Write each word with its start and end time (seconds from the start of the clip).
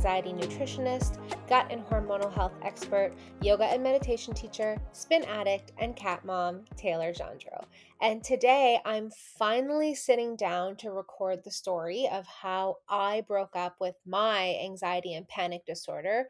anxiety 0.00 0.32
nutritionist, 0.32 1.18
gut 1.46 1.66
and 1.68 1.84
hormonal 1.84 2.32
health 2.32 2.54
expert, 2.62 3.12
yoga 3.42 3.64
and 3.64 3.82
meditation 3.82 4.32
teacher, 4.32 4.78
spin 4.92 5.22
addict, 5.24 5.72
and 5.76 5.94
cat 5.94 6.24
mom, 6.24 6.64
Taylor 6.74 7.12
Jandro. 7.12 7.66
And 8.00 8.24
today 8.24 8.80
I'm 8.86 9.10
finally 9.10 9.94
sitting 9.94 10.36
down 10.36 10.76
to 10.76 10.90
record 10.90 11.44
the 11.44 11.50
story 11.50 12.08
of 12.10 12.24
how 12.26 12.76
I 12.88 13.24
broke 13.28 13.54
up 13.54 13.76
with 13.78 13.94
my 14.06 14.58
anxiety 14.64 15.12
and 15.12 15.28
panic 15.28 15.66
disorder 15.66 16.28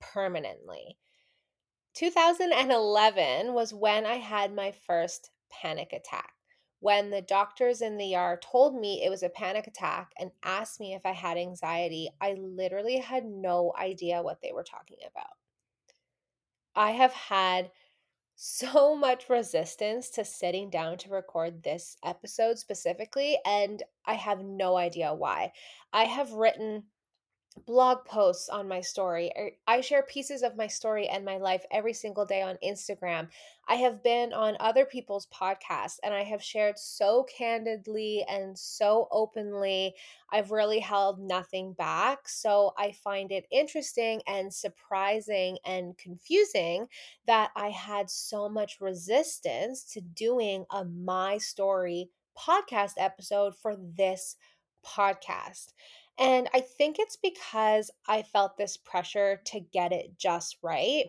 permanently. 0.00 0.96
2011 1.94 3.52
was 3.52 3.74
when 3.74 4.06
I 4.06 4.18
had 4.18 4.54
my 4.54 4.72
first 4.86 5.30
panic 5.50 5.92
attack 5.92 6.37
when 6.80 7.10
the 7.10 7.22
doctors 7.22 7.82
in 7.82 7.96
the 7.96 8.14
ER 8.14 8.38
told 8.40 8.78
me 8.78 9.02
it 9.02 9.10
was 9.10 9.22
a 9.22 9.28
panic 9.28 9.66
attack 9.66 10.12
and 10.18 10.30
asked 10.42 10.78
me 10.78 10.94
if 10.94 11.04
I 11.04 11.12
had 11.12 11.36
anxiety, 11.36 12.08
I 12.20 12.34
literally 12.34 12.98
had 12.98 13.24
no 13.24 13.72
idea 13.78 14.22
what 14.22 14.40
they 14.40 14.52
were 14.52 14.64
talking 14.64 14.98
about. 15.06 15.36
I 16.76 16.92
have 16.92 17.12
had 17.12 17.72
so 18.36 18.94
much 18.94 19.28
resistance 19.28 20.10
to 20.10 20.24
sitting 20.24 20.70
down 20.70 20.96
to 20.98 21.10
record 21.10 21.64
this 21.64 21.96
episode 22.04 22.56
specifically, 22.56 23.36
and 23.44 23.82
I 24.06 24.14
have 24.14 24.44
no 24.44 24.76
idea 24.76 25.12
why. 25.12 25.52
I 25.92 26.04
have 26.04 26.30
written 26.30 26.84
blog 27.66 28.04
posts 28.04 28.48
on 28.48 28.68
my 28.68 28.80
story. 28.80 29.30
Er, 29.36 29.50
I 29.66 29.80
share 29.80 30.02
pieces 30.02 30.42
of 30.42 30.56
my 30.56 30.66
story 30.66 31.08
and 31.08 31.24
my 31.24 31.38
life 31.38 31.64
every 31.70 31.92
single 31.92 32.24
day 32.24 32.42
on 32.42 32.58
Instagram. 32.64 33.28
I 33.66 33.74
have 33.76 34.02
been 34.02 34.32
on 34.32 34.56
other 34.60 34.84
people's 34.84 35.26
podcasts 35.26 35.98
and 36.02 36.14
I 36.14 36.22
have 36.24 36.42
shared 36.42 36.78
so 36.78 37.24
candidly 37.24 38.24
and 38.28 38.58
so 38.58 39.08
openly. 39.10 39.94
I've 40.32 40.50
really 40.50 40.80
held 40.80 41.18
nothing 41.20 41.72
back. 41.74 42.28
So 42.28 42.72
I 42.78 42.92
find 42.92 43.30
it 43.32 43.46
interesting 43.50 44.22
and 44.26 44.52
surprising 44.52 45.58
and 45.64 45.96
confusing 45.98 46.86
that 47.26 47.50
I 47.56 47.70
had 47.70 48.10
so 48.10 48.48
much 48.48 48.80
resistance 48.80 49.84
to 49.92 50.00
doing 50.00 50.64
a 50.70 50.84
My 50.84 51.38
Story 51.38 52.10
podcast 52.38 52.92
episode 52.98 53.54
for 53.56 53.76
this 53.76 54.36
podcast. 54.84 55.72
And 56.18 56.48
I 56.52 56.60
think 56.60 56.96
it's 56.98 57.16
because 57.16 57.90
I 58.08 58.22
felt 58.22 58.56
this 58.56 58.76
pressure 58.76 59.40
to 59.46 59.60
get 59.60 59.92
it 59.92 60.18
just 60.18 60.58
right 60.62 61.06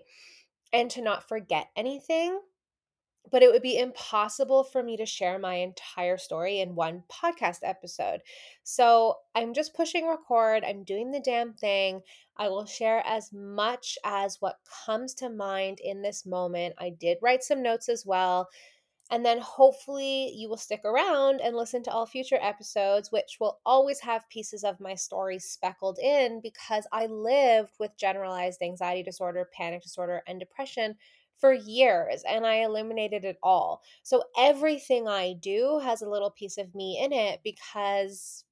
and 0.72 0.90
to 0.92 1.02
not 1.02 1.28
forget 1.28 1.70
anything. 1.76 2.40
But 3.32 3.44
it 3.44 3.52
would 3.52 3.62
be 3.62 3.78
impossible 3.78 4.64
for 4.64 4.82
me 4.82 4.98
to 4.98 5.06
share 5.06 5.38
my 5.38 5.56
entire 5.56 6.18
story 6.18 6.60
in 6.62 6.74
one 6.74 7.04
podcast 7.12 7.60
episode. 7.64 8.22
So 8.64 9.18
I'm 9.36 9.54
just 9.54 9.76
pushing 9.76 10.08
record. 10.08 10.64
I'm 10.64 10.84
doing 10.84 11.12
the 11.12 11.20
damn 11.20 11.54
thing. 11.54 12.02
I 12.38 12.48
will 12.48 12.66
share 12.66 13.04
as 13.06 13.32
much 13.34 13.98
as 14.04 14.38
what 14.40 14.60
comes 14.86 15.14
to 15.16 15.30
mind 15.30 15.80
in 15.84 16.02
this 16.02 16.26
moment. 16.26 16.76
I 16.80 16.90
did 16.90 17.18
write 17.22 17.44
some 17.44 17.62
notes 17.62 17.90
as 17.90 18.06
well. 18.06 18.50
And 19.12 19.26
then 19.26 19.40
hopefully 19.40 20.32
you 20.36 20.50
will 20.50 20.58
stick 20.58 20.82
around 20.86 21.42
and 21.42 21.56
listen 21.56 21.82
to 21.84 21.92
all 21.92 22.06
future 22.06 22.38
episodes, 22.42 23.12
which 23.12 23.38
will 23.40 23.60
always 23.66 24.00
have 24.02 24.30
pieces 24.30 24.64
of 24.64 24.80
my 24.80 24.96
story 24.96 25.40
speckled 25.40 25.98
in 26.00 26.42
because 26.42 26.86
I 26.92 27.08
lived 27.08 27.74
with 27.80 27.98
generalized 27.98 28.62
anxiety 28.62 29.04
disorder, 29.04 29.50
panic 29.52 29.82
disorder, 29.82 30.22
and 30.28 30.40
depression 30.40 30.96
for 31.40 31.54
years 31.54 32.24
and 32.28 32.46
I 32.46 32.56
eliminated 32.56 33.24
it 33.26 33.38
all. 33.42 33.82
So 34.04 34.24
everything 34.38 35.08
I 35.08 35.34
do 35.34 35.80
has 35.80 36.02
a 36.02 36.10
little 36.10 36.32
piece 36.32 36.58
of 36.58 36.76
me 36.76 37.00
in 37.02 37.14
it 37.14 37.40
because 37.44 38.44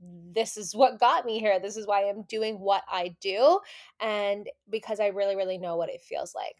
this 0.00 0.56
is 0.56 0.74
what 0.74 0.98
got 0.98 1.24
me 1.24 1.38
here. 1.38 1.60
This 1.60 1.76
is 1.76 1.86
why 1.86 2.08
I'm 2.08 2.22
doing 2.22 2.58
what 2.58 2.82
I 2.88 3.14
do 3.20 3.60
and 4.00 4.48
because 4.68 4.98
I 4.98 5.08
really, 5.08 5.36
really 5.36 5.58
know 5.58 5.76
what 5.76 5.90
it 5.90 6.00
feels 6.00 6.34
like. 6.34 6.56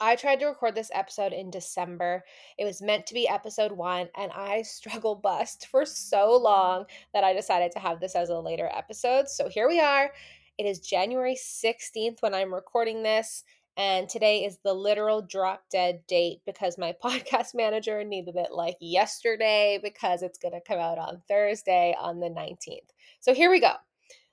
I 0.00 0.14
tried 0.14 0.38
to 0.40 0.46
record 0.46 0.76
this 0.76 0.90
episode 0.94 1.32
in 1.32 1.50
December. 1.50 2.24
It 2.56 2.64
was 2.64 2.80
meant 2.80 3.06
to 3.06 3.14
be 3.14 3.28
episode 3.28 3.72
one, 3.72 4.08
and 4.16 4.30
I 4.32 4.62
struggle 4.62 5.16
bust 5.16 5.66
for 5.70 5.84
so 5.84 6.36
long 6.36 6.84
that 7.12 7.24
I 7.24 7.32
decided 7.32 7.72
to 7.72 7.80
have 7.80 8.00
this 8.00 8.14
as 8.14 8.28
a 8.28 8.38
later 8.38 8.70
episode. 8.72 9.28
So 9.28 9.48
here 9.48 9.68
we 9.68 9.80
are. 9.80 10.12
It 10.56 10.66
is 10.66 10.80
January 10.80 11.36
16th 11.36 12.20
when 12.20 12.34
I'm 12.34 12.54
recording 12.54 13.02
this, 13.02 13.44
and 13.76 14.08
today 14.08 14.44
is 14.44 14.58
the 14.64 14.74
literal 14.74 15.22
drop 15.22 15.64
dead 15.70 16.06
date 16.06 16.42
because 16.46 16.78
my 16.78 16.94
podcast 17.04 17.54
manager 17.54 18.04
needed 18.04 18.36
it 18.36 18.52
like 18.52 18.76
yesterday 18.80 19.80
because 19.82 20.22
it's 20.22 20.38
going 20.38 20.54
to 20.54 20.60
come 20.60 20.78
out 20.78 20.98
on 20.98 21.22
Thursday 21.28 21.96
on 21.98 22.20
the 22.20 22.30
19th. 22.30 22.90
So 23.20 23.34
here 23.34 23.50
we 23.50 23.60
go. 23.60 23.72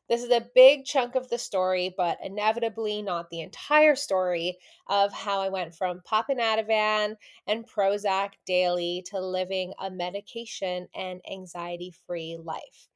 This 0.08 0.24
is 0.24 0.30
a 0.30 0.48
big 0.54 0.86
chunk 0.86 1.16
of 1.16 1.30
the 1.30 1.38
story, 1.38 1.94
but 1.98 2.20
inevitably 2.24 3.02
not 3.02 3.30
the 3.30 3.42
entire 3.42 3.96
story 3.96 4.60
of 4.88 5.12
how 5.12 5.42
I 5.42 5.50
went 5.50 5.74
from 5.74 6.02
popping 6.06 6.38
Ativan 6.38 7.16
and 7.48 7.68
Prozac 7.68 8.34
daily 8.46 9.04
to 9.08 9.20
living 9.20 9.74
a 9.80 9.90
medication 9.90 10.88
and 10.94 11.22
anxiety 11.30 11.92
free 12.06 12.38
life. 12.42 12.88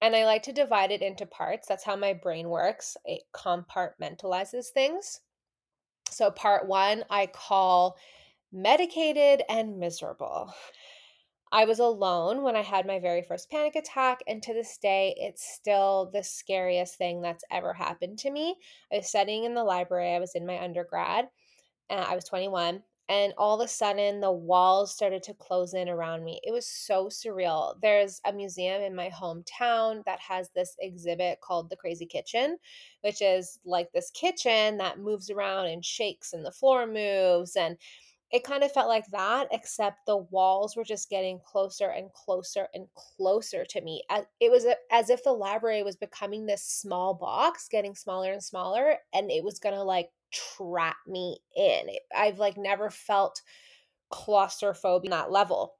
And 0.00 0.16
I 0.16 0.24
like 0.24 0.44
to 0.44 0.52
divide 0.52 0.90
it 0.90 1.02
into 1.02 1.26
parts. 1.26 1.68
That's 1.68 1.84
how 1.84 1.96
my 1.96 2.14
brain 2.14 2.48
works. 2.48 2.96
It 3.04 3.22
compartmentalizes 3.34 4.68
things. 4.68 5.20
So, 6.08 6.30
part 6.30 6.66
one, 6.66 7.04
I 7.10 7.26
call 7.26 7.98
medicated 8.52 9.42
and 9.50 9.78
miserable. 9.78 10.54
I 11.50 11.64
was 11.64 11.78
alone 11.78 12.42
when 12.42 12.56
I 12.56 12.62
had 12.62 12.86
my 12.86 12.98
very 12.98 13.22
first 13.22 13.50
panic 13.50 13.76
attack, 13.76 14.20
and 14.26 14.42
to 14.42 14.52
this 14.52 14.76
day, 14.78 15.14
it's 15.18 15.42
still 15.54 16.10
the 16.12 16.22
scariest 16.22 16.96
thing 16.96 17.22
that's 17.22 17.44
ever 17.50 17.72
happened 17.72 18.18
to 18.20 18.30
me. 18.30 18.56
I 18.92 18.98
was 18.98 19.08
studying 19.08 19.44
in 19.44 19.54
the 19.54 19.64
library, 19.64 20.14
I 20.14 20.18
was 20.20 20.34
in 20.34 20.46
my 20.46 20.62
undergrad, 20.62 21.28
and 21.88 22.00
I 22.00 22.14
was 22.14 22.24
21, 22.24 22.82
and 23.08 23.32
all 23.38 23.58
of 23.58 23.64
a 23.64 23.68
sudden, 23.68 24.20
the 24.20 24.30
walls 24.30 24.92
started 24.94 25.22
to 25.22 25.34
close 25.34 25.72
in 25.72 25.88
around 25.88 26.22
me. 26.24 26.40
It 26.42 26.52
was 26.52 26.66
so 26.66 27.06
surreal. 27.06 27.74
There's 27.80 28.20
a 28.26 28.32
museum 28.32 28.82
in 28.82 28.94
my 28.94 29.08
hometown 29.08 30.04
that 30.04 30.20
has 30.20 30.50
this 30.50 30.76
exhibit 30.80 31.40
called 31.40 31.70
The 31.70 31.76
Crazy 31.76 32.04
Kitchen, 32.04 32.58
which 33.00 33.22
is 33.22 33.58
like 33.64 33.90
this 33.92 34.10
kitchen 34.10 34.76
that 34.76 34.98
moves 34.98 35.30
around 35.30 35.68
and 35.68 35.82
shakes, 35.82 36.34
and 36.34 36.44
the 36.44 36.52
floor 36.52 36.86
moves, 36.86 37.56
and 37.56 37.78
it 38.30 38.44
kind 38.44 38.62
of 38.62 38.72
felt 38.72 38.88
like 38.88 39.06
that, 39.12 39.48
except 39.52 40.06
the 40.06 40.18
walls 40.18 40.76
were 40.76 40.84
just 40.84 41.08
getting 41.08 41.40
closer 41.46 41.88
and 41.88 42.12
closer 42.12 42.68
and 42.74 42.86
closer 42.94 43.64
to 43.64 43.80
me. 43.80 44.02
It 44.40 44.50
was 44.50 44.66
as 44.90 45.08
if 45.08 45.24
the 45.24 45.32
library 45.32 45.82
was 45.82 45.96
becoming 45.96 46.44
this 46.44 46.62
small 46.62 47.14
box, 47.14 47.68
getting 47.70 47.94
smaller 47.94 48.32
and 48.32 48.42
smaller, 48.42 48.96
and 49.14 49.30
it 49.30 49.42
was 49.42 49.58
gonna 49.58 49.82
like 49.82 50.10
trap 50.30 50.96
me 51.06 51.38
in. 51.56 51.88
I've 52.14 52.38
like 52.38 52.58
never 52.58 52.90
felt 52.90 53.40
claustrophobia 54.10 55.10
on 55.10 55.18
that 55.18 55.30
level. 55.30 55.76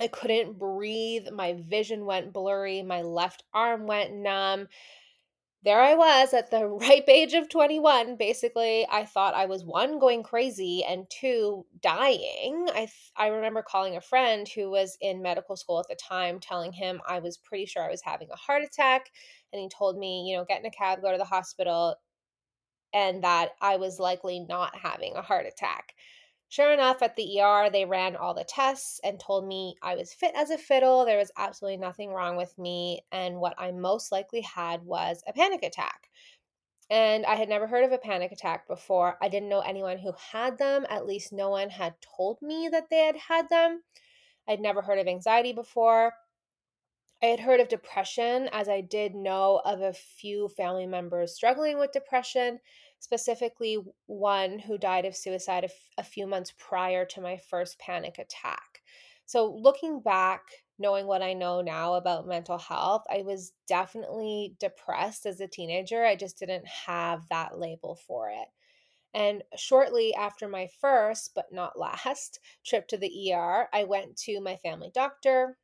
I 0.00 0.08
couldn't 0.08 0.58
breathe. 0.58 1.28
My 1.32 1.62
vision 1.68 2.04
went 2.04 2.32
blurry. 2.32 2.82
My 2.82 3.02
left 3.02 3.44
arm 3.54 3.86
went 3.86 4.14
numb 4.14 4.68
there 5.66 5.82
I 5.82 5.94
was 5.96 6.32
at 6.32 6.50
the 6.50 6.66
ripe 6.88 7.08
age 7.08 7.34
of 7.34 7.48
21. 7.48 8.16
Basically, 8.16 8.86
I 8.90 9.04
thought 9.04 9.34
I 9.34 9.46
was 9.46 9.64
one, 9.64 9.98
going 9.98 10.22
crazy, 10.22 10.84
and 10.84 11.06
two, 11.10 11.66
dying. 11.82 12.68
I, 12.72 12.88
I 13.16 13.26
remember 13.26 13.62
calling 13.62 13.96
a 13.96 14.00
friend 14.00 14.48
who 14.48 14.70
was 14.70 14.96
in 15.00 15.20
medical 15.20 15.56
school 15.56 15.80
at 15.80 15.88
the 15.88 15.96
time, 15.96 16.38
telling 16.40 16.72
him 16.72 17.00
I 17.06 17.18
was 17.18 17.36
pretty 17.36 17.66
sure 17.66 17.82
I 17.82 17.90
was 17.90 18.02
having 18.02 18.28
a 18.32 18.36
heart 18.36 18.62
attack. 18.62 19.10
And 19.52 19.60
he 19.60 19.68
told 19.68 19.98
me, 19.98 20.28
you 20.28 20.36
know, 20.36 20.44
get 20.44 20.60
in 20.60 20.66
a 20.66 20.70
cab, 20.70 21.02
go 21.02 21.10
to 21.10 21.18
the 21.18 21.24
hospital, 21.24 21.96
and 22.94 23.24
that 23.24 23.50
I 23.60 23.76
was 23.76 23.98
likely 23.98 24.40
not 24.40 24.74
having 24.76 25.16
a 25.16 25.22
heart 25.22 25.46
attack. 25.46 25.94
Sure 26.56 26.72
enough, 26.72 27.02
at 27.02 27.16
the 27.16 27.42
ER, 27.42 27.68
they 27.68 27.84
ran 27.84 28.16
all 28.16 28.32
the 28.32 28.42
tests 28.42 28.98
and 29.04 29.20
told 29.20 29.46
me 29.46 29.76
I 29.82 29.94
was 29.94 30.14
fit 30.14 30.32
as 30.34 30.48
a 30.48 30.56
fiddle. 30.56 31.04
There 31.04 31.18
was 31.18 31.30
absolutely 31.36 31.76
nothing 31.76 32.14
wrong 32.14 32.34
with 32.34 32.56
me. 32.56 33.04
And 33.12 33.36
what 33.40 33.52
I 33.58 33.72
most 33.72 34.10
likely 34.10 34.40
had 34.40 34.82
was 34.82 35.22
a 35.26 35.34
panic 35.34 35.62
attack. 35.62 36.08
And 36.88 37.26
I 37.26 37.34
had 37.34 37.50
never 37.50 37.66
heard 37.66 37.84
of 37.84 37.92
a 37.92 37.98
panic 37.98 38.32
attack 38.32 38.66
before. 38.68 39.18
I 39.20 39.28
didn't 39.28 39.50
know 39.50 39.60
anyone 39.60 39.98
who 39.98 40.14
had 40.32 40.56
them. 40.56 40.86
At 40.88 41.04
least 41.04 41.30
no 41.30 41.50
one 41.50 41.68
had 41.68 41.96
told 42.00 42.40
me 42.40 42.70
that 42.72 42.88
they 42.88 43.04
had 43.04 43.16
had 43.16 43.50
them. 43.50 43.82
I'd 44.48 44.60
never 44.60 44.80
heard 44.80 44.98
of 44.98 45.06
anxiety 45.06 45.52
before. 45.52 46.14
I 47.22 47.26
had 47.26 47.40
heard 47.40 47.60
of 47.60 47.68
depression, 47.68 48.48
as 48.50 48.66
I 48.66 48.80
did 48.80 49.14
know 49.14 49.60
of 49.62 49.82
a 49.82 49.92
few 49.92 50.48
family 50.48 50.86
members 50.86 51.34
struggling 51.34 51.78
with 51.78 51.92
depression 51.92 52.60
specifically 52.98 53.78
one 54.06 54.58
who 54.58 54.78
died 54.78 55.04
of 55.04 55.16
suicide 55.16 55.64
a, 55.64 55.66
f- 55.66 55.90
a 55.98 56.02
few 56.04 56.26
months 56.26 56.52
prior 56.58 57.04
to 57.06 57.20
my 57.20 57.36
first 57.50 57.78
panic 57.78 58.18
attack. 58.18 58.82
So, 59.26 59.46
looking 59.52 60.00
back, 60.00 60.42
knowing 60.78 61.06
what 61.06 61.22
I 61.22 61.32
know 61.32 61.60
now 61.60 61.94
about 61.94 62.26
mental 62.28 62.58
health, 62.58 63.04
I 63.10 63.22
was 63.22 63.52
definitely 63.66 64.56
depressed 64.60 65.26
as 65.26 65.40
a 65.40 65.48
teenager. 65.48 66.04
I 66.04 66.16
just 66.16 66.38
didn't 66.38 66.66
have 66.66 67.28
that 67.30 67.58
label 67.58 67.96
for 68.06 68.30
it. 68.30 68.48
And 69.14 69.42
shortly 69.56 70.14
after 70.14 70.48
my 70.48 70.68
first, 70.80 71.32
but 71.34 71.52
not 71.52 71.78
last, 71.78 72.40
trip 72.66 72.88
to 72.88 72.98
the 72.98 73.08
ER, 73.08 73.68
I 73.72 73.84
went 73.84 74.16
to 74.18 74.40
my 74.40 74.56
family 74.58 74.90
doctor 74.94 75.58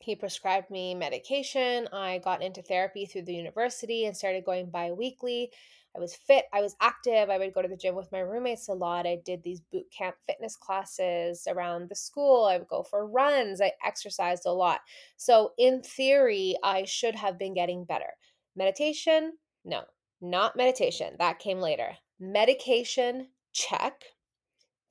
He 0.00 0.14
prescribed 0.16 0.70
me 0.70 0.94
medication. 0.94 1.88
I 1.92 2.18
got 2.18 2.42
into 2.42 2.60
therapy 2.62 3.06
through 3.06 3.22
the 3.22 3.34
university 3.34 4.04
and 4.04 4.16
started 4.16 4.44
going 4.44 4.70
bi-weekly. 4.70 5.52
I 5.96 5.98
was 5.98 6.14
fit, 6.14 6.44
I 6.52 6.60
was 6.60 6.76
active. 6.80 7.30
I 7.30 7.38
would 7.38 7.52
go 7.52 7.62
to 7.62 7.68
the 7.68 7.76
gym 7.76 7.96
with 7.96 8.12
my 8.12 8.20
roommates 8.20 8.68
a 8.68 8.72
lot. 8.72 9.06
I 9.06 9.18
did 9.24 9.42
these 9.42 9.60
boot 9.60 9.86
camp 9.96 10.16
fitness 10.26 10.56
classes 10.56 11.46
around 11.48 11.88
the 11.88 11.96
school. 11.96 12.44
I 12.44 12.58
would 12.58 12.68
go 12.68 12.82
for 12.82 13.06
runs. 13.06 13.60
I 13.60 13.72
exercised 13.84 14.44
a 14.46 14.52
lot. 14.52 14.80
So, 15.16 15.52
in 15.58 15.82
theory, 15.82 16.56
I 16.62 16.84
should 16.84 17.16
have 17.16 17.38
been 17.38 17.54
getting 17.54 17.84
better. 17.84 18.12
Meditation? 18.54 19.32
No, 19.64 19.82
not 20.20 20.56
meditation. 20.56 21.14
That 21.18 21.38
came 21.38 21.58
later. 21.58 21.90
Medication? 22.20 23.28
Check 23.52 24.04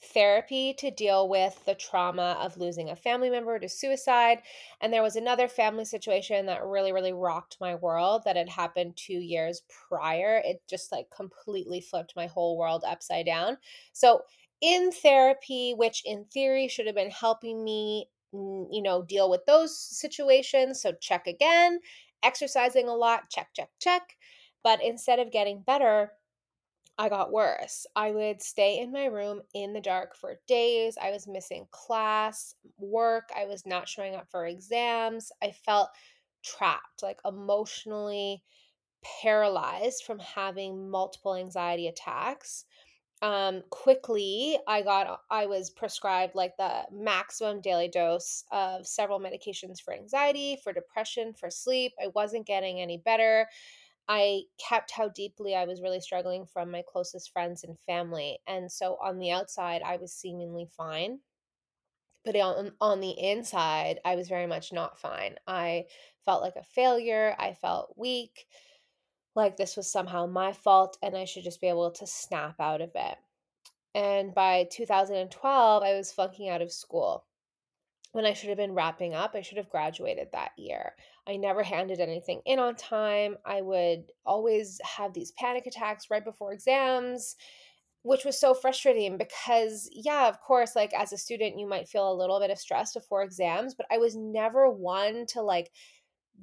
therapy 0.01 0.73
to 0.75 0.91
deal 0.91 1.27
with 1.27 1.63
the 1.65 1.75
trauma 1.75 2.37
of 2.39 2.57
losing 2.57 2.89
a 2.89 2.95
family 2.95 3.29
member 3.29 3.59
to 3.59 3.67
suicide. 3.67 4.41
And 4.81 4.93
there 4.93 5.03
was 5.03 5.15
another 5.15 5.47
family 5.47 5.85
situation 5.85 6.45
that 6.45 6.63
really, 6.63 6.91
really 6.91 7.13
rocked 7.13 7.57
my 7.59 7.75
world 7.75 8.23
that 8.25 8.35
had 8.35 8.49
happened 8.49 8.95
two 8.95 9.19
years 9.19 9.61
prior. 9.87 10.41
It 10.43 10.61
just 10.67 10.91
like 10.91 11.09
completely 11.09 11.81
flipped 11.81 12.15
my 12.15 12.27
whole 12.27 12.57
world 12.57 12.83
upside 12.87 13.25
down. 13.25 13.57
So, 13.93 14.23
in 14.61 14.91
therapy, 14.91 15.73
which 15.73 16.03
in 16.05 16.25
theory 16.25 16.67
should 16.67 16.85
have 16.85 16.95
been 16.95 17.11
helping 17.11 17.63
me, 17.63 18.09
mm, 18.33 18.67
you 18.71 18.81
know, 18.81 19.01
deal 19.03 19.29
with 19.29 19.45
those 19.45 19.77
situations. 19.77 20.81
So, 20.81 20.93
check 20.93 21.27
again. 21.27 21.79
Exercising 22.23 22.87
a 22.89 22.95
lot, 22.95 23.29
check, 23.29 23.49
check, 23.55 23.69
check. 23.79 24.17
But 24.63 24.83
instead 24.83 25.19
of 25.19 25.31
getting 25.31 25.61
better, 25.61 26.13
I 26.99 27.07
got 27.09 27.31
worse. 27.31 27.87
I 27.95 28.11
would 28.11 28.41
stay 28.41 28.79
in 28.79 28.91
my 28.91 29.05
room 29.05 29.41
in 29.53 29.73
the 29.73 29.79
dark 29.81 30.15
for 30.17 30.41
days. 30.47 30.97
I 31.01 31.11
was 31.11 31.27
missing 31.27 31.65
class, 31.71 32.53
work. 32.77 33.29
I 33.35 33.45
was 33.45 33.65
not 33.65 33.87
showing 33.87 34.15
up 34.15 34.29
for 34.29 34.45
exams. 34.45 35.31
I 35.41 35.51
felt 35.51 35.89
trapped, 36.43 37.01
like 37.01 37.19
emotionally 37.25 38.43
paralyzed 39.21 40.03
from 40.03 40.19
having 40.19 40.89
multiple 40.89 41.35
anxiety 41.35 41.87
attacks. 41.87 42.65
Um, 43.21 43.63
quickly, 43.69 44.57
I 44.67 44.81
got, 44.81 45.21
I 45.31 45.45
was 45.45 45.69
prescribed 45.69 46.35
like 46.35 46.57
the 46.57 46.83
maximum 46.91 47.61
daily 47.61 47.89
dose 47.89 48.43
of 48.51 48.87
several 48.87 49.19
medications 49.19 49.81
for 49.81 49.93
anxiety, 49.93 50.57
for 50.63 50.73
depression, 50.73 51.33
for 51.33 51.49
sleep. 51.49 51.93
I 52.01 52.07
wasn't 52.15 52.47
getting 52.47 52.81
any 52.81 52.97
better. 52.97 53.47
I 54.09 54.41
kept 54.57 54.89
how 54.89 55.09
deeply 55.09 55.55
I 55.55 55.65
was 55.65 55.83
really 55.83 56.01
struggling 56.01 56.47
from 56.47 56.71
my 56.71 56.83
closest 56.85 57.31
friends 57.31 57.63
and 57.63 57.77
family. 57.85 58.39
And 58.47 58.71
so 58.71 58.97
on 59.03 59.19
the 59.19 59.29
outside, 59.29 59.83
I 59.83 59.97
was 59.97 60.11
seemingly 60.11 60.65
fine. 60.65 61.19
But 62.25 62.35
on, 62.35 62.71
on 62.81 63.01
the 63.01 63.11
inside, 63.11 63.99
I 64.03 64.15
was 64.15 64.27
very 64.27 64.47
much 64.47 64.73
not 64.73 64.97
fine. 64.97 65.35
I 65.45 65.85
felt 66.25 66.41
like 66.41 66.55
a 66.55 66.63
failure. 66.63 67.35
I 67.37 67.53
felt 67.53 67.93
weak, 67.95 68.47
like 69.35 69.57
this 69.57 69.77
was 69.77 69.89
somehow 69.89 70.25
my 70.25 70.53
fault, 70.53 70.97
and 71.03 71.15
I 71.15 71.25
should 71.25 71.43
just 71.43 71.61
be 71.61 71.67
able 71.67 71.91
to 71.91 72.07
snap 72.07 72.59
out 72.59 72.81
of 72.81 72.91
it. 72.95 73.17
And 73.93 74.33
by 74.33 74.67
2012, 74.71 75.83
I 75.83 75.93
was 75.93 76.11
flunking 76.11 76.49
out 76.49 76.63
of 76.63 76.71
school 76.71 77.25
when 78.11 78.25
I 78.25 78.33
should 78.33 78.49
have 78.49 78.57
been 78.57 78.73
wrapping 78.73 79.13
up. 79.13 79.31
I 79.35 79.41
should 79.41 79.57
have 79.57 79.69
graduated 79.69 80.29
that 80.31 80.51
year. 80.57 80.93
I 81.27 81.35
never 81.35 81.63
handed 81.63 81.99
anything 81.99 82.41
in 82.45 82.59
on 82.59 82.75
time. 82.75 83.37
I 83.45 83.61
would 83.61 84.11
always 84.25 84.79
have 84.83 85.13
these 85.13 85.31
panic 85.33 85.67
attacks 85.67 86.09
right 86.09 86.23
before 86.23 86.51
exams, 86.53 87.35
which 88.01 88.25
was 88.25 88.39
so 88.39 88.53
frustrating 88.53 89.17
because, 89.17 89.89
yeah, 89.91 90.27
of 90.27 90.39
course, 90.39 90.75
like 90.75 90.93
as 90.93 91.13
a 91.13 91.17
student, 91.17 91.59
you 91.59 91.67
might 91.67 91.87
feel 91.87 92.11
a 92.11 92.15
little 92.15 92.39
bit 92.39 92.49
of 92.49 92.57
stress 92.57 92.93
before 92.93 93.23
exams, 93.23 93.75
but 93.75 93.85
I 93.91 93.97
was 93.97 94.15
never 94.15 94.69
one 94.69 95.25
to 95.27 95.41
like 95.41 95.71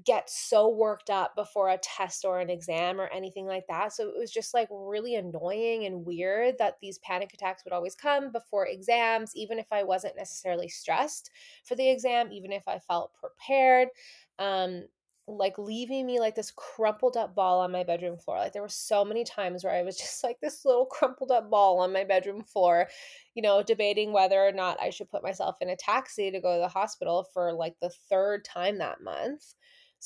get 0.05 0.29
so 0.29 0.69
worked 0.69 1.11
up 1.11 1.35
before 1.37 1.69
a 1.69 1.79
test 1.79 2.25
or 2.25 2.41
an 2.41 2.51
exam 2.51 3.01
or 3.01 3.07
anything 3.09 3.47
like 3.47 3.67
that. 3.69 3.93
So 3.93 4.09
it 4.09 4.19
was 4.19 4.31
just 4.31 4.55
like 4.55 4.69
really 4.71 5.15
annoying 5.15 5.85
and 5.87 6.05
weird 6.05 6.59
that 6.59 6.77
these 6.81 6.99
panic 6.99 7.33
attacks 7.33 7.65
would 7.65 7.73
always 7.73 7.95
come 7.95 8.33
before 8.33 8.67
exams, 8.67 9.35
even 9.35 9.59
if 9.59 9.67
I 9.73 9.85
wasn't 9.85 10.17
necessarily 10.17 10.69
stressed 10.69 11.31
for 11.65 11.75
the 11.75 11.89
exam, 11.89 12.31
even 12.33 12.53
if 12.53 12.67
I 12.69 12.79
felt 12.79 13.13
prepared. 13.15 13.89
Um, 14.39 14.85
like 15.29 15.59
leaving 15.59 16.07
me 16.07 16.21
like 16.21 16.37
this 16.37 16.53
crumpled 16.53 17.17
up 17.17 17.35
ball 17.35 17.61
on 17.61 17.73
my 17.73 17.83
bedroom 17.83 18.17
floor. 18.17 18.39
Like 18.39 18.53
there 18.53 18.63
were 18.63 18.69
so 18.69 19.05
many 19.05 19.25
times 19.25 19.65
where 19.65 19.75
I 19.75 19.83
was 19.83 19.97
just 19.99 20.23
like 20.23 20.39
this 20.41 20.65
little 20.65 20.87
crumpled 20.87 21.31
up 21.31 21.51
ball 21.51 21.81
on 21.81 21.93
my 21.93 22.05
bedroom 22.05 22.43
floor, 22.45 22.89
you 23.35 23.43
know, 23.43 23.63
debating 23.63 24.13
whether 24.13 24.45
or 24.45 24.53
not 24.53 24.81
I 24.81 24.91
should 24.91 25.11
put 25.11 25.25
myself 25.25 25.57
in 25.61 25.69
a 25.69 25.77
taxi 25.77 26.31
to 26.31 26.41
go 26.41 26.55
to 26.55 26.61
the 26.61 26.69
hospital 26.69 27.27
for 27.33 27.53
like 27.53 27.75
the 27.81 27.91
third 28.09 28.45
time 28.45 28.79
that 28.79 29.03
month. 29.03 29.55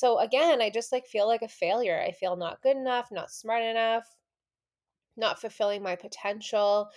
So 0.00 0.19
again, 0.19 0.62
I 0.62 0.70
just 0.70 0.93
like 0.93 1.06
feel 1.06 1.26
like 1.26 1.43
a 1.43 1.49
failure. 1.49 2.00
I 2.00 2.12
feel 2.12 2.35
not 2.35 2.62
good 2.62 2.75
enough, 2.75 3.12
not 3.12 3.31
smart 3.31 3.62
enough, 3.62 4.06
not 5.14 5.38
fulfilling 5.38 5.82
my 5.82 5.94
potential. 5.94 6.88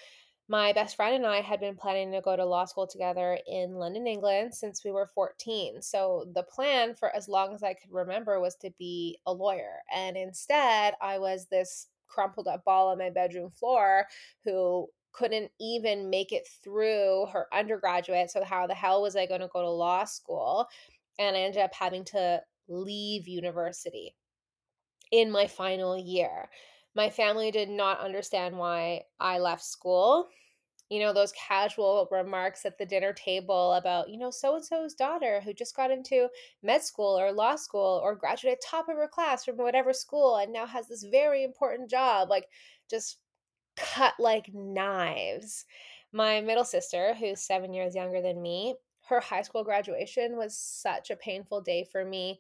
My 0.48 0.72
best 0.72 0.96
friend 0.96 1.14
and 1.14 1.26
I 1.26 1.42
had 1.42 1.60
been 1.60 1.76
planning 1.76 2.14
to 2.14 2.22
go 2.22 2.38
to 2.38 2.46
law 2.46 2.64
school 2.64 2.88
together 2.88 3.38
in 3.46 3.74
London, 3.74 4.08
England 4.08 4.56
since 4.56 4.86
we 4.86 4.92
were 4.92 5.12
14. 5.14 5.82
So 5.82 6.32
the 6.34 6.44
plan 6.44 6.96
for 6.96 7.14
as 7.14 7.28
long 7.28 7.54
as 7.54 7.62
I 7.62 7.74
could 7.74 7.92
remember 7.92 8.40
was 8.40 8.56
to 8.62 8.72
be 8.80 9.20
a 9.26 9.34
lawyer. 9.34 9.80
And 9.94 10.16
instead, 10.16 10.94
I 11.02 11.20
was 11.20 11.48
this 11.48 11.88
crumpled 12.08 12.48
up 12.48 12.64
ball 12.64 12.88
on 12.88 13.00
my 13.00 13.10
bedroom 13.10 13.50
floor 13.50 14.08
who 14.46 14.88
couldn't 15.12 15.52
even 15.60 16.10
make 16.10 16.32
it 16.32 16.48
through 16.64 17.26
her 17.34 17.48
undergraduate. 17.54 18.32
So, 18.32 18.46
how 18.46 18.66
the 18.66 18.74
hell 18.74 19.02
was 19.02 19.18
I 19.18 19.26
going 19.26 19.42
to 19.42 19.50
go 19.52 19.62
to 19.62 19.70
law 19.70 20.06
school? 20.06 20.68
And 21.20 21.36
I 21.36 21.42
ended 21.42 21.62
up 21.62 21.74
having 21.74 22.06
to 22.06 22.42
leave 22.68 23.28
university 23.28 24.16
in 25.12 25.32
my 25.32 25.48
final 25.48 25.98
year. 25.98 26.50
My 26.96 27.10
family 27.10 27.52
did 27.52 27.70
not 27.70 28.00
understand 28.00 28.58
why 28.58 29.04
I 29.20 29.40
left 29.40 29.64
school. 29.64 30.28
You 30.90 31.00
know, 31.00 31.14
those 31.14 31.32
casual 31.34 32.08
remarks 32.12 32.66
at 32.66 32.78
the 32.78 32.86
dinner 32.86 33.14
table 33.14 33.74
about, 33.74 34.10
you 34.10 34.18
know, 34.18 34.30
so 34.30 34.56
and 34.56 34.64
so's 34.64 34.94
daughter 34.94 35.42
who 35.42 35.54
just 35.54 35.76
got 35.76 35.92
into 35.92 36.28
med 36.62 36.84
school 36.84 37.18
or 37.20 37.32
law 37.32 37.56
school 37.56 38.00
or 38.04 38.16
graduated 38.16 38.60
top 38.62 38.90
of 38.90 38.98
her 38.98 39.08
class 39.08 39.46
from 39.46 39.58
whatever 39.58 39.94
school 39.94 40.38
and 40.38 40.54
now 40.54 40.66
has 40.68 40.88
this 40.88 41.04
very 41.04 41.44
important 41.44 41.90
job, 41.90 42.30
like 42.30 42.46
just 42.90 43.18
cut 43.76 44.14
like 44.20 44.54
knives. 44.54 45.66
My 46.12 46.42
middle 46.42 46.66
sister, 46.66 47.16
who's 47.16 47.42
seven 47.42 47.74
years 47.74 47.96
younger 47.96 48.22
than 48.22 48.42
me, 48.42 48.76
her 49.14 49.20
high 49.22 49.42
school 49.42 49.64
graduation 49.64 50.38
was 50.38 50.58
such 50.58 51.10
a 51.10 51.16
painful 51.16 51.62
day 51.62 51.86
for 51.92 52.04
me. 52.06 52.40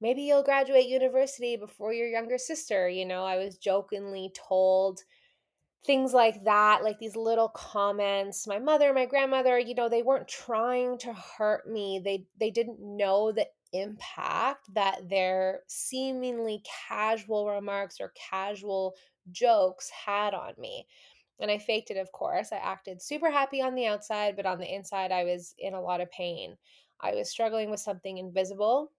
Maybe 0.00 0.22
you'll 0.22 0.42
graduate 0.44 0.86
university 0.86 1.56
before 1.56 1.92
your 1.92 2.08
younger 2.08 2.38
sister. 2.38 2.88
You 2.88 3.06
know, 3.06 3.24
I 3.24 3.36
was 3.36 3.58
jokingly 3.58 4.32
told 4.34 5.00
things 5.84 6.12
like 6.12 6.44
that, 6.44 6.82
like 6.82 6.98
these 6.98 7.16
little 7.16 7.48
comments. 7.48 8.46
My 8.46 8.58
mother, 8.58 8.92
my 8.92 9.06
grandmother, 9.06 9.58
you 9.58 9.74
know, 9.74 9.88
they 9.88 10.02
weren't 10.02 10.28
trying 10.28 10.98
to 10.98 11.12
hurt 11.12 11.68
me. 11.68 12.00
They 12.04 12.26
they 12.38 12.50
didn't 12.50 12.80
know 12.80 13.32
the 13.32 13.46
impact 13.72 14.72
that 14.74 15.08
their 15.08 15.60
seemingly 15.66 16.62
casual 16.88 17.48
remarks 17.48 18.00
or 18.00 18.12
casual 18.30 18.94
jokes 19.30 19.90
had 19.90 20.34
on 20.34 20.54
me. 20.58 20.86
And 21.40 21.50
I 21.50 21.58
faked 21.58 21.90
it, 21.90 21.96
of 21.96 22.10
course. 22.12 22.52
I 22.52 22.56
acted 22.56 23.00
super 23.00 23.30
happy 23.30 23.62
on 23.62 23.74
the 23.74 23.86
outside, 23.86 24.36
but 24.36 24.46
on 24.46 24.58
the 24.58 24.72
inside, 24.72 25.12
I 25.12 25.24
was 25.24 25.54
in 25.58 25.74
a 25.74 25.80
lot 25.80 26.00
of 26.00 26.10
pain. 26.10 26.56
I 27.00 27.14
was 27.14 27.30
struggling 27.30 27.70
with 27.70 27.80
something 27.80 28.18
invisible 28.18 28.92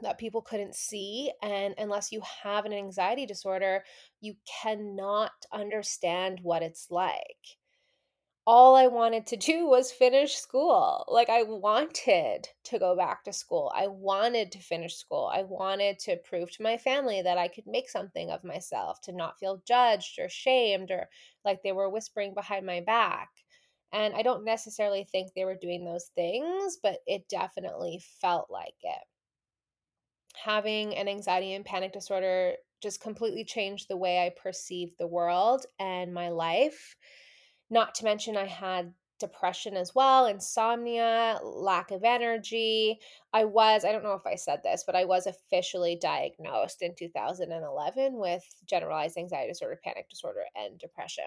that 0.00 0.18
people 0.18 0.42
couldn't 0.42 0.74
see. 0.74 1.32
And 1.42 1.74
unless 1.78 2.10
you 2.10 2.22
have 2.42 2.64
an 2.64 2.72
anxiety 2.72 3.26
disorder, 3.26 3.84
you 4.20 4.34
cannot 4.62 5.32
understand 5.52 6.40
what 6.42 6.62
it's 6.62 6.90
like 6.90 7.58
all 8.44 8.74
I 8.74 8.88
wanted 8.88 9.26
to 9.28 9.36
do 9.36 9.66
was 9.66 9.92
finish 9.92 10.34
school. 10.34 11.04
Like, 11.08 11.28
I 11.28 11.44
wanted 11.44 12.48
to 12.64 12.78
go 12.78 12.96
back 12.96 13.22
to 13.24 13.32
school. 13.32 13.70
I 13.74 13.86
wanted 13.86 14.50
to 14.52 14.58
finish 14.58 14.96
school. 14.96 15.30
I 15.32 15.42
wanted 15.42 15.98
to 16.00 16.16
prove 16.16 16.50
to 16.52 16.62
my 16.62 16.76
family 16.76 17.22
that 17.22 17.38
I 17.38 17.46
could 17.46 17.66
make 17.66 17.88
something 17.88 18.30
of 18.30 18.42
myself, 18.42 19.00
to 19.02 19.12
not 19.12 19.38
feel 19.38 19.62
judged 19.64 20.18
or 20.18 20.28
shamed 20.28 20.90
or 20.90 21.08
like 21.44 21.62
they 21.62 21.72
were 21.72 21.88
whispering 21.88 22.34
behind 22.34 22.66
my 22.66 22.80
back. 22.80 23.30
And 23.92 24.14
I 24.14 24.22
don't 24.22 24.44
necessarily 24.44 25.04
think 25.04 25.32
they 25.34 25.44
were 25.44 25.54
doing 25.54 25.84
those 25.84 26.06
things, 26.14 26.78
but 26.82 26.98
it 27.06 27.28
definitely 27.28 28.02
felt 28.20 28.50
like 28.50 28.74
it. 28.82 29.04
Having 30.34 30.96
an 30.96 31.08
anxiety 31.08 31.52
and 31.52 31.64
panic 31.64 31.92
disorder 31.92 32.56
just 32.80 33.00
completely 33.00 33.44
changed 33.44 33.86
the 33.88 33.96
way 33.96 34.26
I 34.26 34.30
perceived 34.30 34.98
the 34.98 35.06
world 35.06 35.66
and 35.78 36.12
my 36.12 36.30
life 36.30 36.96
not 37.72 37.94
to 37.96 38.04
mention, 38.04 38.36
I 38.36 38.46
had 38.46 38.92
depression 39.18 39.76
as 39.76 39.94
well, 39.94 40.26
insomnia, 40.26 41.38
lack 41.42 41.90
of 41.90 42.04
energy. 42.04 42.98
I 43.32 43.44
was, 43.44 43.84
I 43.84 43.92
don't 43.92 44.02
know 44.02 44.14
if 44.14 44.26
I 44.26 44.34
said 44.34 44.60
this, 44.62 44.84
but 44.84 44.94
I 44.94 45.04
was 45.04 45.26
officially 45.26 45.96
diagnosed 45.96 46.82
in 46.82 46.94
2011 46.94 48.18
with 48.18 48.44
generalized 48.68 49.16
anxiety 49.16 49.52
disorder, 49.52 49.80
panic 49.82 50.10
disorder, 50.10 50.42
and 50.54 50.78
depression. 50.78 51.24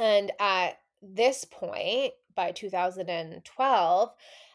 And 0.00 0.32
at 0.40 0.78
this 1.00 1.44
point, 1.44 2.12
by 2.34 2.50
2012, 2.52 4.10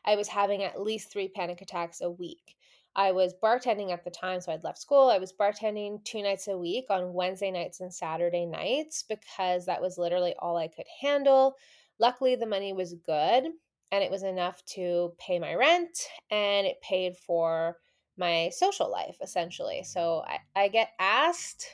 I 0.05 0.15
was 0.15 0.27
having 0.27 0.63
at 0.63 0.81
least 0.81 1.12
three 1.12 1.29
panic 1.29 1.62
attacks 1.62 2.01
a 2.01 2.12
week. 2.12 2.55
I 2.96 3.12
was 3.12 3.34
bartending 3.42 3.92
at 3.92 4.04
the 4.04 4.12
time, 4.12 4.42
so 4.42 4.52
I'd 4.52 4.64
left 4.64 4.82
school. 4.82 5.10
I 5.10 5.18
was 5.18 5.34
bartending 5.34 6.04
two 6.04 6.22
nights 6.22 6.48
a 6.48 6.58
week 6.58 6.86
on 6.90 7.14
Wednesday 7.14 7.52
nights 7.52 7.80
and 7.80 7.94
Saturday 7.94 8.46
nights 8.46 9.04
because 9.08 9.66
that 9.66 9.82
was 9.82 9.98
literally 9.98 10.36
all 10.40 10.58
I 10.58 10.68
could 10.68 10.88
handle. 11.02 11.56
Luckily, 12.00 12.36
the 12.36 12.46
money 12.46 12.74
was 12.74 12.96
good 13.06 13.46
and 13.92 14.04
it 14.04 14.12
was 14.12 14.24
enough 14.24 14.64
to 14.66 15.14
pay 15.20 15.40
my 15.40 15.54
rent 15.54 15.98
and 16.30 16.68
it 16.68 16.82
paid 16.82 17.16
for 17.16 17.78
my 18.18 18.50
social 18.54 18.92
life 18.92 19.18
essentially. 19.22 19.84
So 19.84 20.24
I, 20.28 20.40
I 20.56 20.68
get 20.68 20.90
asked 21.00 21.66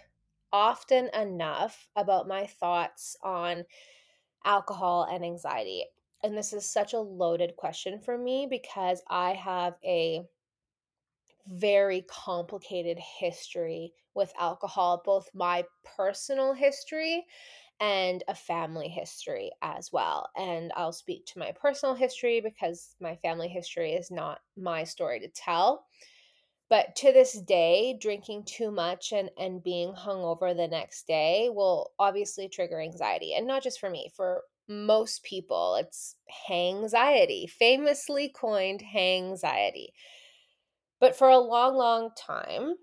often 0.54 1.10
enough 1.14 1.88
about 1.96 2.28
my 2.28 2.46
thoughts 2.46 3.18
on 3.24 3.66
alcohol 4.46 5.08
and 5.12 5.24
anxiety. 5.24 5.86
And 6.24 6.38
this 6.38 6.54
is 6.54 6.66
such 6.66 6.94
a 6.94 7.00
loaded 7.00 7.56
question 7.56 8.00
for 8.00 8.18
me 8.18 8.48
because 8.50 9.02
I 9.10 9.34
have 9.34 9.76
a 9.84 10.24
very 11.48 12.04
complicated 12.10 12.98
history 13.00 13.94
with 14.14 14.34
alcohol, 14.40 15.02
both 15.06 15.30
my 15.34 15.64
personal 15.98 16.54
history 16.54 17.26
and 17.80 18.24
a 18.28 18.36
family 18.36 18.88
history 18.88 19.52
as 19.62 19.92
well. 19.92 20.30
And 20.36 20.72
I'll 20.76 20.92
speak 20.94 21.26
to 21.28 21.40
my 21.40 21.52
personal 21.52 21.96
history 21.96 22.42
because 22.42 22.96
my 23.00 23.16
family 23.18 23.48
history 23.48 23.94
is 23.94 24.10
not 24.10 24.40
my 24.58 24.84
story 24.84 25.20
to 25.20 25.30
tell. 25.30 25.86
But 26.70 26.96
to 26.98 27.14
this 27.14 27.40
day, 27.42 27.98
drinking 28.00 28.44
too 28.46 28.72
much 28.72 29.14
and, 29.14 29.30
and 29.38 29.64
being 29.64 29.94
hungover 29.94 30.56
the 30.56 30.68
next 30.68 31.08
day 31.08 31.50
will 31.50 31.94
obviously 31.98 32.50
trigger 32.50 32.82
anxiety. 32.82 33.34
And 33.34 33.48
not 33.48 33.64
just 33.64 33.80
for 33.80 33.90
me, 33.90 34.12
for 34.14 34.44
most 34.68 35.24
people, 35.24 35.76
it's 35.76 36.16
hangxiety, 36.50 37.50
famously 37.50 38.28
coined 38.28 38.82
hangxiety. 38.82 39.90
But 41.00 41.16
for 41.16 41.30
a 41.30 41.38
long, 41.38 41.76
long 41.76 42.10
time, 42.18 42.76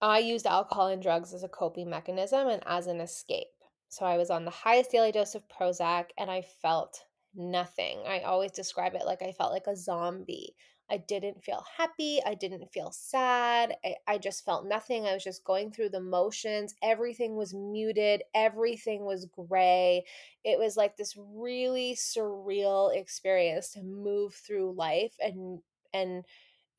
I 0.00 0.18
used 0.18 0.46
alcohol 0.46 0.88
and 0.88 1.02
drugs 1.02 1.34
as 1.34 1.42
a 1.42 1.48
coping 1.48 1.90
mechanism 1.90 2.48
and 2.48 2.62
as 2.66 2.86
an 2.86 3.00
escape. 3.00 3.48
So 3.88 4.04
I 4.04 4.16
was 4.16 4.30
on 4.30 4.44
the 4.44 4.50
highest 4.50 4.92
daily 4.92 5.12
dose 5.12 5.34
of 5.34 5.48
Prozac 5.48 6.06
and 6.16 6.30
I 6.30 6.42
felt 6.42 7.02
nothing. 7.34 8.00
I 8.06 8.20
always 8.20 8.52
describe 8.52 8.94
it 8.94 9.06
like 9.06 9.22
I 9.22 9.32
felt 9.32 9.52
like 9.52 9.66
a 9.66 9.76
zombie. 9.76 10.54
I 10.90 10.96
didn't 10.96 11.44
feel 11.44 11.64
happy. 11.76 12.20
I 12.24 12.34
didn't 12.34 12.72
feel 12.72 12.90
sad. 12.92 13.76
I, 13.84 13.96
I, 14.06 14.18
just 14.18 14.44
felt 14.44 14.66
nothing. 14.66 15.06
I 15.06 15.12
was 15.12 15.24
just 15.24 15.44
going 15.44 15.70
through 15.70 15.90
the 15.90 16.00
motions. 16.00 16.74
Everything 16.82 17.36
was 17.36 17.52
muted. 17.52 18.22
Everything 18.34 19.04
was 19.04 19.26
gray. 19.26 20.04
It 20.44 20.58
was 20.58 20.78
like 20.78 20.96
this 20.96 21.14
really 21.16 21.94
surreal 21.94 22.96
experience 22.96 23.70
to 23.72 23.82
move 23.82 24.34
through 24.34 24.76
life 24.76 25.14
and 25.20 25.60
and 25.92 26.24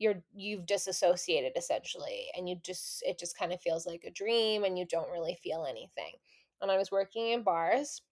you're 0.00 0.22
you've 0.34 0.66
disassociated 0.66 1.52
essentially 1.56 2.26
and 2.36 2.48
you 2.48 2.56
just 2.64 3.02
it 3.06 3.18
just 3.18 3.38
kind 3.38 3.52
of 3.52 3.60
feels 3.60 3.86
like 3.86 4.02
a 4.04 4.10
dream 4.10 4.64
and 4.64 4.78
you 4.78 4.86
don't 4.86 5.10
really 5.10 5.38
feel 5.42 5.66
anything. 5.68 6.14
And 6.62 6.70
i 6.70 6.76
was 6.76 6.90
working 6.90 7.28
in 7.28 7.42
bars 7.42 8.02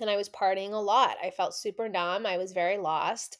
and 0.00 0.10
i 0.10 0.16
was 0.16 0.28
partying 0.28 0.72
a 0.72 0.76
lot. 0.76 1.16
I 1.22 1.30
felt 1.30 1.54
super 1.54 1.88
numb 1.88 2.26
i 2.26 2.36
was 2.36 2.52
very 2.52 2.78
lost 2.78 3.38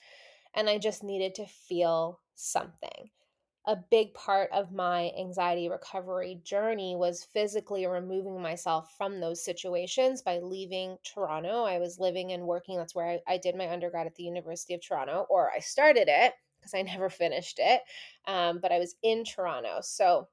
and 0.54 0.68
i 0.68 0.78
just 0.78 1.04
needed 1.04 1.34
to 1.36 1.46
feel 1.46 2.20
something. 2.34 3.10
A 3.66 3.76
big 3.76 4.14
part 4.14 4.50
of 4.50 4.72
my 4.72 5.12
anxiety 5.18 5.68
recovery 5.68 6.40
journey 6.42 6.96
was 6.96 7.24
physically 7.24 7.86
removing 7.86 8.40
myself 8.40 8.94
from 8.96 9.20
those 9.20 9.44
situations 9.44 10.22
by 10.22 10.38
leaving 10.38 10.96
Toronto. 11.04 11.64
I 11.64 11.78
was 11.78 11.98
living 11.98 12.32
and 12.32 12.46
working, 12.46 12.78
that's 12.78 12.94
where 12.94 13.20
I, 13.28 13.34
I 13.34 13.36
did 13.36 13.56
my 13.56 13.70
undergrad 13.70 14.06
at 14.06 14.14
the 14.14 14.22
University 14.22 14.72
of 14.72 14.80
Toronto, 14.80 15.26
or 15.28 15.50
I 15.54 15.58
started 15.58 16.08
it 16.08 16.32
because 16.58 16.74
I 16.74 16.82
never 16.82 17.10
finished 17.10 17.58
it. 17.60 17.82
Um, 18.26 18.58
but 18.60 18.72
I 18.72 18.78
was 18.78 18.96
in 19.02 19.24
Toronto. 19.24 19.78
So 19.82 20.28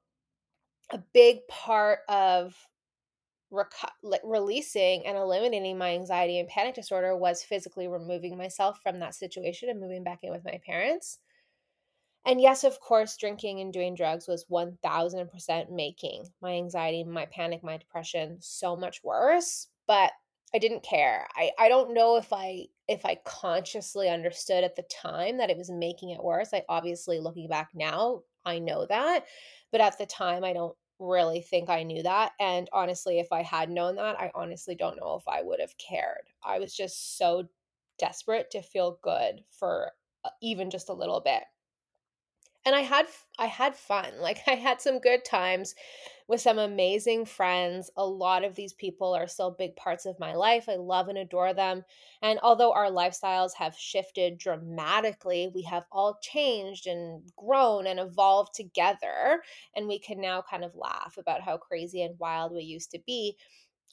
a 0.90 0.98
big 1.12 1.46
part 1.48 2.00
of 2.08 2.54
reco- 3.52 4.18
releasing 4.24 5.06
and 5.06 5.16
eliminating 5.16 5.78
my 5.78 5.94
anxiety 5.94 6.38
and 6.38 6.48
panic 6.48 6.74
disorder 6.74 7.16
was 7.16 7.42
physically 7.42 7.88
removing 7.88 8.36
myself 8.36 8.80
from 8.82 9.00
that 9.00 9.14
situation 9.14 9.68
and 9.68 9.80
moving 9.80 10.04
back 10.04 10.20
in 10.22 10.32
with 10.32 10.44
my 10.44 10.60
parents. 10.64 11.18
And 12.24 12.40
yes, 12.40 12.64
of 12.64 12.80
course, 12.80 13.16
drinking 13.16 13.60
and 13.60 13.72
doing 13.72 13.94
drugs 13.94 14.26
was 14.26 14.46
1000% 14.48 15.70
making 15.70 16.24
my 16.42 16.54
anxiety, 16.54 17.04
my 17.04 17.26
panic, 17.26 17.62
my 17.62 17.76
depression 17.76 18.38
so 18.40 18.76
much 18.76 19.02
worse. 19.04 19.68
But 19.86 20.10
I 20.54 20.58
didn't 20.58 20.82
care. 20.82 21.28
I, 21.34 21.50
I 21.58 21.68
don't 21.68 21.94
know 21.94 22.16
if 22.16 22.32
I 22.32 22.66
if 22.88 23.04
I 23.04 23.16
consciously 23.24 24.08
understood 24.08 24.62
at 24.62 24.76
the 24.76 24.84
time 24.84 25.38
that 25.38 25.50
it 25.50 25.56
was 25.56 25.70
making 25.70 26.10
it 26.10 26.22
worse. 26.22 26.50
I 26.54 26.64
obviously 26.68 27.18
looking 27.18 27.48
back 27.48 27.70
now, 27.74 28.22
I 28.44 28.60
know 28.60 28.86
that. 28.86 29.26
But 29.72 29.80
at 29.80 29.98
the 29.98 30.06
time 30.06 30.44
I 30.44 30.52
don't 30.52 30.76
really 30.98 31.40
think 31.42 31.68
I 31.68 31.82
knew 31.82 32.02
that. 32.04 32.32
And 32.40 32.68
honestly, 32.72 33.18
if 33.18 33.32
I 33.32 33.42
had 33.42 33.70
known 33.70 33.96
that, 33.96 34.18
I 34.18 34.30
honestly 34.34 34.76
don't 34.76 34.96
know 34.96 35.16
if 35.16 35.26
I 35.28 35.42
would 35.42 35.60
have 35.60 35.76
cared. 35.78 36.28
I 36.44 36.58
was 36.60 36.74
just 36.74 37.18
so 37.18 37.48
desperate 37.98 38.50
to 38.52 38.62
feel 38.62 38.98
good 39.02 39.42
for 39.50 39.90
uh, 40.24 40.30
even 40.40 40.70
just 40.70 40.88
a 40.88 40.94
little 40.94 41.20
bit 41.20 41.42
and 42.66 42.74
i 42.74 42.80
had 42.80 43.06
i 43.38 43.46
had 43.46 43.74
fun 43.74 44.06
like 44.20 44.40
i 44.46 44.52
had 44.54 44.80
some 44.80 44.98
good 44.98 45.24
times 45.24 45.74
with 46.28 46.40
some 46.40 46.58
amazing 46.58 47.24
friends 47.24 47.90
a 47.96 48.04
lot 48.04 48.44
of 48.44 48.56
these 48.56 48.72
people 48.74 49.14
are 49.14 49.28
still 49.28 49.52
big 49.52 49.74
parts 49.76 50.04
of 50.04 50.18
my 50.18 50.34
life 50.34 50.68
i 50.68 50.74
love 50.74 51.08
and 51.08 51.16
adore 51.16 51.54
them 51.54 51.82
and 52.20 52.38
although 52.42 52.72
our 52.72 52.90
lifestyles 52.90 53.52
have 53.56 53.76
shifted 53.78 54.36
dramatically 54.36 55.50
we 55.54 55.62
have 55.62 55.84
all 55.92 56.18
changed 56.20 56.86
and 56.86 57.22
grown 57.36 57.86
and 57.86 58.00
evolved 58.00 58.52
together 58.54 59.40
and 59.74 59.86
we 59.86 59.98
can 59.98 60.20
now 60.20 60.42
kind 60.50 60.64
of 60.64 60.74
laugh 60.74 61.14
about 61.16 61.40
how 61.40 61.56
crazy 61.56 62.02
and 62.02 62.18
wild 62.18 62.52
we 62.52 62.62
used 62.62 62.90
to 62.90 62.98
be 63.06 63.36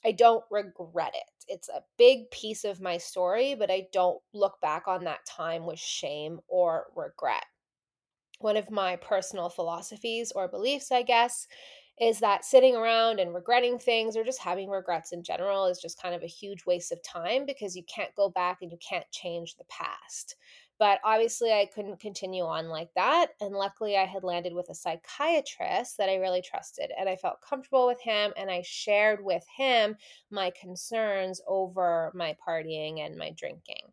I 0.06 0.12
don't 0.12 0.44
regret 0.50 1.12
it. 1.14 1.30
It's 1.48 1.70
a 1.70 1.82
big 1.96 2.30
piece 2.30 2.64
of 2.64 2.78
my 2.78 2.98
story, 2.98 3.54
but 3.54 3.70
I 3.70 3.86
don't 3.90 4.20
look 4.34 4.60
back 4.60 4.86
on 4.86 5.04
that 5.04 5.24
time 5.24 5.64
with 5.64 5.78
shame 5.78 6.40
or 6.46 6.88
regret 6.94 7.44
one 8.38 8.56
of 8.56 8.70
my 8.70 8.96
personal 8.96 9.48
philosophies 9.48 10.32
or 10.34 10.48
beliefs, 10.48 10.90
I 10.92 11.02
guess, 11.02 11.46
is 12.00 12.18
that 12.20 12.44
sitting 12.44 12.74
around 12.74 13.20
and 13.20 13.32
regretting 13.32 13.78
things 13.78 14.16
or 14.16 14.24
just 14.24 14.40
having 14.40 14.68
regrets 14.68 15.12
in 15.12 15.22
general 15.22 15.66
is 15.66 15.80
just 15.80 16.00
kind 16.02 16.14
of 16.14 16.22
a 16.22 16.28
huge 16.28 16.66
waste 16.66 16.90
of 16.90 16.98
time 17.02 17.46
because 17.46 17.76
you 17.76 17.84
can't 17.84 18.14
go 18.16 18.28
back 18.28 18.58
and 18.60 18.72
you 18.72 18.78
can't 18.86 19.08
change 19.12 19.54
the 19.56 19.64
past. 19.70 20.34
But 20.76 20.98
obviously, 21.04 21.52
I 21.52 21.68
couldn't 21.72 22.00
continue 22.00 22.42
on 22.42 22.68
like 22.68 22.88
that. 22.96 23.28
And 23.40 23.54
luckily, 23.54 23.96
I 23.96 24.06
had 24.06 24.24
landed 24.24 24.52
with 24.52 24.68
a 24.70 24.74
psychiatrist 24.74 25.96
that 25.98 26.08
I 26.08 26.16
really 26.16 26.42
trusted. 26.42 26.90
And 26.98 27.08
I 27.08 27.14
felt 27.14 27.40
comfortable 27.48 27.86
with 27.86 28.00
him. 28.00 28.32
And 28.36 28.50
I 28.50 28.62
shared 28.64 29.24
with 29.24 29.44
him 29.56 29.96
my 30.32 30.50
concerns 30.60 31.40
over 31.46 32.10
my 32.12 32.36
partying 32.46 33.06
and 33.06 33.16
my 33.16 33.30
drinking. 33.36 33.92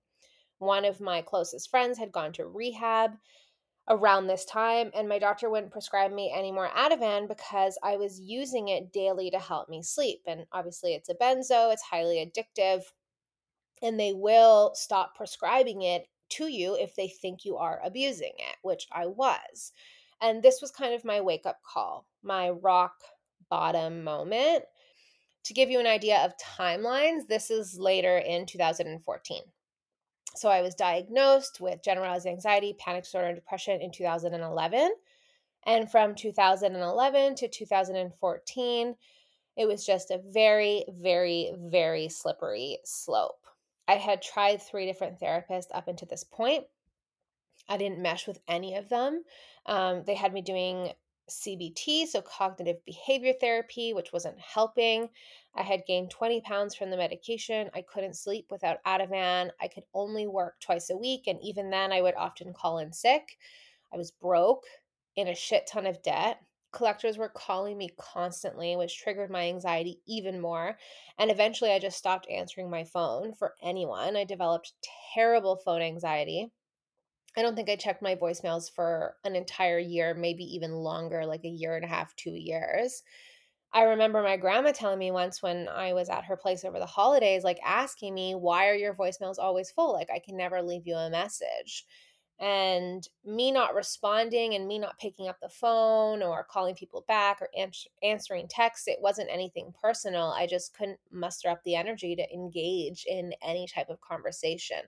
One 0.58 0.86
of 0.86 1.00
my 1.00 1.22
closest 1.22 1.70
friends 1.70 2.00
had 2.00 2.12
gone 2.12 2.34
to 2.34 2.48
rehab 2.48 3.12
around 3.92 4.26
this 4.26 4.46
time 4.46 4.90
and 4.96 5.08
my 5.10 5.20
doctor 5.20 5.50
wouldn't 5.50 5.74
prescribe 5.74 6.14
me 6.14 6.34
any 6.34 6.50
more 6.50 6.70
Ativan 6.70 7.28
because 7.28 7.78
I 7.84 7.98
was 7.98 8.22
using 8.22 8.70
it 8.70 8.94
daily 8.94 9.30
to 9.32 9.38
help 9.38 9.68
me 9.68 9.84
sleep. 9.84 10.22
And 10.26 10.46
obviously 10.54 10.94
it's 10.94 11.10
a 11.10 11.14
benzo 11.14 11.74
it's 11.74 11.82
highly 11.82 12.26
addictive 12.26 12.84
and 13.84 14.00
they 14.00 14.14
will 14.14 14.72
stop 14.76 15.16
prescribing 15.16 15.82
it 15.82 16.08
to 16.30 16.48
you 16.48 16.76
if 16.76 16.96
they 16.96 17.10
think 17.10 17.44
you 17.44 17.58
are 17.58 17.82
abusing 17.84 18.32
it 18.38 18.56
which 18.62 18.88
I 18.94 19.08
was. 19.08 19.74
And 20.22 20.42
this 20.42 20.62
was 20.62 20.72
kind 20.72 20.94
of 20.94 21.04
my 21.04 21.20
wake 21.20 21.46
up 21.46 21.60
call 21.62 22.06
my 22.24 22.50
rock 22.50 22.96
bottom 23.50 24.06
moment. 24.06 24.64
To 25.46 25.54
give 25.54 25.70
you 25.70 25.82
an 25.82 25.88
idea 25.88 26.20
of 26.20 26.38
timelines 26.38 27.28
this 27.28 27.52
is 27.52 27.78
later 27.78 28.18
in 28.18 28.46
2014 28.46 29.42
so 30.36 30.50
I 30.50 30.62
was 30.62 30.76
diagnosed 30.76 31.60
with 31.60 31.84
generalized 31.84 32.26
anxiety, 32.26 32.76
panic 32.78 33.04
disorder, 33.04 33.28
and 33.28 33.36
depression 33.36 33.82
in 33.82 33.92
2011. 33.92 34.92
And 35.66 35.92
from 35.92 36.16
2011 36.16 37.36
to 37.36 37.48
2014, 37.48 38.96
it 39.58 39.68
was 39.68 39.86
just 39.86 40.12
a 40.12 40.22
very, 40.32 40.86
very, 40.90 41.54
very 41.58 42.10
slippery 42.10 42.80
slope. 42.84 43.46
I 43.88 43.96
had 43.96 44.22
tried 44.22 44.62
three 44.62 44.86
different 44.86 45.20
therapists 45.20 45.68
up 45.74 45.88
until 45.88 46.08
this 46.08 46.24
point. 46.24 46.66
I 47.68 47.78
didn't 47.78 48.02
mesh 48.02 48.28
with 48.28 48.40
any 48.48 48.76
of 48.76 48.90
them. 48.90 49.24
Um, 49.66 50.04
they 50.06 50.16
had 50.16 50.34
me 50.34 50.42
doing 50.42 50.94
CBT, 51.30 52.08
so 52.08 52.22
cognitive 52.22 52.84
behavior 52.86 53.34
therapy, 53.40 53.94
which 53.94 54.14
wasn't 54.14 54.40
helping. 54.40 55.10
I 55.54 55.64
had 55.64 55.86
gained 55.86 56.12
20 56.12 56.42
pounds 56.42 56.76
from 56.76 56.90
the 56.90 56.98
medication. 56.98 57.70
I 57.74 57.82
couldn't 57.82 58.16
sleep 58.16 58.48
without 58.50 58.84
Ativan. 58.86 59.52
I 59.60 59.68
could 59.68 59.84
only 59.94 60.28
work 60.28 60.60
twice 60.62 60.90
a 60.90 60.98
week, 60.98 61.28
and 61.28 61.40
even 61.42 61.70
then, 61.70 61.92
I 61.92 62.02
would 62.02 62.16
often 62.16 62.54
call 62.54 62.78
in 62.80 62.94
sick. 62.94 63.38
I 63.94 63.98
was 63.98 64.12
broke, 64.12 64.64
in 65.16 65.28
a 65.28 65.36
shit 65.36 65.68
ton 65.68 65.86
of 65.86 66.02
debt, 66.02 66.40
collectors 66.72 67.18
were 67.18 67.30
calling 67.30 67.78
me 67.78 67.90
constantly, 67.98 68.76
which 68.76 68.98
triggered 68.98 69.30
my 69.30 69.48
anxiety 69.48 70.00
even 70.08 70.40
more. 70.40 70.78
And 71.18 71.30
eventually, 71.30 71.72
I 71.72 71.80
just 71.80 71.98
stopped 71.98 72.30
answering 72.30 72.70
my 72.70 72.84
phone 72.84 73.34
for 73.34 73.56
anyone. 73.62 74.16
I 74.16 74.24
developed 74.24 74.74
terrible 75.14 75.58
phone 75.58 75.82
anxiety. 75.82 76.52
I 77.38 77.42
don't 77.42 77.56
think 77.56 77.70
I 77.70 77.76
checked 77.76 78.02
my 78.02 78.16
voicemails 78.16 78.70
for 78.74 79.16
an 79.24 79.36
entire 79.36 79.80
year, 79.80 80.14
maybe 80.14 80.44
even 80.44 80.72
longer, 80.72 81.26
like 81.26 81.46
a 81.46 81.50
year 81.50 81.76
and 81.76 81.86
a 81.86 81.90
half, 81.90 82.16
two 82.16 82.36
years. 82.36 83.04
I 83.74 83.84
remember 83.84 84.22
my 84.22 84.36
grandma 84.38 84.72
telling 84.74 85.00
me 85.00 85.12
once 85.12 85.42
when 85.42 85.70
I 85.70 85.94
was 85.94 86.10
at 86.10 86.26
her 86.26 86.36
place 86.36 86.66
over 86.66 86.78
the 86.78 86.86
holidays, 86.86 87.44
like 87.44 87.60
asking 87.66 88.14
me, 88.14 88.36
Why 88.36 88.68
are 88.68 88.76
your 88.76 88.94
voicemails 88.94 89.40
always 89.40 89.72
full? 89.72 89.94
Like, 89.94 90.10
I 90.14 90.20
can 90.20 90.36
never 90.36 90.62
leave 90.62 90.86
you 90.86 90.96
a 90.96 91.10
message. 91.10 91.86
And 92.40 93.08
me 93.24 93.52
not 93.52 93.76
responding 93.76 94.56
and 94.56 94.68
me 94.68 94.80
not 94.80 94.98
picking 95.00 95.28
up 95.28 95.38
the 95.40 95.48
phone 95.50 96.24
or 96.24 96.44
calling 96.50 96.74
people 96.76 97.06
back 97.08 97.40
or 97.40 97.50
ans- 97.56 97.88
answering 98.02 98.48
texts 98.48 98.88
it 98.88 98.98
wasn't 99.00 99.30
anything 99.32 99.74
personal. 99.80 100.32
I 100.32 100.48
just 100.48 100.74
couldn't 100.76 101.00
muster 101.12 101.50
up 101.50 101.62
the 101.64 101.76
energy 101.76 102.16
to 102.16 102.34
engage 102.34 103.06
in 103.08 103.34
any 103.44 103.68
type 103.68 103.90
of 103.90 104.02
conversation. 104.02 104.80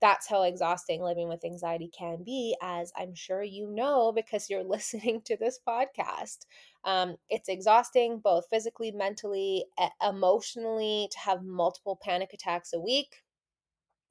That's 0.00 0.26
how 0.28 0.42
exhausting 0.42 1.02
living 1.02 1.28
with 1.28 1.44
anxiety 1.44 1.90
can 1.96 2.22
be 2.24 2.56
as 2.62 2.90
i'm 2.96 3.14
sure 3.14 3.42
you 3.42 3.70
know 3.70 4.12
because 4.12 4.48
you're 4.48 4.64
listening 4.76 5.20
to 5.26 5.36
this 5.36 5.58
podcast 5.66 6.46
um, 6.84 7.16
it's 7.28 7.48
exhausting 7.48 8.18
both 8.18 8.46
physically 8.50 8.90
mentally 8.90 9.64
emotionally 10.06 11.08
to 11.12 11.18
have 11.18 11.42
multiple 11.42 11.98
panic 12.02 12.32
attacks 12.32 12.72
a 12.72 12.80
week. 12.80 13.22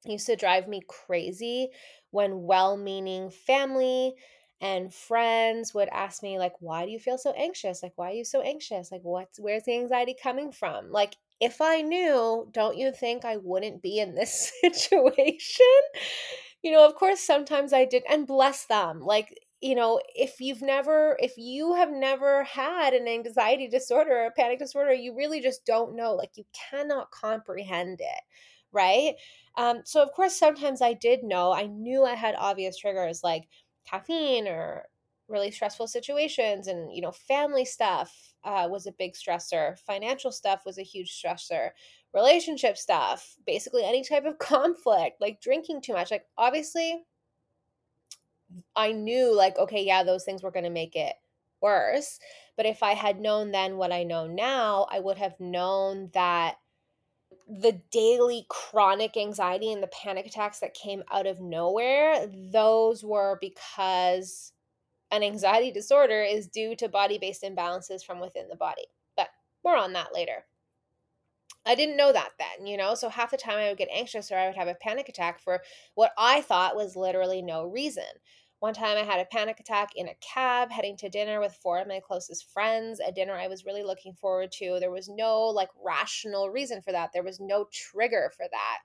Used 0.04 0.26
to 0.26 0.36
drive 0.36 0.66
me 0.68 0.82
crazy 0.88 1.68
when 2.10 2.44
well-meaning 2.44 3.30
family 3.30 4.14
and 4.60 4.92
friends 4.92 5.72
would 5.74 5.88
ask 5.90 6.22
me 6.22 6.38
like 6.38 6.54
why 6.60 6.84
do 6.84 6.90
you 6.90 6.98
feel 6.98 7.18
so 7.18 7.32
anxious? 7.32 7.82
Like 7.82 7.92
why 7.96 8.10
are 8.10 8.14
you 8.14 8.24
so 8.24 8.40
anxious? 8.40 8.92
Like 8.92 9.02
what's 9.02 9.38
where's 9.38 9.64
the 9.64 9.74
anxiety 9.74 10.14
coming 10.20 10.52
from? 10.52 10.90
Like 10.90 11.16
if 11.40 11.60
i 11.62 11.80
knew 11.80 12.48
don't 12.52 12.76
you 12.76 12.92
think 12.92 13.24
i 13.24 13.38
wouldn't 13.38 13.82
be 13.82 13.98
in 13.98 14.14
this 14.14 14.52
situation? 14.60 15.66
You 16.62 16.72
know 16.72 16.86
of 16.86 16.94
course 16.94 17.20
sometimes 17.20 17.72
i 17.72 17.84
did 17.84 18.02
and 18.08 18.26
bless 18.26 18.66
them 18.66 19.00
like 19.00 19.38
you 19.60 19.74
know 19.74 20.00
if 20.14 20.40
you've 20.40 20.62
never 20.62 21.16
if 21.20 21.36
you 21.36 21.74
have 21.74 21.90
never 21.90 22.44
had 22.44 22.94
an 22.94 23.06
anxiety 23.08 23.68
disorder 23.68 24.12
or 24.12 24.26
a 24.26 24.30
panic 24.32 24.58
disorder 24.58 24.92
you 24.92 25.14
really 25.14 25.40
just 25.40 25.64
don't 25.66 25.94
know 25.96 26.14
like 26.14 26.30
you 26.36 26.44
cannot 26.70 27.10
comprehend 27.10 28.00
it 28.00 28.22
right? 28.72 29.14
Um, 29.56 29.80
so 29.84 30.02
of 30.02 30.12
course, 30.12 30.36
sometimes 30.38 30.80
I 30.80 30.92
did 30.92 31.22
know, 31.24 31.52
I 31.52 31.66
knew 31.66 32.04
I 32.04 32.14
had 32.14 32.34
obvious 32.38 32.76
triggers 32.78 33.22
like 33.24 33.48
caffeine 33.84 34.46
or 34.46 34.86
really 35.28 35.50
stressful 35.50 35.86
situations 35.86 36.66
and 36.66 36.92
you 36.92 37.00
know 37.00 37.12
family 37.12 37.64
stuff 37.64 38.34
uh, 38.44 38.66
was 38.68 38.86
a 38.86 38.92
big 38.92 39.14
stressor 39.14 39.78
financial 39.78 40.32
stuff 40.32 40.62
was 40.66 40.76
a 40.76 40.82
huge 40.82 41.12
stressor 41.12 41.70
relationship 42.12 42.76
stuff 42.76 43.36
basically 43.46 43.84
any 43.84 44.02
type 44.02 44.24
of 44.24 44.38
conflict 44.40 45.20
like 45.20 45.40
drinking 45.40 45.80
too 45.80 45.92
much 45.92 46.10
like 46.10 46.24
obviously 46.36 47.04
i 48.76 48.92
knew 48.92 49.34
like 49.34 49.58
okay 49.58 49.84
yeah 49.84 50.02
those 50.02 50.24
things 50.24 50.42
were 50.42 50.50
going 50.50 50.64
to 50.64 50.70
make 50.70 50.96
it 50.96 51.14
worse 51.60 52.18
but 52.56 52.66
if 52.66 52.82
i 52.82 52.92
had 52.92 53.20
known 53.20 53.50
then 53.50 53.76
what 53.76 53.92
i 53.92 54.02
know 54.02 54.26
now 54.26 54.86
i 54.90 54.98
would 54.98 55.18
have 55.18 55.38
known 55.38 56.10
that 56.14 56.56
the 57.50 57.80
daily 57.90 58.46
chronic 58.48 59.16
anxiety 59.16 59.72
and 59.72 59.82
the 59.82 59.88
panic 59.88 60.26
attacks 60.26 60.60
that 60.60 60.72
came 60.72 61.02
out 61.10 61.26
of 61.26 61.40
nowhere, 61.40 62.28
those 62.28 63.02
were 63.02 63.38
because 63.40 64.52
an 65.10 65.24
anxiety 65.24 65.72
disorder 65.72 66.22
is 66.22 66.46
due 66.46 66.76
to 66.76 66.88
body 66.88 67.18
based 67.18 67.42
imbalances 67.42 68.04
from 68.04 68.20
within 68.20 68.48
the 68.48 68.56
body. 68.56 68.86
But 69.16 69.30
more 69.64 69.76
on 69.76 69.92
that 69.94 70.14
later. 70.14 70.44
I 71.66 71.74
didn't 71.74 71.96
know 71.96 72.12
that 72.12 72.30
then, 72.38 72.66
you 72.66 72.76
know? 72.76 72.94
So 72.94 73.08
half 73.08 73.30
the 73.30 73.36
time 73.36 73.58
I 73.58 73.68
would 73.68 73.78
get 73.78 73.88
anxious 73.92 74.30
or 74.30 74.36
I 74.36 74.46
would 74.46 74.56
have 74.56 74.68
a 74.68 74.74
panic 74.74 75.08
attack 75.08 75.40
for 75.40 75.62
what 75.94 76.12
I 76.18 76.40
thought 76.40 76.76
was 76.76 76.96
literally 76.96 77.42
no 77.42 77.64
reason. 77.64 78.04
One 78.60 78.74
time 78.74 78.98
I 78.98 79.04
had 79.04 79.20
a 79.20 79.24
panic 79.24 79.58
attack 79.58 79.90
in 79.96 80.08
a 80.08 80.16
cab 80.20 80.70
heading 80.70 80.96
to 80.98 81.08
dinner 81.08 81.40
with 81.40 81.58
four 81.62 81.78
of 81.78 81.88
my 81.88 82.00
closest 82.00 82.50
friends, 82.52 83.00
a 83.00 83.10
dinner 83.10 83.34
I 83.34 83.48
was 83.48 83.64
really 83.64 83.82
looking 83.82 84.14
forward 84.14 84.52
to. 84.52 84.78
There 84.78 84.90
was 84.90 85.08
no 85.08 85.46
like 85.46 85.70
rational 85.82 86.50
reason 86.50 86.82
for 86.82 86.92
that. 86.92 87.10
There 87.12 87.22
was 87.22 87.40
no 87.40 87.66
trigger 87.72 88.30
for 88.36 88.46
that. 88.50 88.78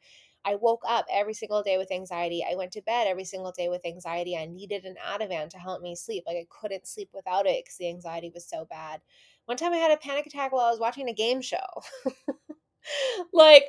I 0.46 0.56
woke 0.56 0.84
up 0.88 1.06
every 1.12 1.34
single 1.34 1.64
day 1.64 1.78
with 1.78 1.92
anxiety. 1.92 2.46
I 2.50 2.56
went 2.56 2.72
to 2.74 2.82
bed 2.84 3.08
every 3.08 3.26
single 3.26 3.52
day 3.52 3.68
with 3.68 3.86
anxiety. 3.86 4.38
I 4.38 4.46
needed 4.46 4.86
an 4.86 4.96
Ativan 5.06 5.50
to 5.50 5.58
help 5.58 5.82
me 5.82 5.96
sleep. 5.96 6.24
Like 6.28 6.38
I 6.38 6.46
couldn't 6.50 6.88
sleep 6.88 7.10
without 7.14 7.48
it 7.48 7.66
because 7.66 7.78
the 7.78 7.90
anxiety 7.90 8.32
was 8.34 8.48
so 8.48 8.66
bad. 8.70 9.02
One 9.46 9.58
time 9.58 9.74
I 9.74 9.78
had 9.78 9.92
a 9.92 9.98
panic 9.98 10.26
attack 10.26 10.52
while 10.52 10.66
I 10.66 10.72
was 10.72 10.80
watching 10.80 11.10
a 11.10 11.14
game 11.14 11.42
show. 11.42 11.58
like 13.34 13.66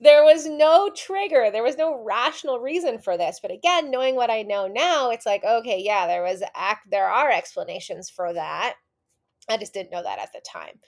there 0.00 0.24
was 0.24 0.46
no 0.46 0.90
trigger 0.94 1.50
there 1.52 1.62
was 1.62 1.76
no 1.76 2.02
rational 2.04 2.60
reason 2.60 2.98
for 2.98 3.16
this 3.16 3.40
but 3.40 3.50
again 3.50 3.90
knowing 3.90 4.14
what 4.14 4.30
i 4.30 4.42
know 4.42 4.68
now 4.68 5.10
it's 5.10 5.26
like 5.26 5.42
okay 5.44 5.80
yeah 5.82 6.06
there 6.06 6.22
was 6.22 6.42
act 6.54 6.88
there 6.90 7.08
are 7.08 7.30
explanations 7.30 8.10
for 8.10 8.32
that. 8.32 8.74
I 9.48 9.56
just 9.56 9.72
didn't 9.72 9.92
know 9.92 10.02
that 10.02 10.18
at 10.18 10.32
the 10.32 10.40
time. 10.40 10.80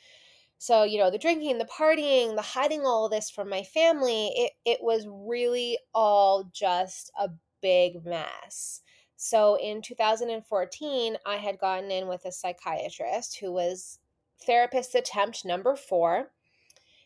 So 0.59 0.85
you 0.85 0.99
know 0.99 1.11
the 1.11 1.19
drinking 1.19 1.59
the 1.59 1.65
partying 1.65 2.37
the 2.37 2.43
hiding 2.43 2.83
all 2.83 3.09
this 3.09 3.31
from 3.31 3.49
my 3.49 3.63
family 3.63 4.29
it 4.37 4.53
it 4.65 4.79
was 4.83 5.07
really 5.09 5.79
all 5.95 6.51
just 6.53 7.11
a 7.19 7.31
big 7.63 8.05
mess. 8.05 8.83
So 9.17 9.57
in 9.57 9.83
2014 9.83 11.17
i 11.27 11.37
had 11.37 11.59
gotten 11.59 11.91
in 11.91 12.09
with 12.09 12.25
a 12.27 12.33
psychiatrist 12.33 13.39
who 13.39 13.53
was 13.53 13.99
therapist 14.47 14.95
attempt 14.95 15.45
number 15.45 15.77
4 15.77 16.31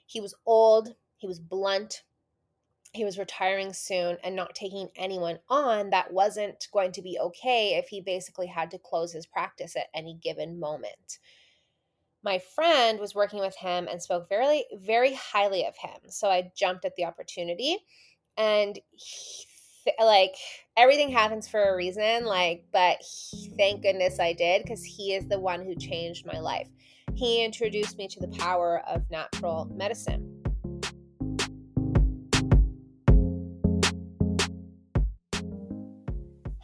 he 0.06 0.20
was 0.20 0.34
old 0.46 0.94
he 1.24 1.26
was 1.26 1.40
blunt. 1.40 2.02
He 2.92 3.02
was 3.02 3.18
retiring 3.18 3.72
soon 3.72 4.18
and 4.22 4.36
not 4.36 4.54
taking 4.54 4.90
anyone 4.94 5.38
on 5.48 5.88
that 5.88 6.12
wasn't 6.12 6.68
going 6.70 6.92
to 6.92 7.00
be 7.00 7.18
okay 7.18 7.76
if 7.76 7.88
he 7.88 8.02
basically 8.02 8.46
had 8.46 8.70
to 8.72 8.78
close 8.78 9.14
his 9.14 9.24
practice 9.24 9.74
at 9.74 9.86
any 9.94 10.18
given 10.22 10.60
moment. 10.60 11.18
My 12.22 12.38
friend 12.38 13.00
was 13.00 13.14
working 13.14 13.40
with 13.40 13.56
him 13.56 13.88
and 13.90 14.02
spoke 14.02 14.28
very, 14.28 14.66
very 14.74 15.14
highly 15.14 15.64
of 15.64 15.78
him. 15.78 16.10
So 16.10 16.28
I 16.28 16.52
jumped 16.54 16.84
at 16.84 16.94
the 16.96 17.06
opportunity 17.06 17.78
and 18.36 18.78
he, 18.90 19.46
like 19.98 20.34
everything 20.76 21.10
happens 21.10 21.48
for 21.48 21.62
a 21.62 21.76
reason 21.76 22.24
like 22.24 22.64
but 22.72 22.96
he, 23.02 23.50
thank 23.58 23.82
goodness 23.82 24.18
i 24.18 24.32
did 24.32 24.62
because 24.62 24.82
he 24.82 25.12
is 25.12 25.28
the 25.28 25.38
one 25.38 25.62
who 25.62 25.76
changed 25.76 26.24
my 26.24 26.40
life 26.40 26.68
he 27.14 27.44
introduced 27.44 27.96
me 27.98 28.08
to 28.08 28.20
the 28.20 28.28
power 28.28 28.82
of 28.88 29.02
natural 29.10 29.70
medicine 29.74 30.34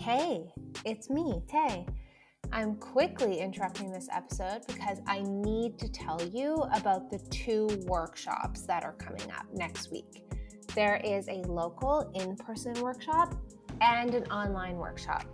Hey, 0.01 0.51
it's 0.87 1.11
me, 1.11 1.43
Tay. 1.47 1.87
I'm 2.51 2.75
quickly 2.77 3.39
interrupting 3.39 3.93
this 3.93 4.09
episode 4.11 4.63
because 4.67 4.99
I 5.07 5.21
need 5.23 5.79
to 5.79 5.89
tell 5.89 6.21
you 6.33 6.55
about 6.75 7.11
the 7.11 7.19
two 7.31 7.69
workshops 7.87 8.63
that 8.63 8.83
are 8.83 8.95
coming 8.95 9.31
up 9.31 9.45
next 9.53 9.93
week. 9.93 10.25
There 10.75 10.97
is 11.05 11.29
a 11.29 11.43
local 11.47 12.11
in 12.15 12.35
person 12.37 12.73
workshop 12.81 13.37
and 13.83 14.15
an 14.15 14.25
online 14.33 14.79
workshop. 14.79 15.27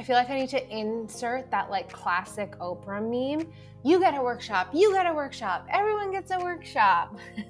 I 0.00 0.02
feel 0.02 0.16
like 0.16 0.30
I 0.30 0.40
need 0.40 0.48
to 0.48 0.74
insert 0.74 1.50
that 1.50 1.68
like 1.68 1.92
classic 1.92 2.52
Oprah 2.58 3.02
meme. 3.02 3.46
You 3.84 4.00
get 4.00 4.16
a 4.16 4.22
workshop, 4.22 4.70
you 4.72 4.94
get 4.94 5.04
a 5.04 5.12
workshop, 5.12 5.66
everyone 5.70 6.10
gets 6.10 6.30
a 6.30 6.38
workshop. 6.38 7.18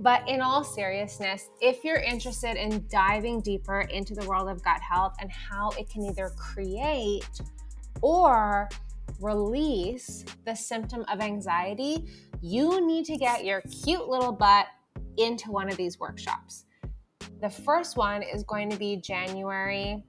But 0.00 0.26
in 0.28 0.40
all 0.40 0.64
seriousness, 0.64 1.50
if 1.60 1.84
you're 1.84 2.00
interested 2.00 2.56
in 2.56 2.86
diving 2.88 3.40
deeper 3.40 3.82
into 3.82 4.14
the 4.14 4.26
world 4.26 4.48
of 4.48 4.60
gut 4.64 4.80
health 4.80 5.14
and 5.20 5.30
how 5.30 5.70
it 5.78 5.88
can 5.88 6.02
either 6.04 6.30
create 6.36 7.40
or 8.00 8.68
release 9.20 10.24
the 10.44 10.54
symptom 10.56 11.04
of 11.12 11.20
anxiety, 11.20 12.08
you 12.40 12.84
need 12.84 13.04
to 13.04 13.16
get 13.16 13.44
your 13.44 13.60
cute 13.84 14.08
little 14.08 14.32
butt 14.32 14.66
into 15.18 15.52
one 15.52 15.68
of 15.68 15.76
these 15.76 16.00
workshops. 16.00 16.64
The 17.40 17.50
first 17.50 17.96
one 17.96 18.22
is 18.22 18.42
going 18.42 18.70
to 18.70 18.76
be 18.76 18.96
January 18.96 20.02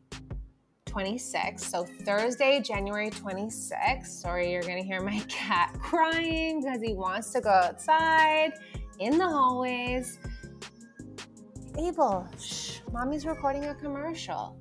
26th. 0.94 1.60
So, 1.60 1.86
Thursday, 1.86 2.62
January 2.62 3.10
26th. 3.10 4.06
Sorry, 4.06 4.52
you're 4.52 4.62
going 4.62 4.82
to 4.82 4.88
hear 4.88 5.02
my 5.02 5.20
cat 5.28 5.76
crying 5.82 6.62
because 6.62 6.82
he 6.82 6.94
wants 6.94 7.32
to 7.32 7.42
go 7.42 7.50
outside 7.50 8.54
in 9.00 9.18
the 9.18 9.28
hallways. 9.28 10.20
Abel, 11.78 12.28
shh, 12.40 12.80
mommy's 12.92 13.26
recording 13.26 13.66
a 13.66 13.76
commercial. 13.76 14.56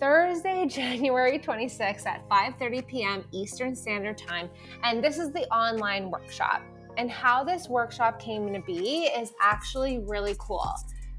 Thursday, 0.00 0.66
January 0.68 1.38
26th 1.38 2.06
at 2.06 2.28
5:30 2.28 2.86
p.m. 2.86 3.24
Eastern 3.32 3.74
Standard 3.74 4.16
Time, 4.16 4.48
and 4.84 5.02
this 5.02 5.18
is 5.18 5.32
the 5.32 5.48
online 5.52 6.10
workshop. 6.10 6.62
And 6.96 7.10
how 7.10 7.44
this 7.44 7.68
workshop 7.68 8.20
came 8.20 8.52
to 8.52 8.60
be 8.60 9.04
is 9.04 9.32
actually 9.40 10.00
really 10.00 10.34
cool. 10.38 10.68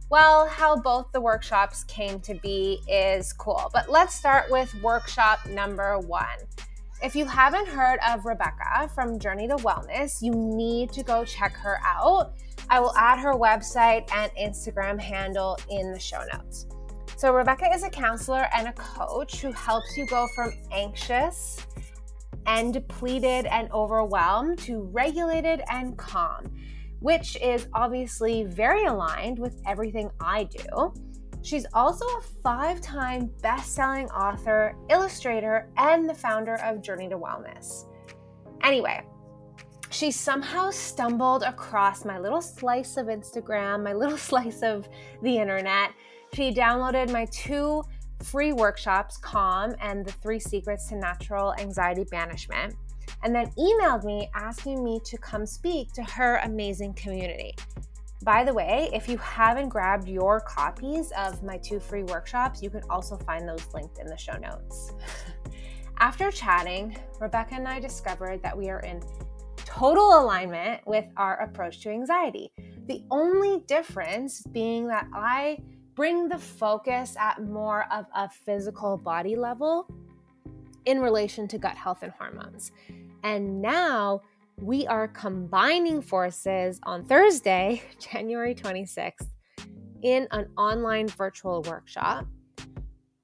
Well, 0.09 0.47
how 0.47 0.75
both 0.75 1.11
the 1.11 1.21
workshops 1.21 1.83
came 1.83 2.19
to 2.21 2.33
be 2.33 2.79
is 2.87 3.31
cool. 3.31 3.69
But 3.71 3.89
let's 3.89 4.15
start 4.15 4.49
with 4.49 4.73
workshop 4.81 5.45
number 5.47 5.99
1. 5.99 6.25
if 7.01 7.15
you 7.15 7.25
haven't 7.25 7.67
heard 7.67 7.99
of 8.07 8.25
Rebecca 8.25 8.89
from 8.93 9.19
Journey 9.19 9.47
to 9.47 9.55
Wellness, 9.57 10.21
you 10.21 10.31
need 10.31 10.91
to 10.93 11.03
go 11.03 11.23
check 11.23 11.53
her 11.53 11.79
out. 11.85 12.33
I 12.69 12.79
will 12.79 12.93
add 12.97 13.19
her 13.19 13.33
website 13.33 14.09
and 14.13 14.31
Instagram 14.33 14.99
handle 14.99 15.57
in 15.69 15.93
the 15.93 15.99
show 15.99 16.23
notes. 16.33 16.67
So, 17.15 17.33
Rebecca 17.33 17.71
is 17.73 17.83
a 17.83 17.89
counselor 17.89 18.47
and 18.55 18.67
a 18.67 18.73
coach 18.73 19.41
who 19.41 19.51
helps 19.51 19.95
you 19.95 20.05
go 20.07 20.27
from 20.35 20.53
anxious 20.71 21.65
and 22.45 22.73
depleted 22.73 23.45
and 23.45 23.71
overwhelmed 23.71 24.59
to 24.59 24.81
regulated 24.91 25.61
and 25.69 25.97
calm, 25.97 26.45
which 26.99 27.37
is 27.37 27.67
obviously 27.73 28.43
very 28.43 28.85
aligned 28.85 29.39
with 29.39 29.61
everything 29.65 30.09
I 30.19 30.45
do. 30.45 30.93
She's 31.41 31.65
also 31.73 32.05
a 32.05 32.21
five 32.43 32.81
time 32.81 33.31
best 33.41 33.73
selling 33.73 34.09
author, 34.09 34.75
illustrator, 34.89 35.69
and 35.77 36.09
the 36.09 36.13
founder 36.13 36.55
of 36.55 36.81
Journey 36.81 37.07
to 37.09 37.17
Wellness. 37.17 37.85
Anyway, 38.61 39.01
she 39.89 40.11
somehow 40.11 40.69
stumbled 40.69 41.43
across 41.43 42.05
my 42.05 42.19
little 42.19 42.41
slice 42.41 42.97
of 42.97 43.07
Instagram, 43.07 43.83
my 43.83 43.93
little 43.93 44.17
slice 44.29 44.61
of 44.61 44.87
the 45.23 45.37
internet. 45.37 45.91
She 46.33 46.53
downloaded 46.53 47.11
my 47.11 47.25
two 47.31 47.83
free 48.23 48.51
workshops, 48.51 49.17
Calm 49.17 49.73
and 49.81 50.05
the 50.05 50.11
Three 50.11 50.39
Secrets 50.39 50.89
to 50.89 50.95
Natural 50.95 51.53
Anxiety 51.55 52.03
Banishment, 52.03 52.75
and 53.23 53.33
then 53.35 53.51
emailed 53.57 54.03
me 54.03 54.29
asking 54.33 54.83
me 54.83 54.99
to 55.05 55.17
come 55.17 55.45
speak 55.45 55.91
to 55.93 56.03
her 56.03 56.37
amazing 56.43 56.93
community. 56.93 57.55
By 58.23 58.43
the 58.43 58.53
way, 58.53 58.89
if 58.93 59.07
you 59.07 59.17
haven't 59.17 59.69
grabbed 59.69 60.07
your 60.07 60.41
copies 60.41 61.11
of 61.17 61.41
my 61.41 61.57
two 61.57 61.79
free 61.79 62.03
workshops, 62.03 62.61
you 62.61 62.69
can 62.69 62.83
also 62.89 63.17
find 63.17 63.47
those 63.47 63.65
linked 63.73 63.97
in 63.97 64.07
the 64.07 64.17
show 64.17 64.37
notes. 64.37 64.93
After 65.99 66.31
chatting, 66.31 66.97
Rebecca 67.19 67.55
and 67.55 67.67
I 67.67 67.79
discovered 67.79 68.41
that 68.43 68.57
we 68.57 68.69
are 68.69 68.79
in 68.81 69.01
total 69.57 70.19
alignment 70.19 70.85
with 70.85 71.05
our 71.15 71.41
approach 71.41 71.81
to 71.81 71.89
anxiety. 71.89 72.51
The 72.87 73.03
only 73.11 73.59
difference 73.67 74.41
being 74.51 74.87
that 74.87 75.07
I 75.13 75.59
bring 75.95 76.27
the 76.27 76.37
focus 76.37 77.15
at 77.19 77.43
more 77.43 77.85
of 77.91 78.05
a 78.15 78.29
physical 78.29 78.97
body 78.97 79.35
level 79.35 79.87
in 80.85 80.99
relation 80.99 81.47
to 81.49 81.57
gut 81.57 81.75
health 81.75 82.03
and 82.03 82.11
hormones. 82.13 82.71
And 83.23 83.61
now 83.61 84.21
we 84.61 84.87
are 84.87 85.07
combining 85.07 86.01
forces 86.01 86.79
on 86.83 87.05
Thursday, 87.05 87.81
January 87.99 88.55
26th, 88.55 89.27
in 90.01 90.27
an 90.31 90.47
online 90.57 91.07
virtual 91.07 91.61
workshop 91.63 92.25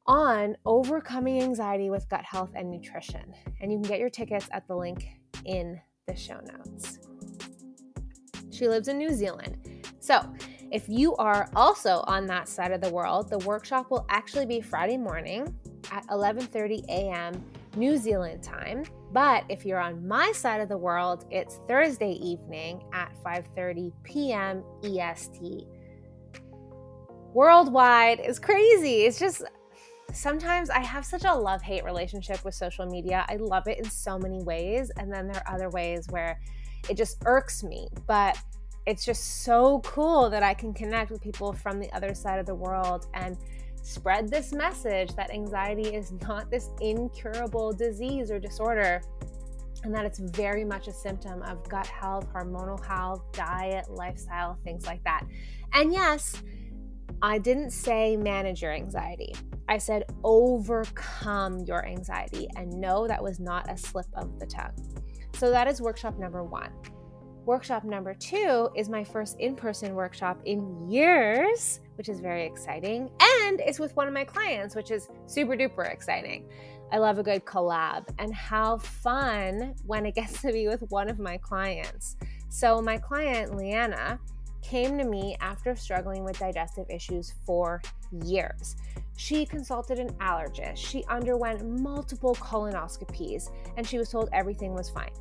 on 0.07 0.55
overcoming 0.65 1.41
anxiety 1.41 1.89
with 1.89 2.07
gut 2.09 2.23
health 2.23 2.51
and 2.55 2.69
nutrition. 2.69 3.33
And 3.59 3.71
you 3.71 3.79
can 3.79 3.87
get 3.87 3.99
your 3.99 4.09
tickets 4.09 4.47
at 4.51 4.67
the 4.67 4.75
link 4.75 5.07
in 5.45 5.79
the 6.07 6.15
show 6.15 6.39
notes. 6.39 6.99
She 8.51 8.67
lives 8.67 8.87
in 8.87 8.97
New 8.97 9.13
Zealand. 9.13 9.57
So, 9.99 10.21
if 10.71 10.87
you 10.89 11.15
are 11.15 11.49
also 11.55 12.03
on 12.07 12.25
that 12.27 12.47
side 12.47 12.71
of 12.71 12.81
the 12.81 12.89
world, 12.89 13.29
the 13.29 13.39
workshop 13.39 13.91
will 13.91 14.05
actually 14.09 14.45
be 14.45 14.61
Friday 14.61 14.97
morning 14.97 15.55
at 15.91 16.05
11:30 16.07 16.83
a.m. 16.89 17.43
New 17.75 17.97
Zealand 17.97 18.43
time. 18.43 18.83
But 19.15 19.45
if 19.47 19.65
you're 19.65 19.79
on 19.79 20.05
my 20.05 20.33
side 20.33 20.59
of 20.59 20.67
the 20.67 20.77
world, 20.77 21.23
it's 21.31 21.61
Thursday 21.69 22.11
evening 22.21 22.83
at 22.91 23.13
5:30 23.23 23.93
p.m. 24.03 24.61
EST. 24.83 25.65
Worldwide 27.33 28.19
is 28.19 28.39
crazy. 28.39 29.05
It's 29.05 29.17
just 29.17 29.45
sometimes 30.11 30.69
I 30.69 30.79
have 30.79 31.05
such 31.05 31.23
a 31.23 31.33
love 31.33 31.61
hate 31.61 31.85
relationship 31.85 32.43
with 32.43 32.55
social 32.55 32.85
media. 32.85 33.25
I 33.29 33.37
love 33.37 33.69
it 33.69 33.77
in 33.77 33.89
so 33.89 34.19
many 34.19 34.43
ways. 34.43 34.91
And 34.97 35.09
then 35.13 35.27
there 35.27 35.41
are 35.47 35.55
other 35.55 35.69
ways 35.69 36.07
where 36.09 36.37
it 36.89 36.97
just 36.97 37.15
irks 37.25 37.63
me. 37.63 37.87
But 38.07 38.37
it's 38.85 39.05
just 39.05 39.45
so 39.45 39.79
cool 39.85 40.29
that 40.29 40.43
I 40.43 40.53
can 40.53 40.73
connect 40.73 41.09
with 41.09 41.21
people 41.21 41.53
from 41.53 41.79
the 41.79 41.89
other 41.95 42.13
side 42.13 42.37
of 42.37 42.45
the 42.45 42.55
world 42.55 43.07
and 43.13 43.37
spread 43.85 44.29
this 44.29 44.51
message 44.51 45.15
that 45.15 45.29
anxiety 45.29 45.95
is 45.95 46.11
not 46.27 46.49
this 46.49 46.69
incurable 46.81 47.71
disease 47.71 48.31
or 48.31 48.39
disorder 48.39 48.99
and 49.83 49.93
that 49.93 50.05
it's 50.05 50.17
very 50.17 50.65
much 50.65 50.87
a 50.87 50.91
symptom 50.91 51.43
of 51.43 51.67
gut 51.69 51.85
health, 51.85 52.27
hormonal 52.33 52.83
health, 52.83 53.21
diet, 53.31 53.87
lifestyle, 53.91 54.57
things 54.63 54.87
like 54.87 55.03
that. 55.03 55.23
And 55.73 55.93
yes, 55.93 56.41
I 57.21 57.37
didn't 57.37 57.69
say 57.69 58.17
manage 58.17 58.63
your 58.63 58.71
anxiety. 58.71 59.35
I 59.69 59.77
said 59.77 60.05
overcome 60.23 61.59
your 61.59 61.85
anxiety. 61.85 62.47
And 62.55 62.71
no, 62.71 63.07
that 63.07 63.21
was 63.21 63.39
not 63.39 63.71
a 63.71 63.77
slip 63.77 64.07
of 64.15 64.39
the 64.39 64.47
tongue. 64.47 64.73
So 65.35 65.51
that 65.51 65.67
is 65.67 65.79
workshop 65.79 66.17
number 66.17 66.43
one. 66.43 66.71
Workshop 67.45 67.83
number 67.83 68.15
two 68.15 68.69
is 68.75 68.89
my 68.89 69.03
first 69.03 69.39
in 69.39 69.55
person 69.55 69.93
workshop 69.93 70.41
in 70.45 70.89
years, 70.89 71.81
which 71.97 72.09
is 72.09 72.19
very 72.19 72.45
exciting. 72.45 73.09
And 73.21 73.59
it's 73.61 73.79
with 73.79 73.95
one 73.95 74.07
of 74.07 74.13
my 74.13 74.23
clients, 74.23 74.75
which 74.75 74.91
is 74.91 75.09
super 75.27 75.55
duper 75.55 75.91
exciting. 75.91 76.47
I 76.91 76.97
love 76.97 77.17
a 77.17 77.23
good 77.23 77.45
collab 77.45 78.07
and 78.19 78.33
how 78.33 78.77
fun 78.77 79.75
when 79.85 80.05
it 80.05 80.15
gets 80.15 80.41
to 80.41 80.51
be 80.51 80.67
with 80.67 80.83
one 80.89 81.09
of 81.09 81.19
my 81.19 81.37
clients. 81.37 82.17
So, 82.49 82.81
my 82.81 82.97
client, 82.97 83.55
Leanna, 83.55 84.19
came 84.61 84.97
to 84.97 85.03
me 85.03 85.35
after 85.41 85.75
struggling 85.75 86.23
with 86.23 86.39
digestive 86.39 86.89
issues 86.89 87.33
for 87.45 87.81
years. 88.23 88.75
She 89.17 89.45
consulted 89.45 89.99
an 89.99 90.09
allergist, 90.15 90.77
she 90.77 91.03
underwent 91.05 91.65
multiple 91.79 92.35
colonoscopies, 92.35 93.49
and 93.77 93.87
she 93.87 93.97
was 93.97 94.09
told 94.09 94.29
everything 94.33 94.73
was 94.73 94.89
fine. 94.89 95.11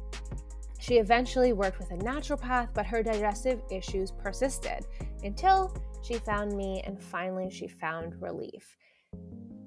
She 0.81 0.99
eventually 0.99 1.53
worked 1.53 1.79
with 1.79 1.93
a 1.93 1.97
naturopath, 1.97 2.69
but 2.75 2.87
her 2.87 3.03
digestive 3.03 3.63
issues 3.71 4.11
persisted 4.11 4.87
until 5.23 5.75
she 6.05 6.15
found 6.15 6.57
me 6.57 6.83
and 6.87 7.03
finally 7.03 7.51
she 7.51 7.67
found 7.67 8.21
relief. 8.21 8.77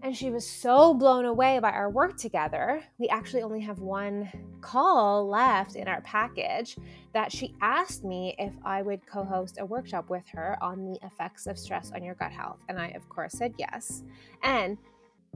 And 0.03 0.15
she 0.15 0.29
was 0.29 0.47
so 0.47 0.93
blown 0.93 1.25
away 1.25 1.59
by 1.59 1.71
our 1.71 1.89
work 1.89 2.17
together. 2.17 2.83
We 2.99 3.09
actually 3.09 3.41
only 3.41 3.59
have 3.61 3.79
one 3.79 4.29
call 4.61 5.27
left 5.27 5.75
in 5.75 5.87
our 5.87 6.01
package 6.01 6.77
that 7.13 7.31
she 7.31 7.55
asked 7.61 8.03
me 8.03 8.35
if 8.37 8.53
I 8.63 8.83
would 8.83 9.05
co 9.07 9.23
host 9.23 9.57
a 9.59 9.65
workshop 9.65 10.09
with 10.09 10.23
her 10.29 10.55
on 10.61 10.85
the 10.85 10.99
effects 11.03 11.47
of 11.47 11.57
stress 11.57 11.91
on 11.93 12.03
your 12.03 12.13
gut 12.15 12.31
health. 12.31 12.59
And 12.69 12.79
I, 12.79 12.89
of 12.89 13.09
course, 13.09 13.33
said 13.33 13.55
yes. 13.57 14.03
And 14.43 14.77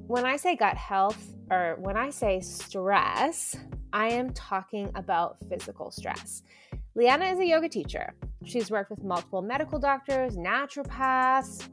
when 0.07 0.25
I 0.25 0.37
say 0.37 0.55
gut 0.55 0.77
health 0.77 1.33
or 1.49 1.77
when 1.79 1.97
I 1.97 2.11
say 2.11 2.39
stress, 2.39 3.57
I 3.91 4.09
am 4.09 4.31
talking 4.33 4.91
about 4.95 5.37
physical 5.49 5.89
stress. 5.91 6.43
Leanna 6.93 7.25
is 7.25 7.39
a 7.39 7.45
yoga 7.45 7.69
teacher. 7.69 8.13
She's 8.43 8.69
worked 8.69 8.89
with 8.89 9.03
multiple 9.03 9.41
medical 9.41 9.79
doctors, 9.79 10.35
naturopaths, 10.35 11.69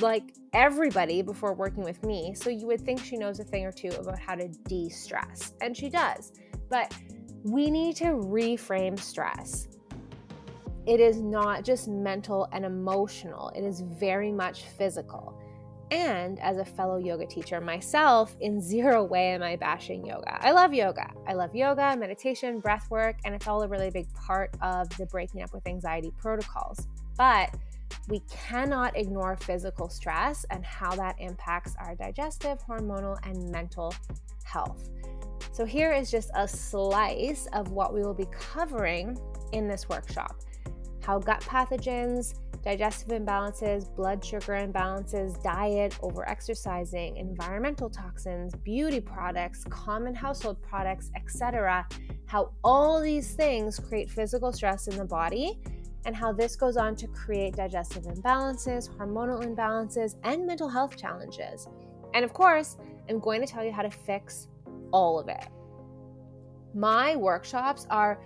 like 0.00 0.34
everybody 0.54 1.20
before 1.20 1.52
working 1.52 1.84
with 1.84 2.02
me. 2.04 2.34
So 2.34 2.48
you 2.48 2.66
would 2.68 2.80
think 2.80 3.04
she 3.04 3.16
knows 3.18 3.38
a 3.38 3.44
thing 3.44 3.66
or 3.66 3.72
two 3.72 3.90
about 3.90 4.18
how 4.18 4.34
to 4.34 4.48
de 4.48 4.88
stress, 4.88 5.52
and 5.60 5.76
she 5.76 5.90
does. 5.90 6.32
But 6.70 6.96
we 7.42 7.70
need 7.70 7.96
to 7.96 8.04
reframe 8.04 8.98
stress. 8.98 9.68
It 10.86 11.00
is 11.00 11.20
not 11.20 11.64
just 11.64 11.88
mental 11.88 12.48
and 12.52 12.64
emotional, 12.64 13.50
it 13.54 13.64
is 13.64 13.80
very 13.80 14.32
much 14.32 14.62
physical. 14.62 15.38
And 15.92 16.40
as 16.40 16.56
a 16.56 16.64
fellow 16.64 16.96
yoga 16.96 17.26
teacher 17.26 17.60
myself, 17.60 18.34
in 18.40 18.62
zero 18.62 19.04
way 19.04 19.32
am 19.32 19.42
I 19.42 19.56
bashing 19.56 20.06
yoga. 20.06 20.42
I 20.42 20.52
love 20.52 20.72
yoga. 20.72 21.12
I 21.28 21.34
love 21.34 21.54
yoga, 21.54 21.94
meditation, 21.98 22.60
breath 22.60 22.90
work, 22.90 23.16
and 23.26 23.34
it's 23.34 23.46
all 23.46 23.62
a 23.62 23.68
really 23.68 23.90
big 23.90 24.10
part 24.14 24.56
of 24.62 24.88
the 24.96 25.04
breaking 25.04 25.42
up 25.42 25.52
with 25.52 25.66
anxiety 25.66 26.10
protocols. 26.18 26.88
But 27.18 27.54
we 28.08 28.20
cannot 28.30 28.96
ignore 28.96 29.36
physical 29.36 29.90
stress 29.90 30.46
and 30.48 30.64
how 30.64 30.96
that 30.96 31.16
impacts 31.18 31.74
our 31.78 31.94
digestive, 31.94 32.58
hormonal, 32.66 33.18
and 33.24 33.52
mental 33.52 33.94
health. 34.44 34.88
So, 35.52 35.66
here 35.66 35.92
is 35.92 36.10
just 36.10 36.30
a 36.34 36.48
slice 36.48 37.48
of 37.52 37.72
what 37.72 37.92
we 37.92 38.00
will 38.00 38.14
be 38.14 38.28
covering 38.32 39.18
in 39.52 39.68
this 39.68 39.90
workshop 39.90 40.36
how 41.02 41.18
gut 41.18 41.40
pathogens, 41.40 42.34
digestive 42.62 43.08
imbalances, 43.08 43.94
blood 43.94 44.24
sugar 44.24 44.52
imbalances, 44.52 45.42
diet, 45.42 45.92
overexercising, 46.00 47.18
environmental 47.18 47.90
toxins, 47.90 48.54
beauty 48.54 49.00
products, 49.00 49.64
common 49.68 50.14
household 50.14 50.62
products, 50.62 51.10
etc. 51.16 51.86
How 52.26 52.52
all 52.62 53.00
these 53.00 53.34
things 53.34 53.80
create 53.80 54.08
physical 54.08 54.52
stress 54.52 54.86
in 54.86 54.96
the 54.96 55.04
body 55.04 55.60
and 56.04 56.14
how 56.14 56.32
this 56.32 56.56
goes 56.56 56.76
on 56.76 56.96
to 56.96 57.06
create 57.08 57.56
digestive 57.56 58.04
imbalances, 58.04 58.88
hormonal 58.96 59.44
imbalances, 59.44 60.16
and 60.22 60.46
mental 60.46 60.68
health 60.68 60.96
challenges. 60.96 61.68
And 62.14 62.24
of 62.24 62.32
course, 62.32 62.76
I'm 63.08 63.18
going 63.18 63.40
to 63.40 63.46
tell 63.46 63.64
you 63.64 63.72
how 63.72 63.82
to 63.82 63.90
fix 63.90 64.48
all 64.92 65.18
of 65.18 65.28
it. 65.28 65.46
My 66.74 67.16
workshops 67.16 67.86
are 67.90 68.20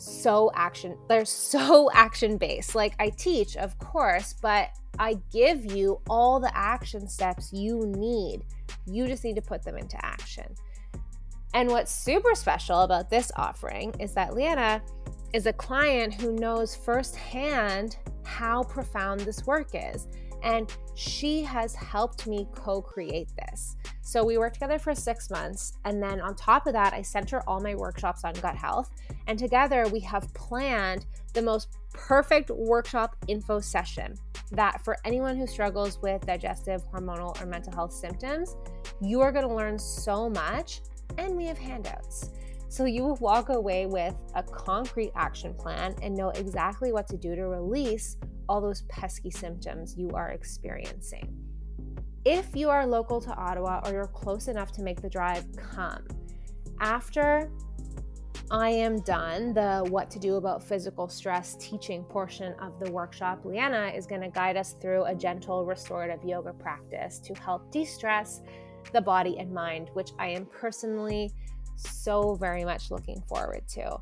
so 0.00 0.50
action 0.54 0.96
they're 1.08 1.24
so 1.24 1.90
action 1.94 2.36
based 2.36 2.74
like 2.74 2.94
i 2.98 3.08
teach 3.10 3.56
of 3.56 3.78
course 3.78 4.34
but 4.40 4.70
i 4.98 5.18
give 5.32 5.72
you 5.72 6.00
all 6.08 6.40
the 6.40 6.56
action 6.56 7.08
steps 7.08 7.52
you 7.52 7.86
need. 7.86 8.44
You 8.86 9.06
just 9.06 9.24
need 9.24 9.36
to 9.36 9.42
put 9.42 9.62
them 9.62 9.76
into 9.76 10.02
action. 10.04 10.54
And 11.54 11.68
what's 11.68 11.92
super 11.92 12.34
special 12.34 12.80
about 12.80 13.10
this 13.10 13.32
offering 13.36 13.92
is 13.98 14.12
that 14.14 14.34
Leanna 14.34 14.82
is 15.32 15.46
a 15.46 15.52
client 15.52 16.14
who 16.14 16.32
knows 16.32 16.76
firsthand 16.76 17.96
how 18.24 18.62
profound 18.64 19.20
this 19.20 19.46
work 19.46 19.70
is. 19.74 20.06
And 20.42 20.72
she 20.94 21.42
has 21.42 21.74
helped 21.74 22.26
me 22.26 22.46
co 22.54 22.80
create 22.80 23.28
this. 23.36 23.76
So 24.02 24.24
we 24.24 24.38
worked 24.38 24.54
together 24.54 24.78
for 24.78 24.94
six 24.94 25.30
months. 25.30 25.74
And 25.84 26.02
then 26.02 26.20
on 26.20 26.34
top 26.34 26.66
of 26.66 26.72
that, 26.72 26.92
I 26.92 27.02
sent 27.02 27.30
her 27.30 27.48
all 27.48 27.60
my 27.60 27.74
workshops 27.74 28.24
on 28.24 28.34
gut 28.34 28.56
health. 28.56 28.90
And 29.26 29.38
together 29.38 29.86
we 29.88 30.00
have 30.00 30.32
planned 30.34 31.06
the 31.32 31.42
most 31.42 31.68
perfect 31.92 32.50
workshop 32.50 33.16
info 33.28 33.60
session 33.60 34.14
that 34.52 34.84
for 34.84 34.96
anyone 35.04 35.36
who 35.36 35.46
struggles 35.46 36.00
with 36.02 36.26
digestive, 36.26 36.82
hormonal, 36.92 37.40
or 37.40 37.46
mental 37.46 37.72
health 37.72 37.92
symptoms, 37.92 38.56
you 39.00 39.20
are 39.20 39.30
going 39.30 39.46
to 39.46 39.54
learn 39.54 39.78
so 39.78 40.28
much. 40.28 40.80
And 41.18 41.36
we 41.36 41.44
have 41.46 41.58
handouts. 41.58 42.30
So 42.68 42.84
you 42.84 43.02
will 43.02 43.16
walk 43.16 43.48
away 43.48 43.86
with 43.86 44.14
a 44.34 44.42
concrete 44.44 45.10
action 45.16 45.54
plan 45.54 45.94
and 46.02 46.16
know 46.16 46.30
exactly 46.30 46.92
what 46.92 47.08
to 47.08 47.16
do 47.16 47.34
to 47.34 47.48
release 47.48 48.16
all 48.50 48.60
those 48.60 48.82
pesky 48.88 49.30
symptoms 49.30 49.96
you 49.96 50.10
are 50.10 50.30
experiencing. 50.30 51.32
If 52.24 52.56
you 52.56 52.68
are 52.68 52.84
local 52.84 53.20
to 53.20 53.32
Ottawa 53.32 53.80
or 53.84 53.92
you're 53.92 54.08
close 54.08 54.48
enough 54.48 54.72
to 54.72 54.82
make 54.82 55.00
the 55.00 55.08
drive, 55.08 55.44
come. 55.56 56.04
After 56.80 57.48
I 58.50 58.70
am 58.70 59.02
done, 59.02 59.54
the 59.54 59.86
what 59.88 60.10
to 60.10 60.18
do 60.18 60.34
about 60.34 60.64
physical 60.64 61.08
stress 61.08 61.54
teaching 61.60 62.02
portion 62.02 62.54
of 62.54 62.80
the 62.80 62.90
workshop, 62.90 63.44
Leanna 63.44 63.92
is 63.94 64.04
going 64.04 64.22
to 64.22 64.28
guide 64.28 64.56
us 64.56 64.74
through 64.82 65.04
a 65.04 65.14
gentle 65.14 65.64
restorative 65.64 66.24
yoga 66.24 66.52
practice 66.52 67.20
to 67.20 67.34
help 67.34 67.70
de 67.70 67.84
stress 67.84 68.40
the 68.92 69.00
body 69.00 69.38
and 69.38 69.52
mind, 69.54 69.90
which 69.92 70.10
I 70.18 70.26
am 70.26 70.46
personally 70.46 71.30
so 71.76 72.34
very 72.34 72.64
much 72.64 72.90
looking 72.90 73.22
forward 73.28 73.62
to. 73.74 74.00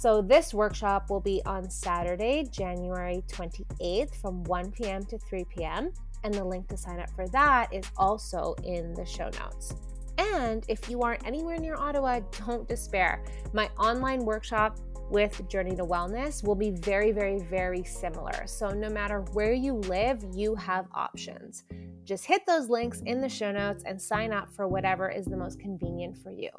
So, 0.00 0.22
this 0.22 0.54
workshop 0.54 1.10
will 1.10 1.18
be 1.18 1.42
on 1.44 1.68
Saturday, 1.68 2.44
January 2.52 3.24
28th 3.26 4.14
from 4.22 4.44
1 4.44 4.70
p.m. 4.70 5.02
to 5.06 5.18
3 5.18 5.44
p.m. 5.56 5.90
And 6.22 6.32
the 6.32 6.44
link 6.44 6.68
to 6.68 6.76
sign 6.76 7.00
up 7.00 7.10
for 7.16 7.26
that 7.30 7.74
is 7.74 7.84
also 7.96 8.54
in 8.62 8.94
the 8.94 9.04
show 9.04 9.28
notes. 9.40 9.74
And 10.16 10.64
if 10.68 10.88
you 10.88 11.02
aren't 11.02 11.26
anywhere 11.26 11.58
near 11.58 11.74
Ottawa, 11.74 12.20
don't 12.46 12.68
despair. 12.68 13.24
My 13.52 13.68
online 13.76 14.20
workshop 14.20 14.78
with 15.10 15.48
Journey 15.48 15.74
to 15.74 15.84
Wellness 15.84 16.44
will 16.44 16.54
be 16.54 16.70
very, 16.70 17.10
very, 17.10 17.40
very 17.40 17.82
similar. 17.82 18.46
So, 18.46 18.68
no 18.68 18.88
matter 18.88 19.22
where 19.32 19.52
you 19.52 19.74
live, 19.74 20.24
you 20.32 20.54
have 20.54 20.86
options. 20.94 21.64
Just 22.04 22.24
hit 22.24 22.46
those 22.46 22.68
links 22.68 23.02
in 23.04 23.20
the 23.20 23.28
show 23.28 23.50
notes 23.50 23.82
and 23.84 24.00
sign 24.00 24.32
up 24.32 24.48
for 24.54 24.68
whatever 24.68 25.08
is 25.08 25.24
the 25.24 25.36
most 25.36 25.58
convenient 25.58 26.16
for 26.18 26.30
you. 26.30 26.50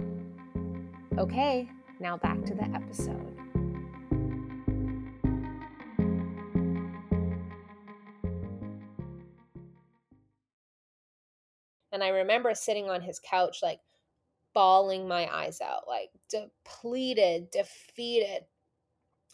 Okay, 1.18 1.70
now 2.00 2.18
back 2.18 2.44
to 2.46 2.56
the 2.56 2.64
episode. 2.64 3.36
And 11.92 12.04
I 12.04 12.10
remember 12.10 12.54
sitting 12.54 12.90
on 12.90 13.02
his 13.02 13.20
couch, 13.20 13.60
like 13.62 13.80
bawling 14.54 15.08
my 15.08 15.28
eyes 15.34 15.60
out, 15.62 15.88
like 15.88 16.10
depleted, 16.30 17.52
defeated, 17.52 18.46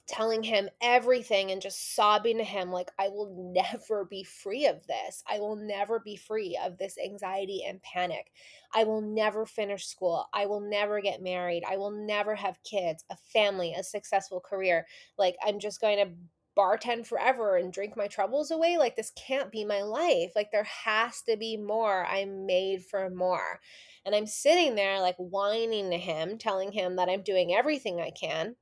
telling 0.07 0.43
him 0.43 0.69
everything 0.81 1.51
and 1.51 1.61
just 1.61 1.95
sobbing 1.95 2.37
to 2.37 2.43
him 2.43 2.71
like 2.71 2.91
I 2.99 3.07
will 3.07 3.53
never 3.53 4.05
be 4.05 4.23
free 4.23 4.67
of 4.67 4.85
this. 4.85 5.23
I 5.27 5.39
will 5.39 5.55
never 5.55 5.99
be 5.99 6.15
free 6.15 6.57
of 6.63 6.77
this 6.77 6.97
anxiety 7.03 7.63
and 7.67 7.81
panic. 7.81 8.31
I 8.73 8.83
will 8.83 9.01
never 9.01 9.45
finish 9.45 9.87
school. 9.87 10.27
I 10.33 10.45
will 10.45 10.61
never 10.61 11.01
get 11.01 11.23
married. 11.23 11.63
I 11.67 11.77
will 11.77 11.91
never 11.91 12.35
have 12.35 12.63
kids, 12.63 13.03
a 13.09 13.15
family, 13.15 13.73
a 13.73 13.83
successful 13.83 14.39
career. 14.39 14.85
Like 15.17 15.37
I'm 15.45 15.59
just 15.59 15.81
going 15.81 15.97
to 15.97 16.13
bartend 16.57 17.05
forever 17.05 17.57
and 17.57 17.73
drink 17.73 17.97
my 17.97 18.07
troubles 18.07 18.51
away. 18.51 18.77
Like 18.77 18.95
this 18.95 19.11
can't 19.15 19.51
be 19.51 19.65
my 19.65 19.81
life. 19.81 20.31
Like 20.35 20.51
there 20.51 20.63
has 20.63 21.21
to 21.23 21.35
be 21.35 21.57
more. 21.57 22.05
I'm 22.05 22.45
made 22.45 22.85
for 22.85 23.09
more. 23.09 23.59
And 24.05 24.13
I'm 24.13 24.27
sitting 24.27 24.75
there 24.75 24.99
like 24.99 25.15
whining 25.17 25.89
to 25.89 25.97
him, 25.97 26.37
telling 26.37 26.71
him 26.71 26.97
that 26.97 27.09
I'm 27.09 27.23
doing 27.23 27.53
everything 27.53 27.99
I 27.99 28.11
can 28.11 28.55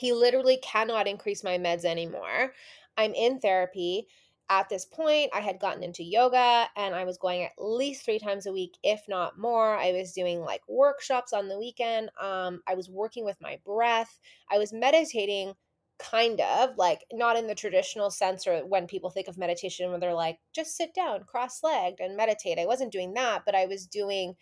he 0.00 0.14
literally 0.14 0.56
cannot 0.62 1.06
increase 1.06 1.44
my 1.44 1.58
meds 1.58 1.84
anymore. 1.84 2.54
I'm 2.96 3.12
in 3.12 3.38
therapy. 3.38 4.06
At 4.48 4.70
this 4.70 4.86
point, 4.86 5.30
I 5.34 5.40
had 5.40 5.60
gotten 5.60 5.82
into 5.82 6.02
yoga 6.02 6.68
and 6.74 6.94
I 6.94 7.04
was 7.04 7.18
going 7.18 7.44
at 7.44 7.52
least 7.58 8.04
three 8.04 8.18
times 8.18 8.46
a 8.46 8.52
week, 8.52 8.78
if 8.82 9.02
not 9.08 9.38
more. 9.38 9.76
I 9.76 9.92
was 9.92 10.12
doing 10.12 10.40
like 10.40 10.62
workshops 10.66 11.34
on 11.34 11.48
the 11.48 11.58
weekend. 11.58 12.10
Um, 12.18 12.62
I 12.66 12.74
was 12.74 12.88
working 12.88 13.26
with 13.26 13.36
my 13.42 13.58
breath. 13.64 14.18
I 14.50 14.56
was 14.56 14.72
meditating 14.72 15.52
kind 15.98 16.40
of 16.40 16.70
like 16.78 17.04
not 17.12 17.36
in 17.36 17.46
the 17.46 17.54
traditional 17.54 18.10
sense 18.10 18.46
or 18.46 18.66
when 18.66 18.86
people 18.86 19.10
think 19.10 19.28
of 19.28 19.36
meditation 19.36 19.90
when 19.90 20.00
they're 20.00 20.14
like 20.14 20.38
just 20.54 20.74
sit 20.74 20.94
down 20.94 21.22
cross-legged 21.24 22.00
and 22.00 22.16
meditate 22.16 22.58
i 22.58 22.64
wasn't 22.64 22.90
doing 22.90 23.12
that 23.12 23.42
but 23.44 23.54
i 23.54 23.66
was 23.66 23.86
doing 23.86 24.34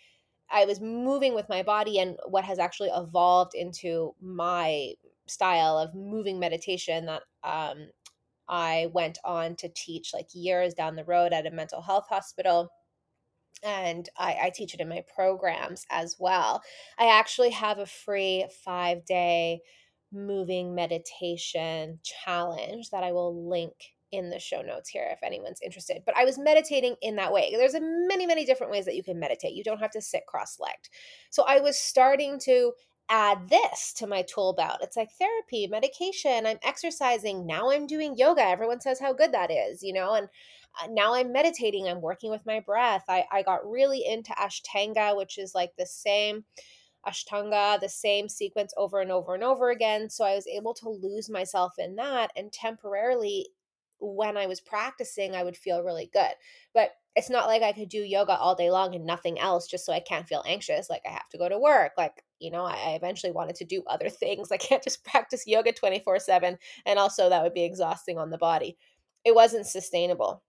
i 0.52 0.64
was 0.64 0.80
moving 0.80 1.34
with 1.34 1.48
my 1.48 1.60
body 1.60 1.98
and 1.98 2.16
what 2.28 2.44
has 2.44 2.60
actually 2.60 2.90
evolved 2.90 3.56
into 3.56 4.14
my 4.20 4.92
style 5.30 5.78
of 5.78 5.94
moving 5.94 6.38
meditation 6.38 7.06
that 7.06 7.22
um, 7.44 7.88
I 8.48 8.88
went 8.92 9.18
on 9.24 9.56
to 9.56 9.68
teach 9.68 10.12
like 10.14 10.28
years 10.32 10.74
down 10.74 10.96
the 10.96 11.04
road 11.04 11.32
at 11.32 11.46
a 11.46 11.50
mental 11.50 11.82
health 11.82 12.06
hospital. 12.08 12.68
And 13.62 14.08
I, 14.16 14.36
I 14.44 14.52
teach 14.54 14.74
it 14.74 14.80
in 14.80 14.88
my 14.88 15.04
programs 15.14 15.84
as 15.90 16.16
well. 16.18 16.62
I 16.98 17.18
actually 17.18 17.50
have 17.50 17.78
a 17.78 17.86
free 17.86 18.46
five 18.64 19.04
day 19.04 19.60
moving 20.12 20.74
meditation 20.74 21.98
challenge 22.02 22.90
that 22.90 23.04
I 23.04 23.12
will 23.12 23.48
link 23.48 23.72
in 24.10 24.30
the 24.30 24.38
show 24.38 24.62
notes 24.62 24.88
here 24.88 25.06
if 25.12 25.22
anyone's 25.22 25.60
interested. 25.60 26.02
But 26.06 26.16
I 26.16 26.24
was 26.24 26.38
meditating 26.38 26.96
in 27.02 27.16
that 27.16 27.32
way. 27.32 27.52
There's 27.52 27.74
a 27.74 27.80
many, 27.80 28.26
many 28.26 28.46
different 28.46 28.72
ways 28.72 28.86
that 28.86 28.96
you 28.96 29.02
can 29.02 29.18
meditate. 29.18 29.54
You 29.54 29.64
don't 29.64 29.80
have 29.80 29.90
to 29.92 30.00
sit 30.00 30.26
cross 30.26 30.58
legged. 30.58 30.88
So 31.30 31.44
I 31.46 31.60
was 31.60 31.76
starting 31.76 32.38
to 32.44 32.72
add 33.08 33.48
this 33.48 33.92
to 33.94 34.06
my 34.06 34.22
tool 34.22 34.52
belt. 34.52 34.78
It's 34.82 34.96
like 34.96 35.10
therapy, 35.12 35.66
medication, 35.66 36.46
I'm 36.46 36.58
exercising, 36.62 37.46
now 37.46 37.70
I'm 37.70 37.86
doing 37.86 38.16
yoga. 38.16 38.42
Everyone 38.42 38.80
says 38.80 39.00
how 39.00 39.12
good 39.12 39.32
that 39.32 39.50
is, 39.50 39.82
you 39.82 39.92
know, 39.92 40.14
and 40.14 40.28
uh, 40.82 40.88
now 40.90 41.14
I'm 41.14 41.32
meditating, 41.32 41.88
I'm 41.88 42.02
working 42.02 42.30
with 42.30 42.44
my 42.44 42.60
breath. 42.60 43.04
I, 43.08 43.24
I 43.32 43.42
got 43.42 43.68
really 43.68 44.04
into 44.06 44.32
Ashtanga, 44.32 45.16
which 45.16 45.38
is 45.38 45.54
like 45.54 45.72
the 45.76 45.86
same 45.86 46.44
Ashtanga, 47.06 47.80
the 47.80 47.88
same 47.88 48.28
sequence 48.28 48.74
over 48.76 49.00
and 49.00 49.10
over 49.10 49.34
and 49.34 49.42
over 49.42 49.70
again. 49.70 50.10
So 50.10 50.24
I 50.24 50.34
was 50.34 50.46
able 50.46 50.74
to 50.74 50.88
lose 50.88 51.30
myself 51.30 51.74
in 51.78 51.96
that 51.96 52.30
and 52.36 52.52
temporarily 52.52 53.48
when 54.00 54.36
I 54.36 54.46
was 54.46 54.60
practicing, 54.60 55.34
I 55.34 55.42
would 55.42 55.56
feel 55.56 55.82
really 55.82 56.10
good. 56.12 56.32
But 56.74 56.90
it's 57.16 57.30
not 57.30 57.46
like 57.46 57.62
I 57.62 57.72
could 57.72 57.88
do 57.88 58.02
yoga 58.02 58.36
all 58.36 58.54
day 58.54 58.70
long 58.70 58.94
and 58.94 59.04
nothing 59.04 59.40
else 59.40 59.66
just 59.66 59.84
so 59.84 59.92
I 59.92 60.00
can't 60.00 60.28
feel 60.28 60.44
anxious. 60.46 60.88
Like 60.88 61.02
I 61.06 61.10
have 61.10 61.28
to 61.30 61.38
go 61.38 61.48
to 61.48 61.58
work. 61.58 61.92
Like, 61.96 62.22
you 62.40 62.51
know, 62.51 62.64
I 62.64 62.94
eventually 62.94 63.33
wanted 63.33 63.57
to 63.57 63.64
do 63.64 63.83
other 63.87 64.09
things. 64.09 64.53
I 64.53 64.57
can't 64.57 64.83
just 64.83 65.05
practice 65.05 65.46
yoga 65.46 65.72
24 65.72 66.18
7. 66.18 66.59
And 66.87 66.98
also, 66.98 67.29
that 67.29 67.42
would 67.42 67.55
be 67.55 67.64
exhausting 67.64 68.18
on 68.18 68.31
the 68.31 68.38
body. 68.38 68.77
It 69.24 69.35
wasn't 69.35 69.66
sustainable. 69.66 70.42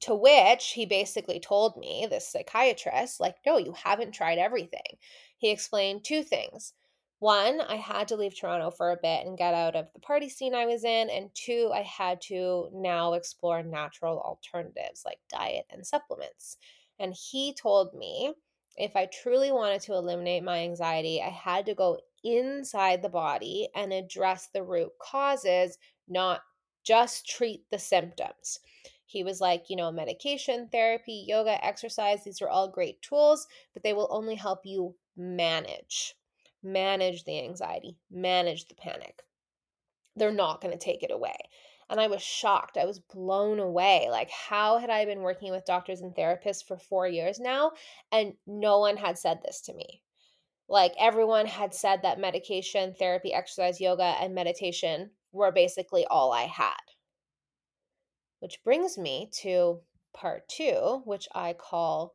To 0.00 0.14
which 0.14 0.70
he 0.70 0.84
basically 0.84 1.38
told 1.38 1.76
me, 1.76 2.06
this 2.10 2.28
psychiatrist, 2.28 3.20
like, 3.20 3.36
no, 3.46 3.56
you 3.56 3.72
haven't 3.72 4.12
tried 4.12 4.38
everything. 4.38 4.98
He 5.38 5.50
explained 5.50 6.04
two 6.04 6.22
things 6.24 6.74
one, 7.22 7.60
I 7.60 7.76
had 7.76 8.08
to 8.08 8.16
leave 8.16 8.36
Toronto 8.36 8.72
for 8.72 8.90
a 8.90 8.98
bit 9.00 9.24
and 9.24 9.38
get 9.38 9.54
out 9.54 9.76
of 9.76 9.86
the 9.94 10.00
party 10.00 10.28
scene 10.28 10.56
I 10.56 10.66
was 10.66 10.82
in. 10.82 11.08
And 11.08 11.30
two, 11.34 11.70
I 11.72 11.82
had 11.82 12.20
to 12.22 12.68
now 12.74 13.12
explore 13.12 13.62
natural 13.62 14.18
alternatives 14.18 15.04
like 15.06 15.20
diet 15.28 15.64
and 15.70 15.86
supplements. 15.86 16.56
And 16.98 17.14
he 17.14 17.54
told 17.54 17.94
me 17.94 18.34
if 18.76 18.96
I 18.96 19.06
truly 19.06 19.52
wanted 19.52 19.82
to 19.82 19.94
eliminate 19.94 20.42
my 20.42 20.60
anxiety, 20.60 21.20
I 21.22 21.28
had 21.28 21.66
to 21.66 21.74
go 21.74 21.98
inside 22.24 23.02
the 23.02 23.08
body 23.08 23.68
and 23.74 23.92
address 23.92 24.48
the 24.52 24.62
root 24.62 24.92
causes, 25.00 25.78
not 26.08 26.40
just 26.84 27.28
treat 27.28 27.64
the 27.70 27.78
symptoms. 27.78 28.60
He 29.04 29.22
was 29.22 29.40
like, 29.40 29.68
you 29.68 29.76
know, 29.76 29.92
medication, 29.92 30.68
therapy, 30.72 31.24
yoga, 31.26 31.62
exercise, 31.64 32.24
these 32.24 32.40
are 32.40 32.48
all 32.48 32.68
great 32.68 33.02
tools, 33.02 33.46
but 33.74 33.82
they 33.82 33.92
will 33.92 34.08
only 34.10 34.36
help 34.36 34.60
you 34.64 34.94
manage 35.16 36.14
manage 36.62 37.24
the 37.24 37.40
anxiety, 37.40 37.96
manage 38.10 38.68
the 38.68 38.74
panic. 38.74 39.22
They're 40.16 40.32
not 40.32 40.60
going 40.60 40.72
to 40.72 40.84
take 40.84 41.02
it 41.02 41.10
away. 41.10 41.36
And 41.92 42.00
I 42.00 42.06
was 42.06 42.22
shocked. 42.22 42.78
I 42.78 42.86
was 42.86 43.00
blown 43.00 43.60
away. 43.60 44.08
Like, 44.10 44.30
how 44.30 44.78
had 44.78 44.88
I 44.88 45.04
been 45.04 45.20
working 45.20 45.52
with 45.52 45.66
doctors 45.66 46.00
and 46.00 46.14
therapists 46.14 46.66
for 46.66 46.78
four 46.78 47.06
years 47.06 47.38
now? 47.38 47.72
And 48.10 48.32
no 48.46 48.78
one 48.78 48.96
had 48.96 49.18
said 49.18 49.40
this 49.44 49.60
to 49.66 49.74
me. 49.74 50.00
Like, 50.70 50.94
everyone 50.98 51.44
had 51.44 51.74
said 51.74 52.00
that 52.00 52.18
medication, 52.18 52.94
therapy, 52.98 53.34
exercise, 53.34 53.78
yoga, 53.78 54.16
and 54.18 54.34
meditation 54.34 55.10
were 55.32 55.52
basically 55.52 56.06
all 56.06 56.32
I 56.32 56.44
had. 56.44 56.80
Which 58.40 58.64
brings 58.64 58.96
me 58.96 59.28
to 59.42 59.80
part 60.14 60.48
two, 60.48 61.02
which 61.04 61.28
I 61.34 61.52
call 61.52 62.14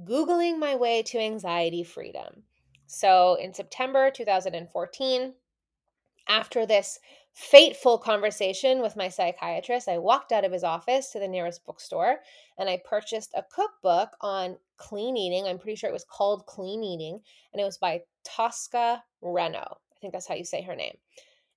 Googling 0.00 0.58
my 0.58 0.74
way 0.74 1.00
to 1.04 1.20
anxiety 1.20 1.84
freedom. 1.84 2.42
So 2.86 3.36
in 3.36 3.54
September 3.54 4.10
2014, 4.10 5.34
after 6.28 6.66
this 6.66 6.98
fateful 7.34 7.98
conversation 7.98 8.82
with 8.82 8.96
my 8.96 9.08
psychiatrist, 9.08 9.88
I 9.88 9.98
walked 9.98 10.32
out 10.32 10.44
of 10.44 10.52
his 10.52 10.64
office 10.64 11.10
to 11.10 11.18
the 11.18 11.28
nearest 11.28 11.64
bookstore 11.64 12.18
and 12.58 12.68
I 12.68 12.82
purchased 12.84 13.32
a 13.34 13.44
cookbook 13.54 14.10
on 14.20 14.56
clean 14.76 15.16
eating. 15.16 15.46
I'm 15.46 15.58
pretty 15.58 15.76
sure 15.76 15.88
it 15.88 15.94
was 15.94 16.04
called 16.04 16.46
Clean 16.46 16.82
Eating, 16.82 17.20
and 17.52 17.60
it 17.60 17.64
was 17.64 17.78
by 17.78 18.02
Tosca 18.24 19.02
Reno. 19.20 19.78
I 19.94 19.98
think 20.00 20.12
that's 20.12 20.26
how 20.26 20.34
you 20.34 20.44
say 20.44 20.62
her 20.62 20.74
name. 20.74 20.96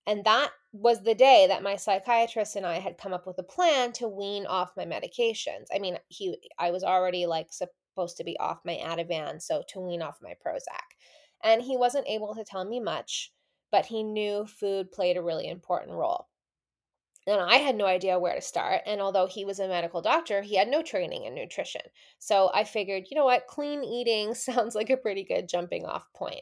And 0.08 0.24
that 0.26 0.52
was 0.72 1.02
the 1.02 1.16
day 1.16 1.48
that 1.48 1.64
my 1.64 1.76
psychiatrist 1.76 2.56
and 2.56 2.66
I 2.66 2.80
had 2.80 2.98
come 2.98 3.14
up 3.14 3.26
with 3.26 3.40
a 3.40 3.44
plan 3.44 3.92
to 3.94 4.08
wean 4.08 4.46
off 4.46 4.78
my 4.78 4.86
medications. 4.86 5.66
I 5.74 5.80
mean, 5.80 5.98
he 6.10 6.38
I 6.60 6.70
was 6.72 6.84
already 6.84 7.26
like 7.26 7.48
supposed 7.52 8.18
to 8.18 8.24
be 8.24 8.38
off 8.40 8.60
my 8.64 8.76
Ativan, 8.76 9.42
so 9.42 9.64
to 9.70 9.80
wean 9.80 10.04
off 10.04 10.20
my 10.22 10.36
Prozac. 10.46 10.94
And 11.44 11.62
he 11.62 11.76
wasn't 11.76 12.08
able 12.08 12.36
to 12.36 12.44
tell 12.44 12.66
me 12.66 12.80
much, 12.80 13.32
but 13.72 13.86
he 13.86 14.04
knew 14.04 14.46
food 14.46 14.92
played 14.92 15.18
a 15.18 15.22
really 15.22 15.48
important 15.48 15.92
role. 15.92 16.28
And 17.28 17.42
I 17.42 17.56
had 17.58 17.76
no 17.76 17.86
idea 17.86 18.20
where 18.20 18.36
to 18.36 18.42
start. 18.42 18.82
And 18.86 19.02
although 19.02 19.26
he 19.26 19.46
was 19.46 19.60
a 19.60 19.68
medical 19.68 20.02
doctor, 20.02 20.44
he 20.44 20.56
had 20.56 20.68
no 20.68 20.84
training 20.84 21.26
in 21.26 21.34
nutrition. 21.34 21.82
So 22.20 22.52
I 22.54 22.64
figured, 22.64 23.06
you 23.10 23.16
know 23.16 23.26
what, 23.26 23.48
clean 23.48 23.84
eating 23.84 24.34
sounds 24.36 24.76
like 24.76 24.92
a 24.92 24.98
pretty 24.98 25.24
good 25.24 25.50
jumping 25.50 25.86
off 25.86 26.06
point. 26.14 26.42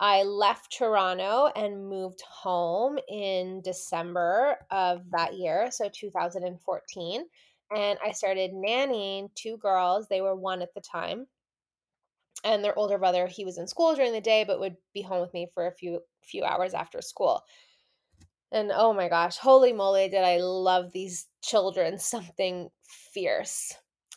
I 0.00 0.22
left 0.22 0.76
Toronto 0.76 1.50
and 1.56 1.88
moved 1.88 2.20
home 2.20 2.98
in 3.08 3.62
December 3.62 4.58
of 4.70 5.10
that 5.10 5.34
year, 5.34 5.70
so 5.72 5.88
2014. 5.88 7.24
And 7.74 7.98
I 8.04 8.12
started 8.12 8.52
nannying 8.52 9.34
two 9.34 9.56
girls. 9.56 10.06
They 10.08 10.20
were 10.20 10.36
one 10.36 10.62
at 10.62 10.72
the 10.74 10.80
time. 10.80 11.26
And 12.44 12.62
their 12.62 12.78
older 12.78 12.98
brother, 12.98 13.26
he 13.26 13.44
was 13.44 13.58
in 13.58 13.66
school 13.66 13.96
during 13.96 14.12
the 14.12 14.20
day, 14.20 14.44
but 14.44 14.60
would 14.60 14.76
be 14.94 15.02
home 15.02 15.20
with 15.20 15.34
me 15.34 15.48
for 15.52 15.66
a 15.66 15.74
few 15.74 16.00
few 16.28 16.44
hours 16.44 16.74
after 16.74 17.00
school. 17.02 17.42
And 18.50 18.72
oh 18.74 18.94
my 18.94 19.08
gosh, 19.08 19.36
holy 19.36 19.72
moly, 19.72 20.08
did 20.08 20.24
I 20.24 20.38
love 20.38 20.92
these 20.92 21.26
children 21.42 21.98
something 21.98 22.68
fierce. 23.12 23.74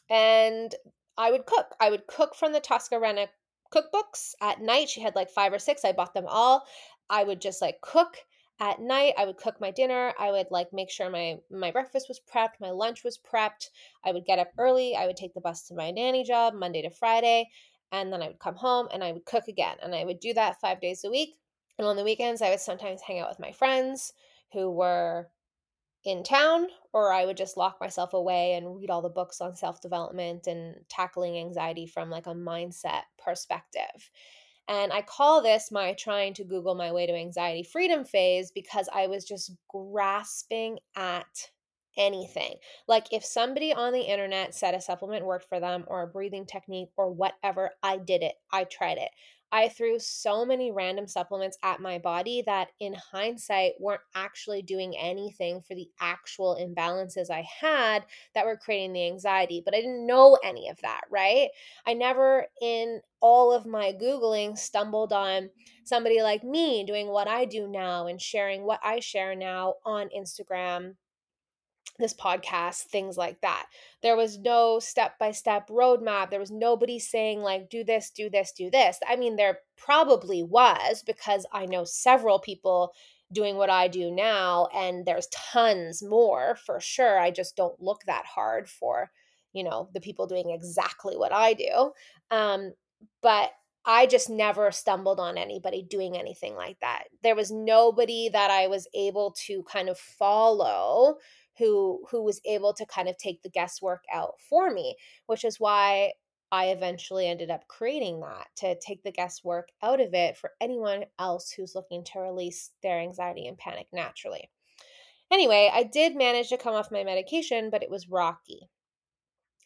And 0.09 0.73
I 1.17 1.31
would 1.31 1.45
cook. 1.45 1.67
I 1.79 1.89
would 1.89 2.07
cook 2.07 2.35
from 2.35 2.53
the 2.53 2.59
Tosca 2.59 2.99
Reno 2.99 3.27
cookbooks 3.73 4.33
at 4.41 4.61
night. 4.61 4.89
She 4.89 5.01
had 5.01 5.15
like 5.15 5.29
five 5.29 5.53
or 5.53 5.59
six. 5.59 5.85
I 5.85 5.91
bought 5.91 6.13
them 6.13 6.25
all. 6.27 6.65
I 7.09 7.23
would 7.23 7.41
just 7.41 7.61
like 7.61 7.81
cook 7.81 8.17
at 8.59 8.79
night. 8.79 9.13
I 9.17 9.25
would 9.25 9.37
cook 9.37 9.59
my 9.59 9.71
dinner. 9.71 10.13
I 10.19 10.31
would 10.31 10.47
like 10.51 10.71
make 10.71 10.89
sure 10.89 11.09
my 11.09 11.37
my 11.49 11.71
breakfast 11.71 12.07
was 12.07 12.21
prepped, 12.33 12.59
my 12.61 12.69
lunch 12.69 13.03
was 13.03 13.17
prepped. 13.17 13.69
I 14.05 14.11
would 14.11 14.25
get 14.25 14.39
up 14.39 14.51
early. 14.57 14.95
I 14.95 15.07
would 15.07 15.17
take 15.17 15.33
the 15.33 15.41
bus 15.41 15.63
to 15.67 15.75
my 15.75 15.91
nanny 15.91 16.23
job 16.23 16.53
Monday 16.53 16.81
to 16.83 16.89
Friday, 16.89 17.49
and 17.91 18.13
then 18.13 18.21
I 18.21 18.27
would 18.27 18.39
come 18.39 18.55
home 18.55 18.87
and 18.93 19.03
I 19.03 19.11
would 19.11 19.25
cook 19.25 19.47
again. 19.47 19.77
And 19.81 19.95
I 19.95 20.05
would 20.05 20.19
do 20.19 20.33
that 20.33 20.61
5 20.61 20.79
days 20.79 21.03
a 21.03 21.09
week. 21.09 21.35
And 21.77 21.87
on 21.87 21.95
the 21.95 22.03
weekends, 22.03 22.41
I 22.41 22.49
would 22.49 22.59
sometimes 22.59 23.01
hang 23.01 23.19
out 23.19 23.29
with 23.29 23.39
my 23.39 23.51
friends 23.51 24.13
who 24.53 24.69
were 24.69 25.29
in 26.03 26.23
town, 26.23 26.67
or 26.93 27.13
I 27.13 27.25
would 27.25 27.37
just 27.37 27.57
lock 27.57 27.77
myself 27.79 28.13
away 28.13 28.53
and 28.53 28.75
read 28.75 28.89
all 28.89 29.01
the 29.01 29.09
books 29.09 29.39
on 29.41 29.55
self 29.55 29.81
development 29.81 30.47
and 30.47 30.75
tackling 30.89 31.37
anxiety 31.37 31.85
from 31.85 32.09
like 32.09 32.27
a 32.27 32.33
mindset 32.33 33.03
perspective. 33.23 34.09
And 34.67 34.93
I 34.93 35.01
call 35.01 35.41
this 35.41 35.71
my 35.71 35.93
trying 35.93 36.33
to 36.35 36.43
Google 36.43 36.75
my 36.75 36.91
way 36.91 37.05
to 37.05 37.13
anxiety 37.13 37.63
freedom 37.63 38.03
phase 38.05 38.51
because 38.51 38.87
I 38.93 39.07
was 39.07 39.25
just 39.25 39.51
grasping 39.67 40.79
at 40.95 41.51
anything. 41.97 42.55
Like 42.87 43.11
if 43.11 43.25
somebody 43.25 43.73
on 43.73 43.91
the 43.91 44.01
internet 44.01 44.55
said 44.55 44.73
a 44.73 44.81
supplement 44.81 45.25
worked 45.25 45.49
for 45.49 45.59
them 45.59 45.83
or 45.87 46.03
a 46.03 46.07
breathing 46.07 46.45
technique 46.45 46.89
or 46.95 47.11
whatever, 47.11 47.71
I 47.83 47.97
did 47.97 48.23
it. 48.23 48.35
I 48.51 48.63
tried 48.63 48.97
it. 48.97 49.11
I 49.51 49.67
threw 49.67 49.99
so 49.99 50.45
many 50.45 50.71
random 50.71 51.07
supplements 51.07 51.57
at 51.63 51.81
my 51.81 51.97
body 51.97 52.41
that 52.45 52.69
in 52.79 52.93
hindsight 52.93 53.73
weren't 53.79 54.01
actually 54.15 54.61
doing 54.61 54.95
anything 54.97 55.61
for 55.61 55.75
the 55.75 55.89
actual 55.99 56.57
imbalances 56.61 57.29
I 57.29 57.41
had 57.41 58.05
that 58.33 58.45
were 58.45 58.57
creating 58.57 58.93
the 58.93 59.07
anxiety. 59.07 59.61
But 59.63 59.75
I 59.75 59.81
didn't 59.81 60.07
know 60.07 60.37
any 60.43 60.69
of 60.69 60.79
that, 60.81 61.01
right? 61.09 61.49
I 61.85 61.93
never, 61.93 62.45
in 62.61 63.01
all 63.19 63.51
of 63.51 63.65
my 63.65 63.93
Googling, 63.93 64.57
stumbled 64.57 65.11
on 65.11 65.49
somebody 65.83 66.21
like 66.21 66.43
me 66.43 66.85
doing 66.85 67.07
what 67.07 67.27
I 67.27 67.45
do 67.45 67.67
now 67.67 68.07
and 68.07 68.21
sharing 68.21 68.63
what 68.63 68.79
I 68.83 68.99
share 68.99 69.35
now 69.35 69.75
on 69.85 70.09
Instagram 70.17 70.95
this 72.01 72.13
podcast, 72.13 72.83
things 72.83 73.17
like 73.17 73.39
that. 73.41 73.67
There 74.01 74.17
was 74.17 74.37
no 74.37 74.79
step 74.79 75.17
by 75.19 75.31
step 75.31 75.69
roadmap. 75.69 76.29
There 76.29 76.39
was 76.39 76.51
nobody 76.51 76.99
saying, 76.99 77.41
like, 77.41 77.69
do 77.69 77.83
this, 77.83 78.11
do 78.11 78.29
this, 78.29 78.51
do 78.51 78.69
this. 78.69 78.99
I 79.07 79.15
mean, 79.15 79.35
there 79.35 79.59
probably 79.77 80.43
was 80.43 81.03
because 81.03 81.45
I 81.53 81.65
know 81.65 81.83
several 81.85 82.39
people 82.39 82.91
doing 83.31 83.55
what 83.55 83.69
I 83.69 83.87
do 83.87 84.11
now, 84.11 84.67
and 84.75 85.05
there's 85.05 85.27
tons 85.27 86.03
more 86.03 86.57
for 86.65 86.79
sure. 86.79 87.19
I 87.19 87.31
just 87.31 87.55
don't 87.55 87.81
look 87.81 88.01
that 88.05 88.25
hard 88.25 88.67
for, 88.67 89.09
you 89.53 89.63
know, 89.63 89.89
the 89.93 90.01
people 90.01 90.27
doing 90.27 90.51
exactly 90.51 91.15
what 91.15 91.33
I 91.33 91.53
do. 91.53 91.91
Um, 92.29 92.73
but 93.21 93.51
I 93.85 94.05
just 94.05 94.29
never 94.29 94.71
stumbled 94.71 95.19
on 95.19 95.37
anybody 95.37 95.81
doing 95.81 96.15
anything 96.15 96.55
like 96.55 96.79
that. 96.81 97.05
There 97.23 97.35
was 97.35 97.51
nobody 97.51 98.29
that 98.29 98.51
I 98.51 98.67
was 98.67 98.87
able 98.93 99.33
to 99.47 99.63
kind 99.63 99.89
of 99.89 99.97
follow 99.97 101.17
who 101.61 102.03
who 102.09 102.23
was 102.23 102.41
able 102.43 102.73
to 102.73 102.85
kind 102.87 103.07
of 103.07 103.17
take 103.17 103.43
the 103.43 103.49
guesswork 103.49 104.03
out 104.11 104.33
for 104.49 104.71
me, 104.71 104.95
which 105.27 105.45
is 105.45 105.59
why 105.59 106.13
I 106.51 106.67
eventually 106.67 107.27
ended 107.27 107.51
up 107.51 107.67
creating 107.67 108.19
that 108.21 108.47
to 108.57 108.77
take 108.79 109.03
the 109.03 109.11
guesswork 109.11 109.69
out 109.83 110.01
of 110.01 110.13
it 110.13 110.35
for 110.37 110.51
anyone 110.59 111.05
else 111.19 111.51
who's 111.51 111.75
looking 111.75 112.03
to 112.05 112.19
release 112.19 112.71
their 112.81 112.99
anxiety 112.99 113.47
and 113.47 113.57
panic 113.57 113.87
naturally. 113.93 114.49
Anyway, 115.31 115.69
I 115.71 115.83
did 115.83 116.15
manage 116.15 116.49
to 116.49 116.57
come 116.57 116.73
off 116.73 116.91
my 116.91 117.03
medication, 117.03 117.69
but 117.69 117.83
it 117.83 117.89
was 117.91 118.09
rocky. 118.09 118.69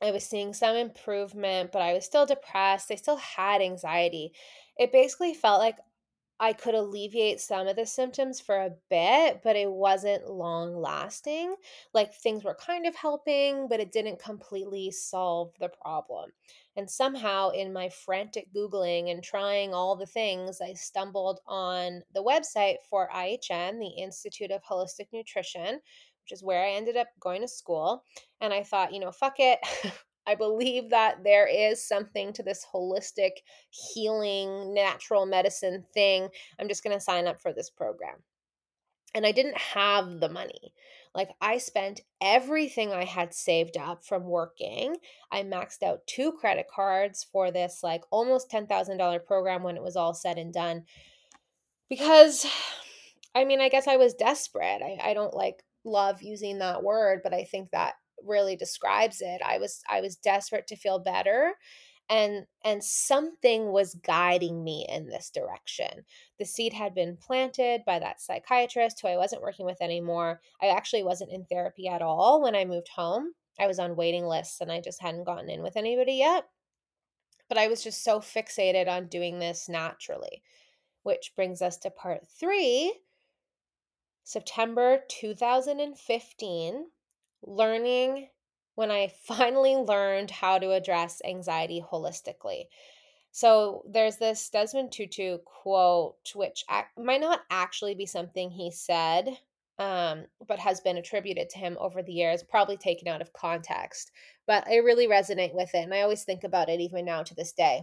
I 0.02 0.12
was 0.12 0.26
seeing 0.26 0.54
some 0.54 0.76
improvement, 0.76 1.72
but 1.72 1.82
I 1.82 1.94
was 1.94 2.06
still 2.06 2.26
depressed. 2.26 2.92
I 2.92 2.96
still 2.96 3.16
had 3.16 3.62
anxiety. 3.62 4.34
It 4.78 4.92
basically 4.92 5.34
felt 5.34 5.60
like 5.60 5.78
I 6.40 6.52
could 6.54 6.76
alleviate 6.76 7.40
some 7.40 7.68
of 7.68 7.78
the 7.78 7.86
symptoms 7.86 8.42
for 8.42 8.58
a 8.58 8.74
bit, 8.90 9.42
but 9.44 9.56
it 9.56 9.72
wasn't 9.72 10.30
long 10.30 10.76
lasting. 10.76 11.56
Like 11.94 12.14
things 12.14 12.44
were 12.44 12.56
kind 12.56 12.86
of 12.86 12.96
helping, 12.96 13.68
but 13.70 13.80
it 13.80 13.92
didn't 13.94 14.20
completely 14.20 14.92
solve 14.92 15.54
the 15.60 15.70
problem. 15.70 16.32
And 16.76 16.90
somehow, 16.90 17.52
in 17.52 17.72
my 17.72 17.88
frantic 17.88 18.48
Googling 18.54 19.10
and 19.12 19.24
trying 19.24 19.74
all 19.74 19.96
the 19.96 20.06
things, 20.06 20.60
I 20.60 20.74
stumbled 20.74 21.40
on 21.48 22.02
the 22.14 22.24
website 22.24 22.78
for 22.90 23.10
IHN, 23.16 23.80
the 23.80 24.02
Institute 24.02 24.52
of 24.52 24.62
Holistic 24.64 25.08
Nutrition, 25.14 25.76
which 25.76 26.32
is 26.32 26.44
where 26.44 26.66
I 26.66 26.72
ended 26.72 26.98
up 26.98 27.08
going 27.20 27.42
to 27.42 27.48
school. 27.48 28.04
And 28.42 28.54
I 28.54 28.64
thought, 28.64 28.94
you 28.94 29.00
know, 29.00 29.12
fuck 29.12 29.36
it. 29.40 29.60
I 30.28 30.36
believe 30.36 30.90
that 30.90 31.24
there 31.24 31.48
is 31.48 31.88
something 31.88 32.34
to 32.34 32.44
this 32.44 32.66
holistic 32.74 33.32
healing 33.70 34.74
natural 34.74 35.26
medicine 35.26 35.86
thing. 35.94 36.30
I'm 36.60 36.68
just 36.68 36.84
going 36.84 36.96
to 36.96 37.04
sign 37.04 37.28
up 37.28 37.40
for 37.42 37.54
this 37.54 37.70
program. 37.70 38.16
And 39.14 39.26
I 39.26 39.32
didn't 39.32 39.58
have 39.58 40.20
the 40.20 40.30
money. 40.30 40.74
Like 41.14 41.30
I 41.40 41.60
spent 41.60 42.02
everything 42.22 42.92
I 42.92 43.06
had 43.06 43.34
saved 43.34 43.78
up 43.78 44.04
from 44.04 44.26
working. 44.26 44.98
I 45.32 45.44
maxed 45.44 45.82
out 45.82 46.06
two 46.06 46.34
credit 46.34 46.66
cards 46.74 47.26
for 47.32 47.52
this 47.52 47.80
like 47.82 48.04
almost 48.12 48.52
$10,000 48.52 49.26
program 49.26 49.64
when 49.64 49.78
it 49.78 49.84
was 49.84 49.96
all 49.96 50.14
said 50.14 50.38
and 50.38 50.54
done. 50.54 50.84
Because 51.90 52.46
I 53.36 53.44
mean, 53.44 53.60
I 53.60 53.70
guess 53.70 53.88
I 53.88 53.98
was 53.98 54.14
desperate. 54.14 54.82
I, 54.82 54.98
I 55.10 55.14
don't 55.14 55.34
like 55.34 55.64
love 55.84 56.22
using 56.22 56.60
that 56.60 56.84
word, 56.84 57.22
but 57.24 57.34
I 57.34 57.44
think 57.44 57.72
that 57.72 57.96
really 58.24 58.56
describes 58.56 59.22
it. 59.22 59.42
I 59.46 59.58
was 59.58 59.82
I 59.90 60.02
was 60.02 60.16
desperate 60.16 60.68
to 60.68 60.76
feel 60.76 61.00
better 61.00 61.56
and 62.10 62.46
and 62.64 62.84
something 62.84 63.72
was 63.72 63.96
guiding 63.96 64.64
me 64.64 64.86
in 64.90 65.08
this 65.08 65.30
direction. 65.30 66.06
The 66.40 66.46
seed 66.46 66.74
had 66.74 66.94
been 66.94 67.18
planted 67.18 67.84
by 67.86 68.00
that 68.00 68.22
psychiatrist 68.22 69.02
who 69.02 69.08
I 69.08 69.18
wasn't 69.18 69.42
working 69.42 69.66
with 69.66 69.82
anymore. 69.82 70.42
I 70.62 70.68
actually 70.68 71.04
wasn't 71.04 71.32
in 71.32 71.46
therapy 71.46 71.88
at 71.88 72.02
all 72.02 72.42
when 72.42 72.56
I 72.56 72.66
moved 72.66 72.90
home. 72.90 73.34
I 73.60 73.68
was 73.68 73.80
on 73.80 73.96
waiting 73.96 74.26
lists 74.26 74.62
and 74.62 74.72
I 74.72 74.82
just 74.82 75.02
hadn't 75.02 75.24
gotten 75.24 75.50
in 75.50 75.64
with 75.64 75.78
anybody 75.78 76.14
yet. 76.14 76.46
But 77.48 77.58
I 77.58 77.68
was 77.68 77.84
just 77.84 78.04
so 78.04 78.20
fixated 78.20 78.88
on 78.88 79.08
doing 79.08 79.40
this 79.40 79.70
naturally. 79.70 80.44
Which 81.04 81.34
brings 81.36 81.62
us 81.62 81.78
to 81.78 81.92
part 81.92 82.28
3, 82.28 82.92
September 84.24 85.02
2015 85.08 86.86
learning 87.46 88.30
when 88.76 88.92
I 88.92 89.12
finally 89.24 89.76
learned 89.76 90.32
how 90.32 90.60
to 90.60 90.72
address 90.72 91.22
anxiety 91.26 91.84
holistically. 91.92 92.66
So 93.32 93.84
there's 93.90 94.16
this 94.16 94.50
Desmond 94.50 94.94
Tutu 94.94 95.40
quote, 95.40 96.32
which 96.36 96.64
might 96.98 97.20
not 97.20 97.42
actually 97.50 97.94
be 97.94 98.06
something 98.06 98.50
he 98.50 98.72
said, 98.72 99.28
um, 99.78 100.24
but 100.48 100.60
has 100.60 100.80
been 100.80 100.96
attributed 100.96 101.50
to 101.50 101.58
him 101.58 101.76
over 101.80 102.02
the 102.02 102.14
years, 102.14 102.44
probably 102.44 102.78
taken 102.78 103.10
out 103.10 103.22
of 103.22 103.34
context. 103.34 104.12
But 104.48 104.66
I 104.70 104.78
really 104.78 105.08
resonate 105.08 105.54
with 105.54 105.76
it, 105.76 105.84
and 105.84 105.94
I 105.94 106.02
always 106.02 106.24
think 106.24 106.46
about 106.46 106.70
it 106.70 106.80
even 106.80 107.04
now 107.04 107.24
to 107.24 107.36
this 107.36 107.52
day. 107.52 107.82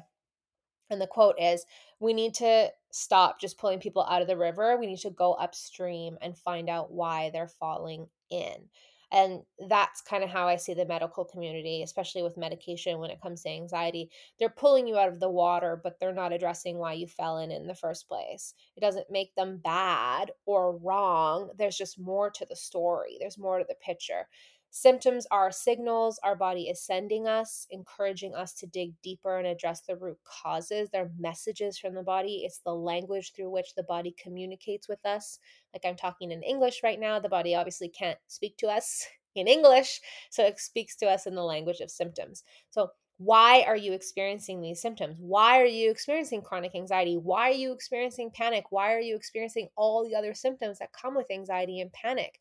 And 0.88 1.00
the 1.00 1.06
quote 1.06 1.36
is 1.38 1.66
We 2.00 2.14
need 2.14 2.32
to 2.36 2.70
stop 2.90 3.38
just 3.38 3.58
pulling 3.58 3.78
people 3.78 4.06
out 4.08 4.22
of 4.22 4.28
the 4.28 4.36
river. 4.38 4.78
We 4.78 4.86
need 4.86 5.00
to 5.00 5.10
go 5.10 5.34
upstream 5.34 6.16
and 6.22 6.36
find 6.36 6.70
out 6.70 6.92
why 6.92 7.28
they're 7.30 7.46
falling 7.48 8.06
in. 8.30 8.70
And 9.12 9.42
that's 9.68 10.00
kind 10.00 10.24
of 10.24 10.30
how 10.30 10.48
I 10.48 10.56
see 10.56 10.74
the 10.74 10.86
medical 10.86 11.24
community, 11.24 11.82
especially 11.82 12.22
with 12.22 12.38
medication 12.38 12.98
when 12.98 13.10
it 13.10 13.20
comes 13.20 13.42
to 13.42 13.50
anxiety. 13.50 14.10
They're 14.38 14.48
pulling 14.48 14.88
you 14.88 14.96
out 14.98 15.08
of 15.10 15.20
the 15.20 15.30
water, 15.30 15.78
but 15.82 16.00
they're 16.00 16.14
not 16.14 16.32
addressing 16.32 16.78
why 16.78 16.94
you 16.94 17.06
fell 17.06 17.38
in 17.38 17.50
in 17.50 17.66
the 17.66 17.74
first 17.74 18.08
place. 18.08 18.54
It 18.76 18.80
doesn't 18.80 19.10
make 19.10 19.34
them 19.34 19.58
bad 19.58 20.32
or 20.46 20.78
wrong. 20.78 21.50
There's 21.58 21.76
just 21.76 22.00
more 22.00 22.30
to 22.30 22.46
the 22.46 22.56
story, 22.56 23.18
there's 23.20 23.38
more 23.38 23.58
to 23.58 23.66
the 23.68 23.76
picture. 23.76 24.28
Symptoms 24.74 25.26
are 25.30 25.52
signals 25.52 26.18
our 26.24 26.34
body 26.34 26.62
is 26.70 26.80
sending 26.80 27.26
us, 27.26 27.66
encouraging 27.70 28.34
us 28.34 28.54
to 28.54 28.66
dig 28.66 28.94
deeper 29.02 29.36
and 29.36 29.46
address 29.46 29.82
the 29.82 29.96
root 29.96 30.16
causes. 30.24 30.88
They're 30.88 31.10
messages 31.18 31.76
from 31.76 31.94
the 31.94 32.02
body. 32.02 32.44
It's 32.46 32.60
the 32.64 32.74
language 32.74 33.34
through 33.36 33.50
which 33.50 33.74
the 33.74 33.82
body 33.82 34.14
communicates 34.18 34.88
with 34.88 35.04
us. 35.04 35.38
Like 35.74 35.82
I'm 35.84 35.94
talking 35.94 36.30
in 36.30 36.42
English 36.42 36.80
right 36.82 36.98
now, 36.98 37.20
the 37.20 37.28
body 37.28 37.54
obviously 37.54 37.90
can't 37.90 38.16
speak 38.28 38.56
to 38.58 38.68
us 38.68 39.06
in 39.34 39.46
English, 39.46 40.00
so 40.30 40.42
it 40.42 40.58
speaks 40.58 40.96
to 40.96 41.06
us 41.06 41.26
in 41.26 41.34
the 41.34 41.44
language 41.44 41.80
of 41.80 41.90
symptoms. 41.90 42.42
So, 42.70 42.92
why 43.18 43.64
are 43.68 43.76
you 43.76 43.92
experiencing 43.92 44.62
these 44.62 44.80
symptoms? 44.80 45.16
Why 45.20 45.60
are 45.60 45.66
you 45.66 45.90
experiencing 45.90 46.40
chronic 46.40 46.74
anxiety? 46.74 47.18
Why 47.18 47.50
are 47.50 47.54
you 47.54 47.72
experiencing 47.72 48.30
panic? 48.34 48.64
Why 48.70 48.94
are 48.94 49.00
you 49.00 49.14
experiencing 49.16 49.68
all 49.76 50.02
the 50.02 50.16
other 50.16 50.32
symptoms 50.32 50.78
that 50.78 50.94
come 50.94 51.14
with 51.14 51.30
anxiety 51.30 51.80
and 51.80 51.92
panic? 51.92 52.40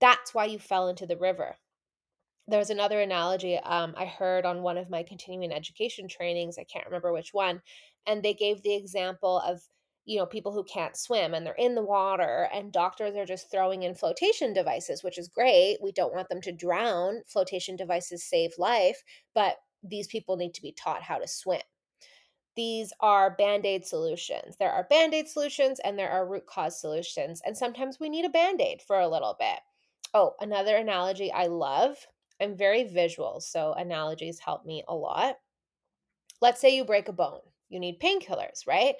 That's 0.00 0.34
why 0.34 0.46
you 0.46 0.58
fell 0.58 0.88
into 0.88 1.06
the 1.06 1.16
river. 1.16 1.56
There's 2.48 2.70
another 2.70 3.00
analogy 3.00 3.58
um, 3.58 3.94
I 3.96 4.06
heard 4.06 4.44
on 4.44 4.62
one 4.62 4.76
of 4.78 4.90
my 4.90 5.02
continuing 5.02 5.52
education 5.52 6.08
trainings. 6.08 6.58
I 6.58 6.64
can't 6.64 6.86
remember 6.86 7.12
which 7.12 7.32
one. 7.32 7.62
And 8.06 8.22
they 8.22 8.34
gave 8.34 8.62
the 8.62 8.74
example 8.74 9.38
of, 9.40 9.62
you 10.04 10.18
know, 10.18 10.26
people 10.26 10.52
who 10.52 10.64
can't 10.64 10.96
swim 10.96 11.34
and 11.34 11.46
they're 11.46 11.54
in 11.54 11.74
the 11.76 11.82
water, 11.82 12.48
and 12.52 12.72
doctors 12.72 13.14
are 13.16 13.26
just 13.26 13.50
throwing 13.50 13.84
in 13.84 13.94
flotation 13.94 14.52
devices, 14.52 15.04
which 15.04 15.18
is 15.18 15.28
great. 15.28 15.78
We 15.82 15.92
don't 15.92 16.14
want 16.14 16.28
them 16.28 16.40
to 16.42 16.52
drown. 16.52 17.22
Flotation 17.28 17.76
devices 17.76 18.24
save 18.24 18.52
life, 18.58 19.02
but 19.34 19.58
these 19.82 20.08
people 20.08 20.36
need 20.36 20.54
to 20.54 20.62
be 20.62 20.72
taught 20.72 21.02
how 21.02 21.18
to 21.18 21.28
swim 21.28 21.62
these 22.56 22.92
are 23.00 23.30
band 23.30 23.64
aid 23.66 23.86
solutions. 23.86 24.56
There 24.58 24.72
are 24.72 24.84
band 24.84 25.14
aid 25.14 25.28
solutions 25.28 25.80
and 25.80 25.98
there 25.98 26.10
are 26.10 26.26
root 26.26 26.46
cause 26.46 26.80
solutions. 26.80 27.40
And 27.44 27.56
sometimes 27.56 27.98
we 28.00 28.08
need 28.08 28.24
a 28.24 28.30
band 28.30 28.60
aid 28.60 28.82
for 28.82 28.98
a 29.00 29.08
little 29.08 29.36
bit. 29.38 29.60
Oh, 30.14 30.36
another 30.38 30.76
analogy 30.76 31.32
I 31.32 31.46
love. 31.46 32.06
I'm 32.40 32.56
very 32.56 32.84
visual, 32.84 33.40
so 33.40 33.72
analogies 33.72 34.38
help 34.38 34.64
me 34.64 34.84
a 34.86 34.94
lot. 34.94 35.40
Let's 36.42 36.60
say 36.60 36.74
you 36.76 36.84
break 36.84 37.08
a 37.08 37.12
bone, 37.14 37.40
you 37.70 37.80
need 37.80 37.98
painkillers, 37.98 38.66
right? 38.66 38.96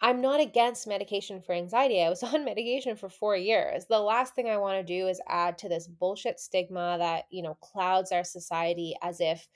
I'm 0.00 0.20
not 0.20 0.40
against 0.40 0.86
medication 0.86 1.42
for 1.42 1.54
anxiety. 1.54 2.02
I 2.02 2.10
was 2.10 2.22
on 2.24 2.44
medication 2.44 2.96
for 2.96 3.08
four 3.10 3.36
years. 3.36 3.86
The 3.86 4.00
last 4.00 4.34
thing 4.34 4.48
I 4.50 4.58
want 4.58 4.78
to 4.78 4.94
do 4.94 5.08
is 5.08 5.20
add 5.28 5.58
to 5.58 5.68
this 5.70 5.88
bullshit 5.88 6.40
stigma 6.40 6.96
that, 6.98 7.26
you 7.30 7.42
know, 7.42 7.54
clouds 7.56 8.12
our 8.12 8.24
society 8.24 8.96
as 9.02 9.20
if 9.20 9.48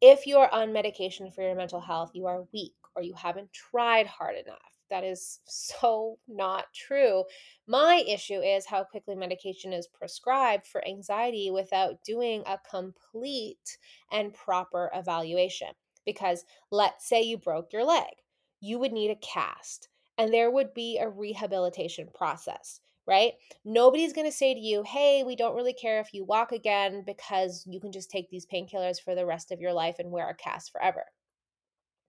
if 0.00 0.26
you 0.26 0.38
are 0.38 0.50
on 0.52 0.72
medication 0.72 1.30
for 1.30 1.42
your 1.42 1.56
mental 1.56 1.80
health, 1.80 2.12
you 2.14 2.26
are 2.26 2.46
weak 2.52 2.74
or 2.96 3.02
you 3.02 3.14
haven't 3.14 3.52
tried 3.52 4.06
hard 4.06 4.36
enough. 4.36 4.73
That 4.94 5.02
is 5.02 5.40
so 5.44 6.20
not 6.28 6.66
true. 6.72 7.24
My 7.66 8.04
issue 8.06 8.38
is 8.38 8.64
how 8.64 8.84
quickly 8.84 9.16
medication 9.16 9.72
is 9.72 9.88
prescribed 9.88 10.68
for 10.68 10.86
anxiety 10.86 11.50
without 11.50 12.04
doing 12.04 12.44
a 12.46 12.60
complete 12.70 13.76
and 14.12 14.32
proper 14.32 14.92
evaluation. 14.94 15.70
Because 16.06 16.44
let's 16.70 17.08
say 17.08 17.22
you 17.22 17.38
broke 17.38 17.72
your 17.72 17.82
leg, 17.82 18.12
you 18.60 18.78
would 18.78 18.92
need 18.92 19.10
a 19.10 19.16
cast, 19.16 19.88
and 20.16 20.32
there 20.32 20.52
would 20.52 20.72
be 20.74 20.98
a 20.98 21.08
rehabilitation 21.08 22.08
process 22.14 22.80
right? 23.06 23.32
Nobody's 23.66 24.14
going 24.14 24.26
to 24.26 24.32
say 24.32 24.54
to 24.54 24.60
you, 24.60 24.82
hey, 24.82 25.24
we 25.24 25.36
don't 25.36 25.54
really 25.54 25.74
care 25.74 26.00
if 26.00 26.14
you 26.14 26.24
walk 26.24 26.52
again 26.52 27.02
because 27.04 27.62
you 27.66 27.78
can 27.78 27.92
just 27.92 28.10
take 28.10 28.30
these 28.30 28.46
painkillers 28.46 28.98
for 28.98 29.14
the 29.14 29.26
rest 29.26 29.52
of 29.52 29.60
your 29.60 29.74
life 29.74 29.96
and 29.98 30.10
wear 30.10 30.30
a 30.30 30.34
cast 30.34 30.72
forever. 30.72 31.04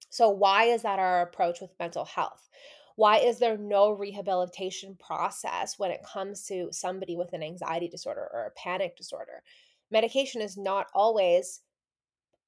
So, 0.10 0.30
why 0.30 0.66
is 0.66 0.84
that 0.84 1.00
our 1.00 1.22
approach 1.22 1.62
with 1.62 1.78
mental 1.80 2.06
health? 2.06 2.50
Why 2.96 3.18
is 3.18 3.40
there 3.40 3.58
no 3.58 3.92
rehabilitation 3.92 4.96
process 4.96 5.78
when 5.78 5.92
it 5.92 6.04
comes 6.04 6.46
to 6.48 6.70
somebody 6.72 7.16
with 7.18 7.34
an 7.34 7.44
anxiety 7.44 7.90
disorder 7.90 8.30
or 8.32 8.46
a 8.46 8.52
panic 8.52 8.96
disorder? 8.96 9.44
Medication 9.92 10.42
is 10.42 10.58
not 10.58 10.88
always 10.94 11.62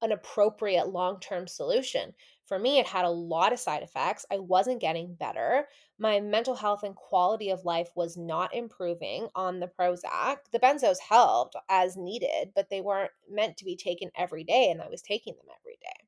an 0.01 0.11
appropriate 0.11 0.87
long 0.89 1.19
term 1.19 1.47
solution. 1.47 2.13
For 2.45 2.57
me, 2.57 2.79
it 2.79 2.87
had 2.87 3.03
a 3.03 3.09
lot 3.09 3.51
of 3.51 3.59
side 3.59 3.83
effects. 3.83 4.25
I 4.31 4.39
wasn't 4.39 4.79
getting 4.79 5.15
better. 5.15 5.67
My 5.99 6.21
mental 6.21 6.55
health 6.55 6.83
and 6.83 6.95
quality 6.95 7.49
of 7.49 7.65
life 7.65 7.89
was 7.95 8.15
not 8.15 8.55
improving 8.55 9.27
on 9.35 9.59
the 9.59 9.67
Prozac. 9.67 10.37
The 10.51 10.59
benzos 10.59 10.99
helped 10.99 11.55
as 11.67 11.97
needed, 11.97 12.53
but 12.55 12.69
they 12.69 12.79
weren't 12.79 13.11
meant 13.29 13.57
to 13.57 13.65
be 13.65 13.75
taken 13.75 14.11
every 14.15 14.43
day, 14.45 14.69
and 14.71 14.81
I 14.81 14.87
was 14.87 15.01
taking 15.01 15.35
them 15.35 15.47
every 15.59 15.77
day. 15.81 16.06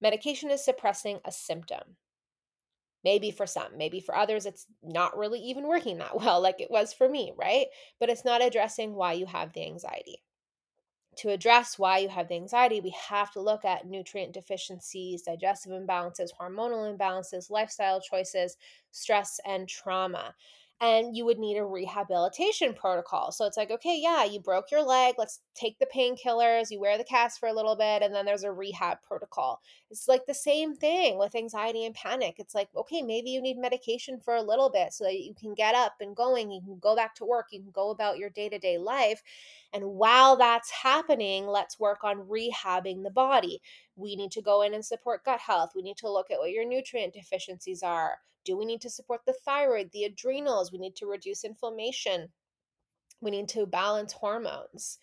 Medication 0.00 0.50
is 0.50 0.64
suppressing 0.64 1.20
a 1.24 1.32
symptom. 1.32 1.96
Maybe 3.02 3.30
for 3.30 3.46
some, 3.46 3.78
maybe 3.78 4.00
for 4.00 4.14
others, 4.14 4.44
it's 4.44 4.66
not 4.82 5.16
really 5.16 5.40
even 5.40 5.66
working 5.66 5.98
that 5.98 6.16
well, 6.20 6.40
like 6.40 6.60
it 6.60 6.70
was 6.70 6.92
for 6.92 7.08
me, 7.08 7.32
right? 7.36 7.66
But 7.98 8.10
it's 8.10 8.24
not 8.24 8.42
addressing 8.42 8.94
why 8.94 9.14
you 9.14 9.26
have 9.26 9.52
the 9.52 9.64
anxiety. 9.64 10.22
To 11.16 11.30
address 11.30 11.78
why 11.78 11.98
you 11.98 12.08
have 12.08 12.28
the 12.28 12.36
anxiety, 12.36 12.80
we 12.80 12.94
have 13.08 13.32
to 13.32 13.40
look 13.40 13.64
at 13.64 13.86
nutrient 13.86 14.32
deficiencies, 14.32 15.22
digestive 15.22 15.72
imbalances, 15.72 16.30
hormonal 16.40 16.96
imbalances, 16.96 17.50
lifestyle 17.50 18.00
choices, 18.00 18.56
stress, 18.90 19.40
and 19.44 19.68
trauma 19.68 20.34
and 20.82 21.14
you 21.14 21.26
would 21.26 21.38
need 21.38 21.58
a 21.58 21.64
rehabilitation 21.64 22.72
protocol. 22.72 23.32
So 23.32 23.44
it's 23.44 23.58
like, 23.58 23.70
okay, 23.70 23.98
yeah, 24.00 24.24
you 24.24 24.40
broke 24.40 24.70
your 24.70 24.82
leg. 24.82 25.16
Let's 25.18 25.40
take 25.54 25.78
the 25.78 25.86
painkillers, 25.94 26.70
you 26.70 26.80
wear 26.80 26.96
the 26.96 27.04
cast 27.04 27.38
for 27.38 27.50
a 27.50 27.52
little 27.52 27.76
bit, 27.76 28.02
and 28.02 28.14
then 28.14 28.24
there's 28.24 28.44
a 28.44 28.52
rehab 28.52 29.02
protocol. 29.06 29.60
It's 29.90 30.08
like 30.08 30.24
the 30.24 30.32
same 30.32 30.74
thing 30.74 31.18
with 31.18 31.34
anxiety 31.34 31.84
and 31.84 31.94
panic. 31.94 32.36
It's 32.38 32.54
like, 32.54 32.70
okay, 32.74 33.02
maybe 33.02 33.28
you 33.28 33.42
need 33.42 33.58
medication 33.58 34.20
for 34.20 34.36
a 34.36 34.42
little 34.42 34.70
bit 34.70 34.94
so 34.94 35.04
that 35.04 35.20
you 35.20 35.34
can 35.34 35.52
get 35.52 35.74
up 35.74 35.96
and 36.00 36.16
going, 36.16 36.50
you 36.50 36.62
can 36.62 36.78
go 36.78 36.96
back 36.96 37.14
to 37.16 37.26
work, 37.26 37.48
you 37.52 37.60
can 37.60 37.72
go 37.72 37.90
about 37.90 38.16
your 38.16 38.30
day 38.30 38.48
to 38.48 38.58
day 38.58 38.78
life. 38.78 39.22
And 39.74 39.84
while 39.84 40.36
that's 40.36 40.70
happening, 40.70 41.46
let's 41.46 41.78
work 41.78 42.04
on 42.04 42.26
rehabbing 42.26 43.02
the 43.02 43.10
body. 43.10 43.60
We 43.96 44.16
need 44.16 44.30
to 44.32 44.42
go 44.42 44.62
in 44.62 44.72
and 44.72 44.84
support 44.84 45.24
gut 45.26 45.40
health. 45.40 45.72
We 45.76 45.82
need 45.82 45.98
to 45.98 46.10
look 46.10 46.30
at 46.30 46.38
what 46.38 46.52
your 46.52 46.66
nutrient 46.66 47.12
deficiencies 47.12 47.82
are 47.82 48.18
do 48.44 48.56
we 48.56 48.64
need 48.64 48.80
to 48.82 48.90
support 48.90 49.20
the 49.26 49.34
thyroid, 49.44 49.90
the 49.92 50.04
adrenals? 50.04 50.72
We 50.72 50.78
need 50.78 50.96
to 50.96 51.06
reduce 51.06 51.44
inflammation. 51.44 52.28
We 53.20 53.30
need 53.30 53.48
to 53.50 53.66
balance 53.66 54.12
hormones. 54.12 54.98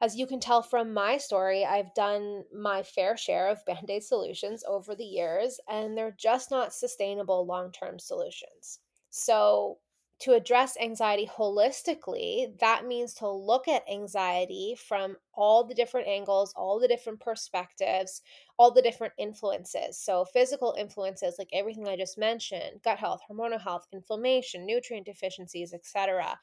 As 0.00 0.16
you 0.16 0.26
can 0.26 0.38
tell 0.38 0.62
from 0.62 0.94
my 0.94 1.18
story, 1.18 1.64
I've 1.64 1.92
done 1.94 2.44
my 2.54 2.84
fair 2.84 3.16
share 3.16 3.48
of 3.48 3.64
band 3.66 3.90
aid 3.90 4.04
solutions 4.04 4.62
over 4.66 4.94
the 4.94 5.04
years, 5.04 5.58
and 5.68 5.98
they're 5.98 6.16
just 6.16 6.52
not 6.52 6.72
sustainable 6.72 7.44
long 7.44 7.72
term 7.72 7.98
solutions. 7.98 8.78
So, 9.10 9.78
to 10.20 10.32
address 10.32 10.76
anxiety 10.80 11.26
holistically, 11.32 12.58
that 12.58 12.84
means 12.86 13.14
to 13.14 13.28
look 13.30 13.68
at 13.68 13.88
anxiety 13.88 14.76
from 14.76 15.16
all 15.32 15.62
the 15.64 15.74
different 15.74 16.08
angles, 16.08 16.52
all 16.56 16.80
the 16.80 16.88
different 16.88 17.20
perspectives, 17.20 18.20
all 18.58 18.72
the 18.72 18.82
different 18.82 19.12
influences. 19.16 19.96
So, 19.96 20.24
physical 20.24 20.74
influences, 20.76 21.36
like 21.38 21.50
everything 21.52 21.86
I 21.86 21.96
just 21.96 22.18
mentioned 22.18 22.82
gut 22.82 22.98
health, 22.98 23.20
hormonal 23.30 23.60
health, 23.60 23.86
inflammation, 23.92 24.66
nutrient 24.66 25.06
deficiencies, 25.06 25.72
etc., 25.72 26.38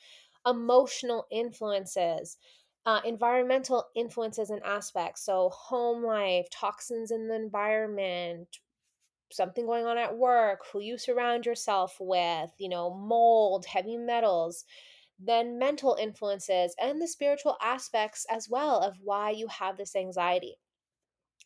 emotional 0.45 1.25
influences. 1.31 2.37
Uh, 2.87 3.01
environmental 3.03 3.83
influences 3.95 4.51
and 4.51 4.61
aspects. 4.63 5.25
So, 5.25 5.49
home 5.49 6.03
life, 6.05 6.47
toxins 6.51 7.09
in 7.09 7.27
the 7.27 7.33
environment, 7.33 8.59
something 9.31 9.65
going 9.65 9.85
on 9.85 9.97
at 9.97 10.17
work, 10.17 10.61
who 10.71 10.79
you 10.79 10.97
surround 10.97 11.45
yourself 11.45 11.97
with, 11.99 12.51
you 12.57 12.69
know, 12.69 12.93
mold, 12.93 13.65
heavy 13.65 13.97
metals, 13.97 14.65
then 15.19 15.57
mental 15.57 15.97
influences 15.99 16.75
and 16.81 17.01
the 17.01 17.07
spiritual 17.07 17.57
aspects 17.61 18.25
as 18.29 18.49
well 18.49 18.79
of 18.79 18.97
why 19.03 19.29
you 19.29 19.47
have 19.47 19.77
this 19.77 19.95
anxiety. 19.95 20.55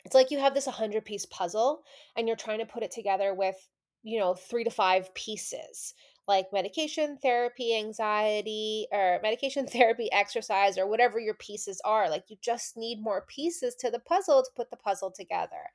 It's 0.05 0.15
like 0.15 0.31
you 0.31 0.39
have 0.39 0.53
this 0.53 0.65
100 0.65 1.05
piece 1.05 1.25
puzzle 1.25 1.83
and 2.15 2.27
you're 2.27 2.37
trying 2.37 2.59
to 2.59 2.65
put 2.65 2.83
it 2.83 2.91
together 2.91 3.33
with, 3.33 3.55
you 4.01 4.19
know, 4.19 4.33
three 4.33 4.63
to 4.63 4.71
five 4.71 5.13
pieces 5.13 5.93
like 6.29 6.53
medication, 6.53 7.17
therapy, 7.17 7.75
anxiety, 7.75 8.85
or 8.93 9.19
medication, 9.23 9.65
therapy, 9.67 10.09
exercise, 10.11 10.77
or 10.77 10.87
whatever 10.87 11.19
your 11.19 11.33
pieces 11.33 11.81
are. 11.83 12.07
Like 12.07 12.25
you 12.29 12.37
just 12.39 12.77
need 12.77 13.01
more 13.01 13.25
pieces 13.27 13.75
to 13.79 13.89
the 13.89 13.99
puzzle 13.99 14.43
to 14.43 14.49
put 14.55 14.69
the 14.69 14.77
puzzle 14.77 15.11
together. 15.11 15.71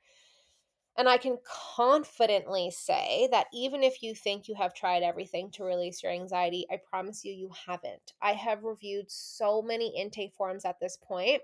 And 0.97 1.09
I 1.09 1.17
can 1.17 1.37
confidently 1.45 2.71
say 2.71 3.27
that 3.31 3.47
even 3.53 3.83
if 3.83 4.01
you 4.01 4.15
think 4.15 4.47
you 4.47 4.55
have 4.55 4.73
tried 4.73 5.03
everything 5.03 5.51
to 5.51 5.63
release 5.65 6.01
your 6.01 6.11
anxiety, 6.11 6.65
I 6.71 6.77
promise 6.89 7.25
you, 7.25 7.33
you 7.33 7.49
haven't. 7.67 8.13
I 8.21 8.33
have 8.33 8.63
reviewed 8.63 9.11
so 9.11 9.61
many 9.61 9.95
intake 9.97 10.33
forms 10.33 10.63
at 10.65 10.79
this 10.79 10.97
point, 10.97 11.41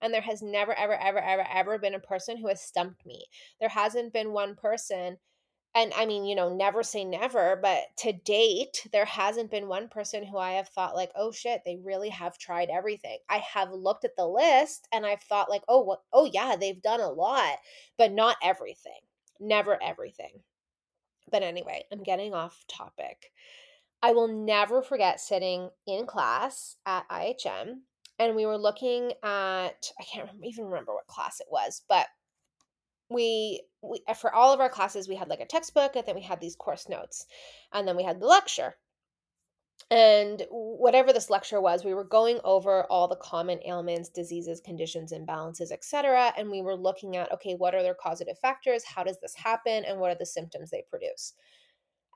And 0.00 0.12
there 0.12 0.20
has 0.22 0.42
never, 0.42 0.74
ever, 0.74 0.94
ever, 0.94 1.20
ever, 1.20 1.46
ever 1.52 1.78
been 1.78 1.94
a 1.94 2.00
person 2.00 2.36
who 2.36 2.48
has 2.48 2.60
stumped 2.60 3.06
me. 3.06 3.26
There 3.60 3.68
hasn't 3.68 4.12
been 4.12 4.32
one 4.32 4.56
person 4.56 5.18
and 5.74 5.92
I 5.96 6.04
mean, 6.04 6.26
you 6.26 6.34
know, 6.34 6.54
never 6.54 6.82
say 6.82 7.04
never, 7.04 7.58
but 7.60 7.78
to 7.98 8.12
date, 8.12 8.86
there 8.92 9.06
hasn't 9.06 9.50
been 9.50 9.68
one 9.68 9.88
person 9.88 10.24
who 10.24 10.36
I 10.36 10.52
have 10.52 10.68
thought 10.68 10.94
like, 10.94 11.10
oh 11.16 11.32
shit, 11.32 11.62
they 11.64 11.78
really 11.82 12.10
have 12.10 12.38
tried 12.38 12.68
everything. 12.68 13.18
I 13.30 13.38
have 13.38 13.72
looked 13.72 14.04
at 14.04 14.16
the 14.16 14.26
list 14.26 14.86
and 14.92 15.06
I've 15.06 15.22
thought 15.22 15.48
like, 15.48 15.62
oh, 15.68 15.80
what, 15.80 16.02
oh 16.12 16.28
yeah, 16.30 16.56
they've 16.56 16.82
done 16.82 17.00
a 17.00 17.08
lot, 17.08 17.56
but 17.96 18.12
not 18.12 18.36
everything. 18.42 19.00
Never 19.40 19.82
everything. 19.82 20.42
But 21.30 21.42
anyway, 21.42 21.84
I'm 21.90 22.02
getting 22.02 22.34
off 22.34 22.64
topic. 22.68 23.32
I 24.02 24.12
will 24.12 24.28
never 24.28 24.82
forget 24.82 25.20
sitting 25.20 25.70
in 25.86 26.06
class 26.06 26.76
at 26.84 27.08
IHN 27.08 27.76
and 28.18 28.36
we 28.36 28.44
were 28.44 28.58
looking 28.58 29.12
at 29.22 29.90
I 29.98 30.04
can't 30.12 30.28
even 30.42 30.66
remember 30.66 30.92
what 30.92 31.06
class 31.06 31.40
it 31.40 31.46
was, 31.50 31.82
but 31.88 32.06
we, 33.12 33.62
we 33.82 34.02
uh, 34.08 34.14
for 34.14 34.32
all 34.34 34.52
of 34.52 34.60
our 34.60 34.68
classes 34.68 35.08
we 35.08 35.16
had 35.16 35.28
like 35.28 35.40
a 35.40 35.46
textbook 35.46 35.96
and 35.96 36.06
then 36.06 36.14
we 36.14 36.22
had 36.22 36.40
these 36.40 36.56
course 36.56 36.88
notes 36.88 37.26
and 37.72 37.86
then 37.86 37.96
we 37.96 38.04
had 38.04 38.20
the 38.20 38.26
lecture. 38.26 38.76
And 39.90 40.46
whatever 40.50 41.12
this 41.12 41.28
lecture 41.28 41.60
was 41.60 41.84
we 41.84 41.94
were 41.94 42.04
going 42.04 42.38
over 42.44 42.84
all 42.84 43.08
the 43.08 43.16
common 43.16 43.60
ailments 43.66 44.08
diseases 44.08 44.60
conditions 44.60 45.12
imbalances 45.12 45.72
etc 45.72 46.32
and 46.36 46.50
we 46.50 46.62
were 46.62 46.76
looking 46.76 47.16
at 47.16 47.32
okay 47.32 47.54
what 47.54 47.74
are 47.74 47.82
their 47.82 47.94
causative 47.94 48.38
factors? 48.38 48.84
How 48.84 49.02
does 49.02 49.18
this 49.20 49.34
happen? 49.34 49.84
And 49.84 49.98
what 49.98 50.10
are 50.10 50.18
the 50.18 50.26
symptoms 50.26 50.70
they 50.70 50.84
produce? 50.88 51.34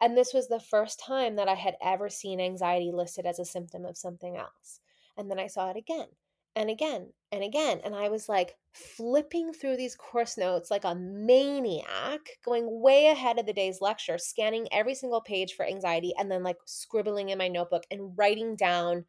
And 0.01 0.17
this 0.17 0.35
was 0.35 0.49
the 0.49 0.61
first 0.61 1.01
time 1.01 1.37
that 1.37 1.49
i 1.49 1.55
had 1.55 1.77
ever 1.83 2.09
seen 2.09 2.41
anxiety 2.41 2.93
listed 2.93 3.27
as 3.27 3.39
a 3.39 3.45
symptom 3.45 3.85
of 3.85 3.97
something 3.97 4.37
else. 4.37 4.81
And 5.17 5.31
then 5.31 5.39
i 5.39 5.47
saw 5.47 5.71
it 5.71 5.77
again 5.77 6.09
and 6.57 6.71
again 6.71 7.13
and 7.31 7.45
again. 7.45 7.81
And 7.85 7.95
I 7.95 8.09
was 8.09 8.29
like 8.29 8.57
flipping 8.73 9.53
through 9.53 9.77
these 9.77 9.95
course 9.95 10.37
notes 10.37 10.71
like 10.71 10.85
a 10.85 10.95
maniac, 10.95 12.21
going 12.45 12.67
way 12.81 13.07
ahead 13.07 13.39
of 13.39 13.47
the 13.47 13.53
day's 13.53 13.81
lecture, 13.81 14.19
scanning 14.19 14.67
every 14.73 14.95
single 14.95 15.21
page 15.21 15.55
for 15.55 15.67
anxiety, 15.67 16.13
and 16.19 16.31
then 16.31 16.43
like 16.43 16.57
scribbling 16.65 17.29
in 17.29 17.39
my 17.39 17.49
notebook 17.49 17.85
and 17.91 18.17
writing 18.17 18.57
down 18.57 19.05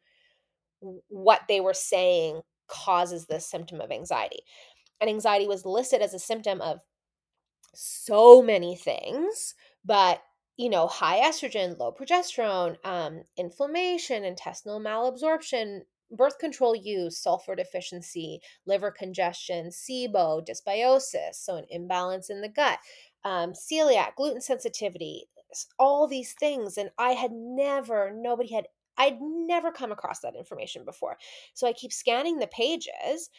what 1.08 1.42
they 1.48 1.60
were 1.60 1.74
saying 1.74 2.42
causes 2.68 3.26
this 3.26 3.46
symptom 3.50 3.80
of 3.80 3.90
anxiety. 3.90 4.40
And 5.00 5.08
anxiety 5.08 5.48
was 5.48 5.64
listed 5.64 6.02
as 6.02 6.14
a 6.14 6.18
symptom 6.18 6.60
of 6.60 6.80
so 7.74 8.42
many 8.42 8.76
things, 8.76 9.54
but 9.84 10.22
you 10.56 10.68
know, 10.68 10.88
high 10.88 11.20
estrogen, 11.20 11.78
low 11.78 11.92
progesterone, 11.92 12.76
um, 12.84 13.22
inflammation, 13.36 14.24
intestinal 14.24 14.80
malabsorption, 14.80 15.82
birth 16.10 16.38
control 16.38 16.74
use, 16.74 17.18
sulfur 17.18 17.54
deficiency, 17.54 18.40
liver 18.66 18.90
congestion, 18.90 19.68
SIBO, 19.68 20.46
dysbiosis, 20.46 21.34
so 21.34 21.56
an 21.56 21.64
imbalance 21.70 22.30
in 22.30 22.40
the 22.40 22.48
gut, 22.48 22.78
um, 23.24 23.52
celiac, 23.52 24.14
gluten 24.16 24.40
sensitivity, 24.40 25.24
all 25.78 26.06
these 26.06 26.34
things. 26.34 26.78
And 26.78 26.90
I 26.98 27.10
had 27.10 27.32
never, 27.32 28.12
nobody 28.14 28.52
had, 28.52 28.66
I'd 28.96 29.20
never 29.20 29.70
come 29.70 29.92
across 29.92 30.20
that 30.20 30.36
information 30.36 30.84
before. 30.84 31.16
So 31.54 31.66
I 31.66 31.72
keep 31.72 31.92
scanning 31.92 32.38
the 32.38 32.46
pages 32.46 33.30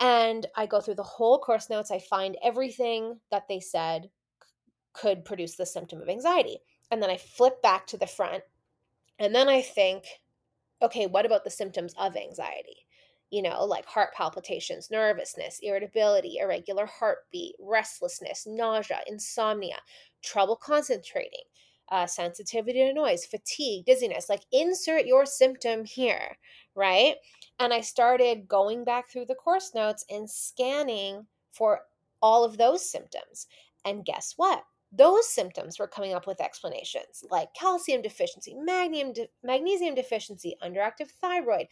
and 0.00 0.46
I 0.56 0.66
go 0.66 0.80
through 0.80 0.94
the 0.94 1.02
whole 1.02 1.38
course 1.38 1.68
notes. 1.68 1.90
I 1.90 1.98
find 1.98 2.36
everything 2.42 3.20
that 3.30 3.48
they 3.48 3.60
said 3.60 4.10
could 4.92 5.24
produce 5.24 5.56
the 5.56 5.66
symptom 5.66 6.00
of 6.00 6.08
anxiety. 6.08 6.58
And 6.90 7.02
then 7.02 7.10
I 7.10 7.16
flip 7.18 7.62
back 7.62 7.86
to 7.88 7.96
the 7.96 8.06
front. 8.06 8.42
And 9.18 9.34
then 9.34 9.48
I 9.48 9.60
think, 9.62 10.06
okay, 10.82 11.06
what 11.06 11.26
about 11.26 11.44
the 11.44 11.50
symptoms 11.50 11.94
of 11.98 12.16
anxiety? 12.16 12.86
You 13.30 13.42
know, 13.42 13.64
like 13.64 13.86
heart 13.86 14.10
palpitations, 14.14 14.90
nervousness, 14.90 15.60
irritability, 15.62 16.38
irregular 16.38 16.86
heartbeat, 16.86 17.54
restlessness, 17.60 18.44
nausea, 18.46 19.00
insomnia, 19.06 19.76
trouble 20.22 20.56
concentrating, 20.56 21.44
uh, 21.90 22.06
sensitivity 22.06 22.80
to 22.80 22.92
noise, 22.92 23.24
fatigue, 23.24 23.84
dizziness. 23.86 24.28
Like, 24.28 24.42
insert 24.52 25.06
your 25.06 25.26
symptom 25.26 25.84
here, 25.84 26.36
right? 26.74 27.16
And 27.58 27.72
I 27.72 27.82
started 27.82 28.48
going 28.48 28.84
back 28.84 29.10
through 29.10 29.26
the 29.26 29.34
course 29.34 29.72
notes 29.74 30.04
and 30.10 30.28
scanning 30.28 31.26
for 31.52 31.82
all 32.22 32.44
of 32.44 32.58
those 32.58 32.88
symptoms. 32.90 33.46
And 33.84 34.04
guess 34.04 34.34
what? 34.36 34.64
Those 34.92 35.28
symptoms 35.28 35.78
were 35.78 35.86
coming 35.86 36.14
up 36.14 36.26
with 36.26 36.40
explanations 36.40 37.24
like 37.30 37.54
calcium 37.54 38.02
deficiency, 38.02 38.54
magnesium, 38.54 39.12
de- 39.12 39.28
magnesium 39.42 39.94
deficiency, 39.94 40.56
underactive 40.62 41.08
thyroid, 41.20 41.66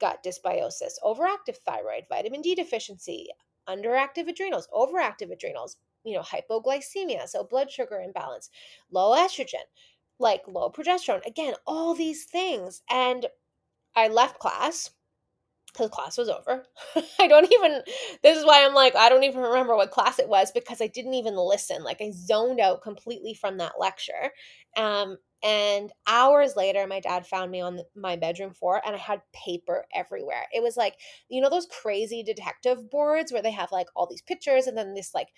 gut 0.00 0.18
dysbiosis, 0.24 0.94
overactive 1.02 1.56
thyroid, 1.64 2.04
vitamin 2.08 2.42
D 2.42 2.54
deficiency, 2.54 3.28
underactive 3.68 4.28
adrenals, 4.28 4.68
overactive 4.72 5.32
adrenals, 5.32 5.76
you 6.04 6.14
know, 6.14 6.22
hypoglycemia, 6.22 7.28
so 7.28 7.44
blood 7.44 7.70
sugar 7.70 8.00
imbalance, 8.00 8.50
low 8.90 9.16
estrogen, 9.16 9.64
like 10.18 10.42
low 10.48 10.70
progesterone. 10.70 11.24
Again, 11.26 11.54
all 11.66 11.94
these 11.94 12.24
things. 12.24 12.82
And 12.90 13.26
I 13.94 14.08
left 14.08 14.38
class 14.38 14.90
because 15.76 15.90
class 15.90 16.16
was 16.16 16.28
over. 16.28 16.64
I 17.20 17.28
don't 17.28 17.50
even, 17.52 17.82
this 18.22 18.38
is 18.38 18.44
why 18.44 18.64
I'm 18.64 18.74
like, 18.74 18.96
I 18.96 19.08
don't 19.08 19.24
even 19.24 19.42
remember 19.42 19.76
what 19.76 19.90
class 19.90 20.18
it 20.18 20.28
was 20.28 20.50
because 20.52 20.80
I 20.80 20.86
didn't 20.86 21.14
even 21.14 21.36
listen. 21.36 21.84
Like 21.84 22.00
I 22.00 22.10
zoned 22.12 22.60
out 22.60 22.82
completely 22.82 23.34
from 23.34 23.58
that 23.58 23.74
lecture. 23.78 24.30
Um, 24.76 25.18
and 25.42 25.92
hours 26.06 26.56
later, 26.56 26.86
my 26.86 27.00
dad 27.00 27.26
found 27.26 27.50
me 27.50 27.60
on 27.60 27.80
my 27.94 28.16
bedroom 28.16 28.52
floor 28.52 28.80
and 28.84 28.96
I 28.96 28.98
had 28.98 29.20
paper 29.32 29.84
everywhere. 29.94 30.46
It 30.52 30.62
was 30.62 30.76
like, 30.76 30.94
you 31.28 31.40
know, 31.40 31.50
those 31.50 31.66
crazy 31.66 32.22
detective 32.22 32.90
boards 32.90 33.32
where 33.32 33.42
they 33.42 33.50
have 33.52 33.70
like 33.70 33.88
all 33.94 34.06
these 34.08 34.22
pictures 34.22 34.66
and 34.66 34.76
then 34.76 34.94
this 34.94 35.14
like 35.14 35.28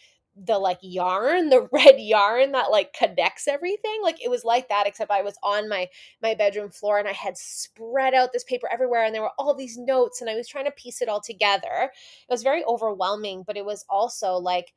the 0.45 0.59
like 0.59 0.79
yarn 0.83 1.49
the 1.49 1.69
red 1.73 1.97
yarn 1.99 2.53
that 2.53 2.71
like 2.71 2.93
connects 2.93 3.49
everything 3.49 4.01
like 4.03 4.23
it 4.23 4.31
was 4.31 4.45
like 4.45 4.69
that 4.69 4.87
except 4.87 5.11
i 5.11 5.23
was 5.23 5.37
on 5.43 5.69
my 5.69 5.89
my 6.23 6.35
bedroom 6.35 6.71
floor 6.71 6.99
and 6.99 7.09
i 7.09 7.13
had 7.13 7.37
spread 7.37 8.15
out 8.15 8.33
this 8.33 8.45
paper 8.45 8.69
everywhere 8.73 9.05
and 9.05 9.15
there 9.15 9.23
were 9.23 9.33
all 9.39 9.55
these 9.55 9.77
notes 9.77 10.21
and 10.21 10.31
i 10.31 10.35
was 10.35 10.49
trying 10.49 10.65
to 10.65 10.71
piece 10.73 11.03
it 11.03 11.09
all 11.09 11.21
together 11.21 11.91
it 11.91 12.31
was 12.31 12.43
very 12.43 12.65
overwhelming 12.65 13.43
but 13.47 13.57
it 13.57 13.65
was 13.65 13.85
also 13.89 14.35
like 14.35 14.73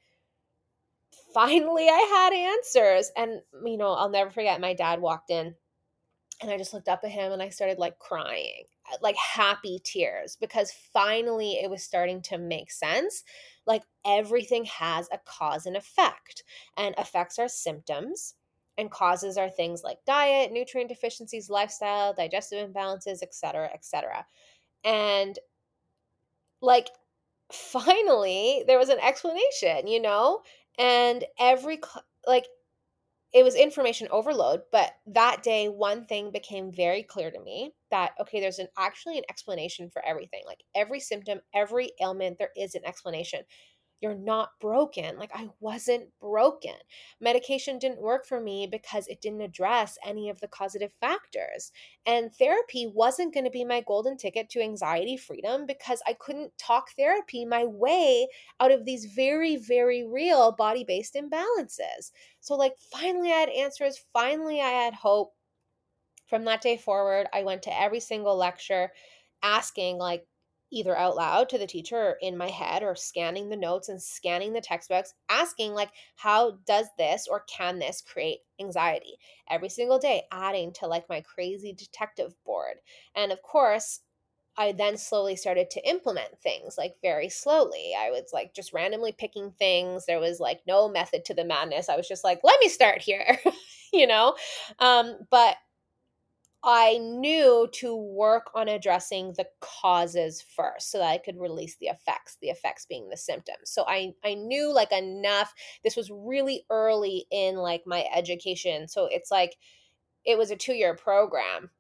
finally 1.33 1.87
i 1.87 2.09
had 2.13 2.33
answers 2.33 3.11
and 3.15 3.41
you 3.65 3.77
know 3.77 3.91
i'll 3.93 4.09
never 4.09 4.29
forget 4.31 4.59
my 4.59 4.73
dad 4.73 4.99
walked 4.99 5.29
in 5.29 5.55
and 6.41 6.49
I 6.49 6.57
just 6.57 6.73
looked 6.73 6.89
up 6.89 7.01
at 7.03 7.11
him 7.11 7.31
and 7.31 7.41
I 7.41 7.49
started 7.49 7.77
like 7.77 7.99
crying, 7.99 8.63
like 9.01 9.15
happy 9.15 9.79
tears, 9.83 10.37
because 10.39 10.73
finally 10.91 11.53
it 11.61 11.69
was 11.69 11.83
starting 11.83 12.21
to 12.23 12.37
make 12.37 12.71
sense. 12.71 13.23
Like 13.65 13.83
everything 14.05 14.65
has 14.65 15.07
a 15.11 15.19
cause 15.25 15.65
and 15.65 15.77
effect, 15.77 16.43
and 16.77 16.95
affects 16.97 17.39
our 17.39 17.47
symptoms 17.47 18.35
and 18.77 18.89
causes 18.89 19.37
are 19.37 19.49
things 19.49 19.83
like 19.83 19.97
diet, 20.05 20.51
nutrient 20.51 20.89
deficiencies, 20.89 21.49
lifestyle, 21.49 22.13
digestive 22.13 22.69
imbalances, 22.69 23.21
etc., 23.21 23.69
etc. 23.73 24.25
And 24.83 25.37
like 26.61 26.89
finally 27.51 28.63
there 28.67 28.79
was 28.79 28.89
an 28.89 28.99
explanation, 28.99 29.87
you 29.87 30.01
know? 30.01 30.41
And 30.77 31.25
every 31.39 31.79
like 32.25 32.47
it 33.33 33.43
was 33.43 33.55
information 33.55 34.07
overload 34.11 34.61
but 34.71 34.93
that 35.07 35.43
day 35.43 35.67
one 35.69 36.05
thing 36.05 36.31
became 36.31 36.71
very 36.71 37.03
clear 37.03 37.31
to 37.31 37.39
me 37.39 37.73
that 37.91 38.11
okay 38.19 38.39
there's 38.39 38.59
an 38.59 38.67
actually 38.77 39.17
an 39.17 39.23
explanation 39.29 39.89
for 39.89 40.03
everything 40.05 40.41
like 40.45 40.63
every 40.75 40.99
symptom 40.99 41.39
every 41.53 41.91
ailment 42.01 42.37
there 42.39 42.51
is 42.57 42.75
an 42.75 42.85
explanation 42.85 43.41
you're 44.01 44.15
not 44.15 44.49
broken. 44.59 45.17
Like 45.17 45.29
I 45.33 45.49
wasn't 45.59 46.09
broken. 46.19 46.73
Medication 47.19 47.77
didn't 47.77 48.01
work 48.01 48.25
for 48.25 48.41
me 48.41 48.67
because 48.69 49.07
it 49.07 49.21
didn't 49.21 49.41
address 49.41 49.97
any 50.03 50.29
of 50.29 50.39
the 50.39 50.47
causative 50.47 50.91
factors. 50.99 51.71
And 52.05 52.33
therapy 52.33 52.91
wasn't 52.91 53.33
going 53.33 53.43
to 53.43 53.51
be 53.51 53.63
my 53.63 53.81
golden 53.87 54.17
ticket 54.17 54.49
to 54.51 54.61
anxiety 54.61 55.17
freedom 55.17 55.67
because 55.67 56.01
I 56.07 56.13
couldn't 56.13 56.57
talk 56.57 56.89
therapy 56.97 57.45
my 57.45 57.63
way 57.65 58.27
out 58.59 58.71
of 58.71 58.85
these 58.85 59.05
very, 59.05 59.55
very 59.55 60.03
real 60.03 60.51
body 60.51 60.83
based 60.83 61.13
imbalances. 61.15 62.11
So, 62.39 62.55
like, 62.55 62.73
finally, 62.91 63.31
I 63.31 63.35
had 63.41 63.49
answers. 63.49 63.99
Finally, 64.13 64.61
I 64.61 64.69
had 64.69 64.95
hope. 64.95 65.33
From 66.31 66.45
that 66.45 66.61
day 66.61 66.77
forward, 66.77 67.27
I 67.33 67.43
went 67.43 67.61
to 67.63 67.77
every 67.79 67.99
single 67.99 68.37
lecture 68.37 68.93
asking, 69.43 69.97
like, 69.97 70.25
either 70.71 70.97
out 70.97 71.17
loud 71.17 71.49
to 71.49 71.57
the 71.57 71.67
teacher 71.67 71.97
or 71.97 72.17
in 72.21 72.37
my 72.37 72.47
head 72.47 72.83
or 72.83 72.95
scanning 72.95 73.49
the 73.49 73.57
notes 73.57 73.89
and 73.89 74.01
scanning 74.01 74.53
the 74.53 74.61
textbooks 74.61 75.13
asking 75.29 75.73
like 75.73 75.89
how 76.15 76.57
does 76.65 76.85
this 76.97 77.27
or 77.29 77.43
can 77.53 77.77
this 77.77 78.01
create 78.01 78.39
anxiety 78.61 79.17
every 79.49 79.67
single 79.67 79.99
day 79.99 80.23
adding 80.31 80.71
to 80.71 80.87
like 80.87 81.09
my 81.09 81.19
crazy 81.19 81.73
detective 81.73 82.33
board 82.45 82.75
and 83.17 83.33
of 83.33 83.41
course 83.41 83.99
I 84.57 84.73
then 84.73 84.97
slowly 84.97 85.35
started 85.35 85.69
to 85.71 85.89
implement 85.89 86.39
things 86.41 86.75
like 86.77 86.95
very 87.01 87.29
slowly. 87.29 87.93
I 87.97 88.09
was 88.11 88.31
like 88.33 88.53
just 88.53 88.73
randomly 88.73 89.13
picking 89.13 89.51
things. 89.51 90.05
There 90.05 90.19
was 90.19 90.39
like 90.39 90.61
no 90.67 90.89
method 90.89 91.23
to 91.25 91.33
the 91.33 91.45
madness. 91.45 91.87
I 91.87 91.95
was 91.95 92.07
just 92.07 92.23
like, 92.25 92.41
let 92.43 92.59
me 92.59 92.67
start 92.67 93.01
here, 93.01 93.39
you 93.93 94.07
know? 94.07 94.35
Um, 94.79 95.19
but 95.29 95.55
I 96.63 96.99
knew 96.99 97.67
to 97.73 97.95
work 97.95 98.51
on 98.53 98.67
addressing 98.67 99.33
the 99.33 99.47
causes 99.61 100.41
first 100.41 100.91
so 100.91 100.99
that 100.99 101.09
I 101.09 101.17
could 101.17 101.39
release 101.39 101.77
the 101.77 101.87
effects, 101.87 102.37
the 102.41 102.49
effects 102.49 102.85
being 102.85 103.09
the 103.09 103.17
symptoms. 103.17 103.71
So 103.71 103.83
I 103.87 104.13
I 104.23 104.35
knew 104.35 104.73
like 104.73 104.91
enough. 104.91 105.53
This 105.83 105.95
was 105.95 106.11
really 106.11 106.65
early 106.69 107.25
in 107.31 107.55
like 107.55 107.83
my 107.87 108.05
education. 108.13 108.87
So 108.87 109.07
it's 109.07 109.31
like 109.31 109.57
it 110.23 110.37
was 110.37 110.51
a 110.51 110.55
2-year 110.55 110.95
program 110.95 111.71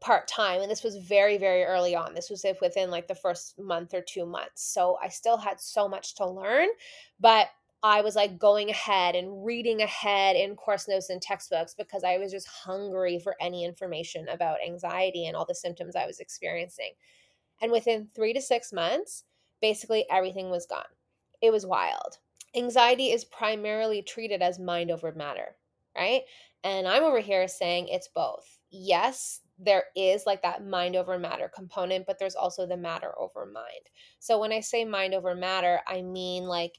part 0.00 0.28
time 0.28 0.60
and 0.60 0.70
this 0.70 0.82
was 0.82 0.96
very 0.96 1.38
very 1.38 1.64
early 1.64 1.94
on 1.96 2.12
this 2.12 2.28
was 2.28 2.44
if 2.44 2.60
within 2.60 2.90
like 2.90 3.08
the 3.08 3.14
first 3.14 3.58
month 3.58 3.94
or 3.94 4.02
two 4.02 4.26
months 4.26 4.62
so 4.62 4.98
i 5.02 5.08
still 5.08 5.38
had 5.38 5.58
so 5.58 5.88
much 5.88 6.14
to 6.14 6.26
learn 6.28 6.68
but 7.20 7.46
i 7.84 8.00
was 8.00 8.16
like 8.16 8.38
going 8.38 8.70
ahead 8.70 9.14
and 9.14 9.44
reading 9.44 9.82
ahead 9.82 10.34
in 10.34 10.56
course 10.56 10.88
notes 10.88 11.10
and 11.10 11.22
textbooks 11.22 11.74
because 11.74 12.02
i 12.02 12.18
was 12.18 12.32
just 12.32 12.48
hungry 12.48 13.20
for 13.20 13.36
any 13.40 13.64
information 13.64 14.26
about 14.28 14.56
anxiety 14.66 15.26
and 15.26 15.36
all 15.36 15.44
the 15.44 15.54
symptoms 15.54 15.94
i 15.94 16.06
was 16.06 16.18
experiencing. 16.18 16.92
And 17.62 17.70
within 17.70 18.08
three 18.08 18.32
to 18.32 18.40
six 18.40 18.72
months 18.72 19.24
basically 19.60 20.04
everything 20.10 20.50
was 20.50 20.66
gone. 20.66 20.82
It 21.40 21.52
was 21.52 21.64
wild. 21.64 22.18
Anxiety 22.54 23.12
is 23.12 23.24
primarily 23.24 24.02
treated 24.02 24.42
as 24.42 24.58
mind 24.58 24.90
over 24.90 25.12
matter 25.12 25.54
right? 25.96 26.22
And 26.64 26.88
i'm 26.88 27.04
over 27.04 27.20
here 27.20 27.46
saying 27.46 27.88
it's 27.88 28.08
both. 28.08 28.58
Yes 28.70 29.40
there 29.58 29.84
is 29.94 30.24
like 30.26 30.42
that 30.42 30.66
mind 30.66 30.96
over 30.96 31.16
matter 31.18 31.48
component, 31.54 32.06
but 32.06 32.18
there's 32.18 32.34
also 32.34 32.66
the 32.66 32.76
matter 32.76 33.12
over 33.18 33.46
mind. 33.46 33.88
So 34.18 34.40
when 34.40 34.52
I 34.52 34.60
say 34.60 34.84
mind 34.84 35.14
over 35.14 35.34
matter, 35.34 35.80
I 35.86 36.02
mean 36.02 36.44
like 36.44 36.78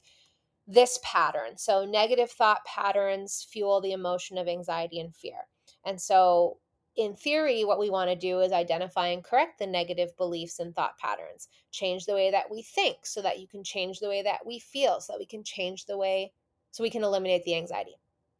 this 0.66 0.98
pattern. 1.02 1.56
So 1.56 1.84
negative 1.84 2.30
thought 2.30 2.64
patterns 2.64 3.46
fuel 3.50 3.80
the 3.80 3.92
emotion 3.92 4.38
of 4.38 4.48
anxiety 4.48 5.00
and 5.00 5.14
fear. 5.14 5.46
And 5.84 6.00
so 6.00 6.58
in 6.96 7.14
theory, 7.14 7.64
what 7.64 7.78
we 7.78 7.90
want 7.90 8.10
to 8.10 8.16
do 8.16 8.40
is 8.40 8.52
identify 8.52 9.08
and 9.08 9.22
correct 9.22 9.58
the 9.58 9.66
negative 9.66 10.16
beliefs 10.16 10.58
and 10.58 10.74
thought 10.74 10.98
patterns. 10.98 11.48
Change 11.70 12.06
the 12.06 12.14
way 12.14 12.30
that 12.30 12.50
we 12.50 12.62
think 12.62 13.04
so 13.04 13.20
that 13.22 13.38
you 13.38 13.46
can 13.46 13.62
change 13.62 14.00
the 14.00 14.08
way 14.08 14.22
that 14.22 14.46
we 14.46 14.58
feel, 14.58 15.00
so 15.00 15.12
that 15.12 15.20
we 15.20 15.26
can 15.26 15.44
change 15.44 15.84
the 15.84 15.98
way, 15.98 16.32
so 16.70 16.82
we 16.82 16.90
can 16.90 17.04
eliminate 17.04 17.44
the 17.44 17.54
anxiety. 17.54 17.96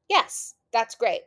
Yes, 0.09 0.55
that's 0.73 0.95
great 0.95 1.23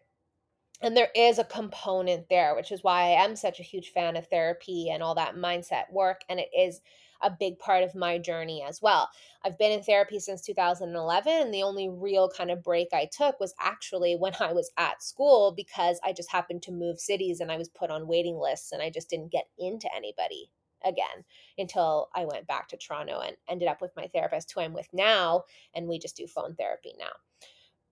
and 0.81 0.95
there 0.95 1.09
is 1.15 1.39
a 1.39 1.43
component 1.43 2.27
there 2.29 2.55
which 2.55 2.71
is 2.71 2.83
why 2.83 3.03
i 3.03 3.23
am 3.23 3.35
such 3.35 3.59
a 3.59 3.63
huge 3.63 3.91
fan 3.91 4.15
of 4.15 4.27
therapy 4.27 4.89
and 4.89 5.03
all 5.03 5.15
that 5.15 5.35
mindset 5.35 5.91
work 5.91 6.21
and 6.29 6.39
it 6.39 6.49
is 6.57 6.81
a 7.21 7.29
big 7.29 7.57
part 7.59 7.83
of 7.83 7.95
my 7.95 8.17
journey 8.17 8.63
as 8.67 8.81
well 8.81 9.09
i've 9.43 9.57
been 9.57 9.71
in 9.71 9.81
therapy 9.81 10.19
since 10.19 10.41
2011 10.41 11.31
and 11.31 11.53
the 11.53 11.63
only 11.63 11.89
real 11.89 12.29
kind 12.29 12.51
of 12.51 12.63
break 12.63 12.89
i 12.93 13.07
took 13.11 13.39
was 13.39 13.53
actually 13.59 14.15
when 14.15 14.33
i 14.39 14.51
was 14.51 14.71
at 14.77 15.01
school 15.03 15.53
because 15.55 15.99
i 16.03 16.13
just 16.13 16.31
happened 16.31 16.61
to 16.61 16.71
move 16.71 16.99
cities 16.99 17.39
and 17.39 17.51
i 17.51 17.57
was 17.57 17.69
put 17.69 17.89
on 17.89 18.07
waiting 18.07 18.37
lists 18.37 18.71
and 18.71 18.81
i 18.81 18.89
just 18.89 19.09
didn't 19.09 19.31
get 19.31 19.45
into 19.57 19.87
anybody 19.95 20.49
again 20.85 21.23
until 21.57 22.09
i 22.15 22.23
went 22.25 22.47
back 22.47 22.67
to 22.67 22.77
toronto 22.77 23.19
and 23.19 23.35
ended 23.49 23.67
up 23.67 23.81
with 23.81 23.91
my 23.97 24.07
therapist 24.13 24.51
who 24.51 24.61
i'm 24.61 24.73
with 24.73 24.87
now 24.93 25.43
and 25.73 25.87
we 25.87 25.99
just 25.99 26.15
do 26.15 26.25
phone 26.27 26.55
therapy 26.55 26.93
now 26.97 27.11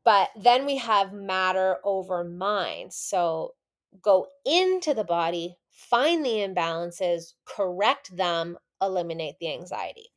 but 0.08 0.30
then 0.42 0.66
we 0.66 0.78
have 0.78 1.12
matter 1.12 1.80
over 1.84 2.24
mind. 2.24 2.94
So 2.94 3.56
go 4.02 4.28
into 4.46 4.94
the 4.94 5.04
body, 5.04 5.58
find 5.70 6.24
the 6.24 6.30
imbalances, 6.30 7.34
correct 7.46 8.16
them, 8.16 8.58
eliminate 8.82 9.36
the 9.40 9.54
anxiety. 9.54 10.12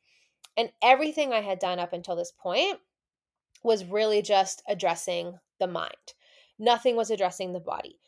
And 0.57 0.71
everything 0.83 1.31
I 1.31 1.41
had 1.41 1.59
done 1.59 1.79
up 1.79 1.93
until 1.93 2.15
this 2.15 2.31
point 2.31 2.79
was 3.63 3.85
really 3.85 4.21
just 4.21 4.63
addressing 4.67 5.39
the 5.59 5.67
mind. 5.67 5.95
Nothing 6.59 6.95
was 6.95 7.09
addressing 7.09 7.53
the 7.53 7.59
body. 7.59 7.99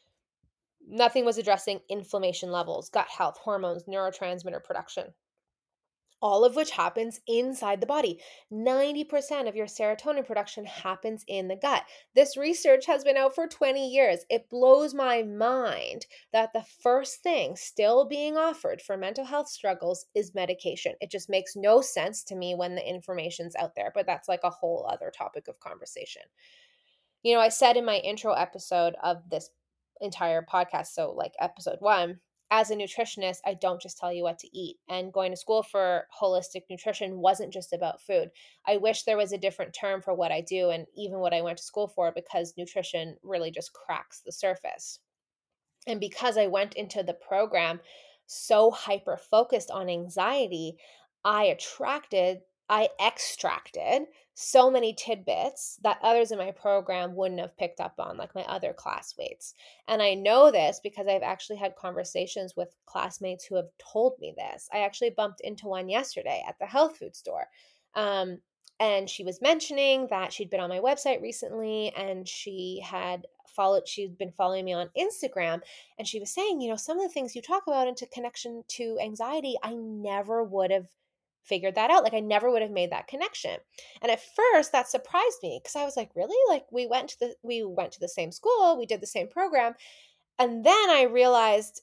Nothing 0.86 1.26
was 1.26 1.38
addressing 1.38 1.80
inflammation 1.90 2.52
levels, 2.52 2.90
gut 2.90 3.08
health, 3.08 3.38
hormones, 3.38 3.86
neurotransmitter 3.86 4.64
production 4.64 5.14
all 6.24 6.46
of 6.46 6.56
which 6.56 6.72
happens 6.72 7.20
inside 7.28 7.82
the 7.82 7.86
body. 7.86 8.18
90% 8.50 9.50
of 9.50 9.58
your 9.58 9.66
serotonin 9.66 10.26
production 10.26 10.66
happens 10.66 11.26
in 11.28 11.50
the 11.50 11.58
gut. 11.58 11.84
This 12.16 12.38
research 12.38 12.86
has 12.86 13.04
been 13.04 13.18
out 13.18 13.36
for 13.36 13.46
20 13.46 13.90
years. 13.90 14.20
It 14.30 14.50
blows 14.50 14.94
my 14.94 15.22
mind 15.22 16.06
that 16.32 16.54
the 16.54 16.64
first 16.82 17.22
thing 17.22 17.58
still 17.58 18.06
being 18.06 18.38
offered 18.38 18.82
for 18.82 18.96
mental 18.96 19.26
health 19.26 19.50
struggles 19.50 20.06
is 20.16 20.34
medication. 20.34 20.94
It 21.02 21.12
just 21.12 21.30
makes 21.30 21.58
no 21.58 21.82
sense 21.82 22.24
to 22.24 22.36
me 22.36 22.56
when 22.56 22.76
the 22.76 22.90
information's 22.90 23.58
out 23.58 23.76
there, 23.76 23.92
but 23.94 24.06
that's 24.06 24.30
like 24.30 24.46
a 24.46 24.50
whole 24.50 24.88
other 24.90 25.12
topic 25.16 25.50
of 25.50 25.60
conversation. 25.60 26.22
You 27.22 27.36
know, 27.36 27.42
I 27.42 27.50
said 27.50 27.76
in 27.76 27.84
my 27.84 27.98
intro 27.98 28.32
episode 28.32 28.96
of 29.04 29.18
this 29.30 29.50
entire 30.00 30.42
podcast, 30.42 30.88
so 30.88 31.12
like 31.12 31.34
episode 31.42 31.78
one, 31.80 32.22
as 32.54 32.70
a 32.70 32.76
nutritionist, 32.76 33.40
I 33.48 33.56
don't 33.56 33.82
just 33.82 33.98
tell 33.98 34.14
you 34.14 34.22
what 34.22 34.38
to 34.40 34.58
eat. 34.58 34.78
And 34.88 35.12
going 35.12 35.32
to 35.32 35.38
school 35.38 35.64
for 35.64 36.06
holistic 36.22 36.62
nutrition 36.70 37.18
wasn't 37.18 37.52
just 37.52 37.74
about 37.74 38.00
food. 38.00 38.30
I 38.68 38.78
wish 38.78 39.04
there 39.04 39.18
was 39.18 39.32
a 39.34 39.40
different 39.40 39.74
term 39.74 40.04
for 40.04 40.14
what 40.14 40.32
I 40.32 40.42
do 40.42 40.70
and 40.70 40.86
even 40.96 41.18
what 41.18 41.34
I 41.34 41.42
went 41.42 41.58
to 41.58 41.64
school 41.64 41.88
for 41.88 42.12
because 42.14 42.54
nutrition 42.56 43.18
really 43.24 43.50
just 43.50 43.74
cracks 43.74 44.22
the 44.24 44.32
surface. 44.32 45.00
And 45.88 46.00
because 46.00 46.38
I 46.38 46.46
went 46.46 46.76
into 46.76 47.02
the 47.02 47.16
program 47.16 47.80
so 48.28 48.70
hyper 48.70 49.18
focused 49.18 49.72
on 49.72 49.90
anxiety, 49.90 50.78
I 51.26 51.46
attracted, 51.46 52.42
I 52.70 52.90
extracted 53.06 54.04
so 54.36 54.72
many 54.72 54.94
tidbits 54.94 55.78
that 55.84 56.00
others 56.02 56.32
in 56.32 56.40
my 56.40 56.52
program 56.52 57.16
wouldn't 57.16 57.40
have 57.40 57.58
picked 57.58 57.80
up 57.80 57.96
on, 58.00 58.18
like 58.18 58.34
my 58.34 58.44
other 58.44 58.74
classmates. 58.74 59.54
And 59.88 60.02
I 60.02 60.16
know 60.16 60.50
this 60.50 60.80
because 60.82 61.08
I've 61.08 61.22
actually 61.22 61.58
had 61.58 61.76
conversations 61.76 62.56
with 62.58 62.76
classmates 62.86 63.46
who 63.46 63.56
have 63.56 63.70
told 63.78 64.14
me 64.20 64.34
this. 64.36 64.70
I 64.74 64.80
actually 64.80 65.12
bumped 65.12 65.42
into 65.42 65.68
one 65.68 65.88
yesterday 65.88 66.44
at 66.48 66.58
the 66.60 66.66
health 66.66 66.98
food 66.98 67.16
store. 67.16 67.48
Um, 67.96 68.40
and 68.80 69.08
she 69.08 69.24
was 69.24 69.42
mentioning 69.42 70.08
that 70.10 70.34
she'd 70.34 70.50
been 70.50 70.60
on 70.60 70.70
my 70.70 70.80
website 70.80 71.22
recently 71.22 71.94
and 71.96 72.28
she 72.28 72.82
had 72.84 73.28
followed 73.56 73.88
she'd 73.88 74.18
been 74.18 74.32
following 74.32 74.66
me 74.66 74.74
on 74.74 74.90
Instagram 74.98 75.62
and 76.00 76.08
she 76.08 76.20
was 76.20 76.34
saying, 76.34 76.60
you 76.60 76.70
know, 76.70 76.76
some 76.76 76.98
of 76.98 77.04
the 77.04 77.14
things 77.14 77.36
you 77.36 77.42
talk 77.42 77.64
about 77.68 77.88
into 77.88 78.08
connection 78.08 78.64
to 78.70 78.98
anxiety, 79.00 79.56
I 79.62 79.76
never 79.76 80.44
would 80.44 80.72
have 80.72 80.88
figured 81.44 81.76
that 81.76 81.92
out. 81.92 82.04
Like 82.04 82.14
I 82.14 82.20
never 82.20 82.50
would 82.50 82.62
have 82.62 82.72
made 82.72 82.92
that 82.92 83.08
connection. 83.08 83.58
And 84.02 84.12
at 84.12 84.22
first 84.36 84.72
that 84.72 84.88
surprised 84.88 85.40
me 85.42 85.60
because 85.62 85.76
I 85.76 85.86
was 85.86 85.98
like, 85.98 86.10
really? 86.16 86.38
Like 86.54 86.66
we 86.72 86.88
went 86.88 87.10
to 87.10 87.20
the 87.20 87.36
we 87.44 87.64
went 87.64 87.92
to 87.94 88.00
the 88.00 88.08
same 88.08 88.32
school, 88.32 88.78
we 88.78 88.86
did 88.86 89.02
the 89.02 89.08
same 89.08 89.28
program. 89.28 89.74
And 90.40 90.66
then 90.66 90.90
I 90.90 91.04
realized 91.04 91.82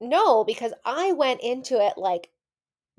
no, 0.00 0.44
because 0.44 0.72
I 0.84 1.12
went 1.12 1.42
into 1.42 1.84
it 1.84 1.94
like 1.96 2.30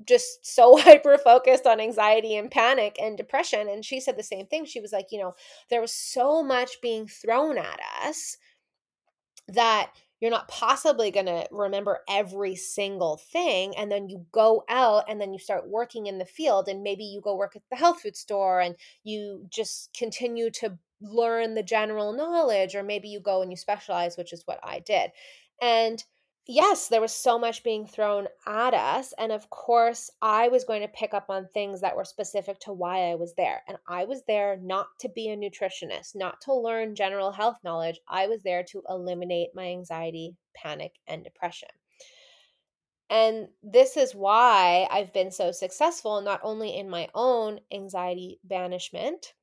just 0.06 0.44
so 0.46 0.76
hyper 0.80 1.18
focused 1.18 1.66
on 1.66 1.80
anxiety 1.80 2.36
and 2.36 2.50
panic 2.50 2.96
and 3.00 3.16
depression 3.16 3.68
and 3.68 3.84
she 3.84 4.00
said 4.00 4.16
the 4.16 4.22
same 4.22 4.46
thing. 4.46 4.64
She 4.64 4.80
was 4.80 4.92
like, 4.92 5.08
you 5.10 5.18
know, 5.18 5.34
there 5.70 5.80
was 5.80 5.92
so 5.92 6.42
much 6.42 6.80
being 6.80 7.06
thrown 7.06 7.58
at 7.58 7.80
us 8.04 8.36
that 9.48 9.92
you're 10.22 10.30
not 10.30 10.46
possibly 10.46 11.10
going 11.10 11.26
to 11.26 11.48
remember 11.50 11.98
every 12.08 12.54
single 12.54 13.16
thing 13.16 13.76
and 13.76 13.90
then 13.90 14.08
you 14.08 14.24
go 14.30 14.62
out 14.68 15.02
and 15.08 15.20
then 15.20 15.32
you 15.32 15.38
start 15.40 15.68
working 15.68 16.06
in 16.06 16.18
the 16.18 16.24
field 16.24 16.68
and 16.68 16.84
maybe 16.84 17.02
you 17.02 17.20
go 17.20 17.34
work 17.34 17.56
at 17.56 17.62
the 17.70 17.76
health 17.76 18.02
food 18.02 18.16
store 18.16 18.60
and 18.60 18.76
you 19.02 19.44
just 19.50 19.92
continue 19.98 20.48
to 20.48 20.78
learn 21.00 21.54
the 21.54 21.62
general 21.64 22.12
knowledge 22.12 22.76
or 22.76 22.84
maybe 22.84 23.08
you 23.08 23.18
go 23.18 23.42
and 23.42 23.50
you 23.50 23.56
specialize 23.56 24.16
which 24.16 24.32
is 24.32 24.44
what 24.46 24.60
I 24.62 24.78
did. 24.78 25.10
And 25.60 26.02
yes, 26.46 26.88
there 26.88 27.00
was 27.00 27.14
so 27.14 27.38
much 27.38 27.62
being 27.62 27.86
thrown 27.86 28.26
at 28.46 28.74
us. 28.74 29.12
And 29.18 29.32
of 29.32 29.48
course, 29.50 30.10
I 30.20 30.48
was 30.48 30.64
going 30.64 30.82
to 30.82 30.88
pick 30.88 31.14
up 31.14 31.26
on 31.28 31.48
things 31.48 31.80
that 31.80 31.96
were 31.96 32.04
specific 32.04 32.58
to 32.60 32.72
why 32.72 33.10
I 33.10 33.14
was 33.14 33.34
there. 33.36 33.62
And 33.68 33.76
I 33.88 34.04
was 34.04 34.22
there 34.26 34.58
not 34.62 34.86
to 35.00 35.08
be 35.08 35.28
a 35.28 35.36
nutritionist, 35.36 36.14
not 36.14 36.40
to 36.42 36.54
learn 36.54 36.94
general 36.94 37.32
health 37.32 37.58
knowledge. 37.64 38.00
I 38.08 38.26
was 38.26 38.42
there 38.42 38.64
to 38.70 38.82
eliminate 38.88 39.50
my 39.54 39.66
anxiety, 39.66 40.36
panic, 40.56 40.92
and 41.06 41.22
depression. 41.22 41.68
And 43.10 43.48
this 43.62 43.96
is 43.98 44.14
why 44.14 44.88
I've 44.90 45.12
been 45.12 45.30
so 45.30 45.52
successful, 45.52 46.22
not 46.22 46.40
only 46.42 46.74
in 46.76 46.88
my 46.88 47.08
own 47.14 47.60
anxiety 47.70 48.40
banishment, 48.42 49.34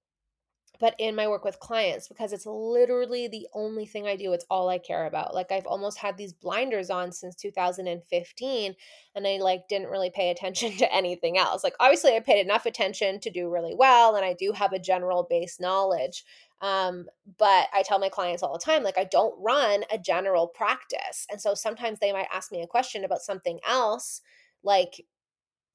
but 0.80 0.96
in 0.98 1.16
my 1.16 1.28
work 1.28 1.44
with 1.44 1.60
clients 1.60 2.08
because 2.08 2.32
it's 2.32 2.46
literally 2.46 3.28
the 3.28 3.48
only 3.54 3.86
thing 3.86 4.08
I 4.08 4.16
do. 4.16 4.32
It's 4.32 4.46
all 4.50 4.70
I 4.70 4.78
care 4.78 5.06
about. 5.06 5.36
Like 5.36 5.52
I've 5.52 5.66
almost 5.66 5.98
had 5.98 6.18
these 6.18 6.32
blinders 6.32 6.90
on 6.90 7.12
since 7.12 7.36
2015 7.36 8.76
and 9.16 9.28
I 9.28 9.38
like 9.38 9.68
didn't 9.68 9.90
really 9.90 10.10
pay 10.10 10.30
attention 10.32 10.72
to 10.78 10.94
anything 10.94 11.38
else. 11.38 11.64
Like 11.64 11.76
obviously 11.80 12.16
I 12.16 12.22
paid 12.22 12.44
enough 12.44 12.66
attention 12.66 13.20
to 13.20 13.30
do 13.30 13.50
really 13.50 13.76
well 13.76 14.16
and 14.16 14.26
I 14.26 14.34
do 14.34 14.54
have 14.54 14.72
a 14.72 14.80
general 14.80 15.28
base 15.30 15.60
knowledge. 15.60 16.24
Um, 16.62 17.08
but 17.38 17.68
I 17.74 17.84
tell 17.84 18.00
my 18.00 18.10
clients 18.10 18.44
all 18.44 18.54
the 18.54 18.60
time, 18.60 18.84
like 18.84 18.98
I 18.98 19.06
don't 19.06 19.36
run 19.42 19.84
a 19.92 19.98
general 19.98 20.48
practice. 20.48 21.26
And 21.30 21.42
so 21.42 21.54
sometimes 21.54 22.00
they 22.00 22.12
might 22.14 22.28
ask 22.34 22.52
me 22.52 22.62
a 22.62 22.68
question 22.68 23.04
about 23.04 23.22
something 23.22 23.60
else, 23.68 24.22
like 24.64 25.06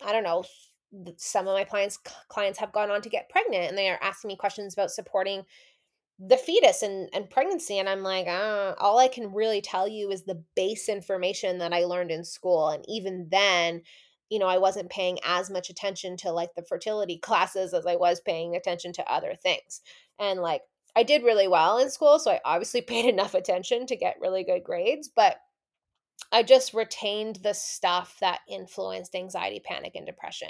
I 0.05 0.13
don't 0.13 0.25
know, 0.25 0.45
some 1.17 1.49
of 1.49 1.55
my 1.55 1.65
clients 1.65 1.99
clients 2.29 2.59
have 2.59 2.73
gone 2.73 2.91
on 2.91 3.03
to 3.03 3.09
get 3.09 3.29
pregnant 3.29 3.69
and 3.69 3.79
they 3.79 3.89
are 3.89 3.99
asking 4.03 4.29
me 4.29 4.37
questions 4.37 4.75
about 4.75 4.91
supporting 4.91 5.45
the 6.19 6.37
fetus 6.37 6.83
and, 6.83 7.09
and 7.13 7.31
pregnancy 7.31 7.79
and 7.79 7.89
i'm 7.89 8.03
like 8.03 8.27
uh, 8.27 8.75
all 8.79 8.99
i 8.99 9.09
can 9.09 9.33
really 9.33 9.61
tell 9.61 9.89
you 9.89 10.11
is 10.11 10.25
the 10.25 10.43
base 10.55 10.89
information 10.89 11.59
that 11.59 11.73
i 11.73 11.85
learned 11.85 12.11
in 12.11 12.25
school 12.25 12.69
and 12.69 12.85
even 12.89 13.29
then 13.31 13.83
you 14.31 14.39
know 14.39 14.47
i 14.47 14.59
wasn't 14.59 14.91
paying 14.91 15.19
as 15.25 15.51
much 15.51 15.71
attention 15.71 16.17
to 16.17 16.31
like 16.31 16.55
the 16.55 16.63
fertility 16.63 17.19
classes 17.23 17.75
as 17.75 17.87
i 17.87 17.97
was 17.97 18.21
paying 18.21 18.55
attention 18.55 18.93
to 18.93 19.13
other 19.13 19.35
things. 19.35 19.81
And 20.19 20.41
like 20.41 20.63
i 20.95 21.03
did 21.03 21.25
really 21.25 21.49
well 21.49 21.79
in 21.79 21.91
school 21.91 22.19
so 22.19 22.31
i 22.31 22.41
obviously 22.45 22.81
paid 22.83 23.07
enough 23.07 23.35
attention 23.35 23.87
to 23.87 23.97
get 23.97 24.21
really 24.21 24.45
good 24.45 24.63
grades 24.63 25.11
but 25.15 25.39
I 26.35 26.43
just 26.43 26.75
retained 26.75 27.37
the 27.37 27.55
stuff 27.55 28.17
that 28.21 28.41
influenced 28.49 29.15
anxiety, 29.15 29.61
panic, 29.65 29.93
and 29.95 30.05
depression. 30.05 30.49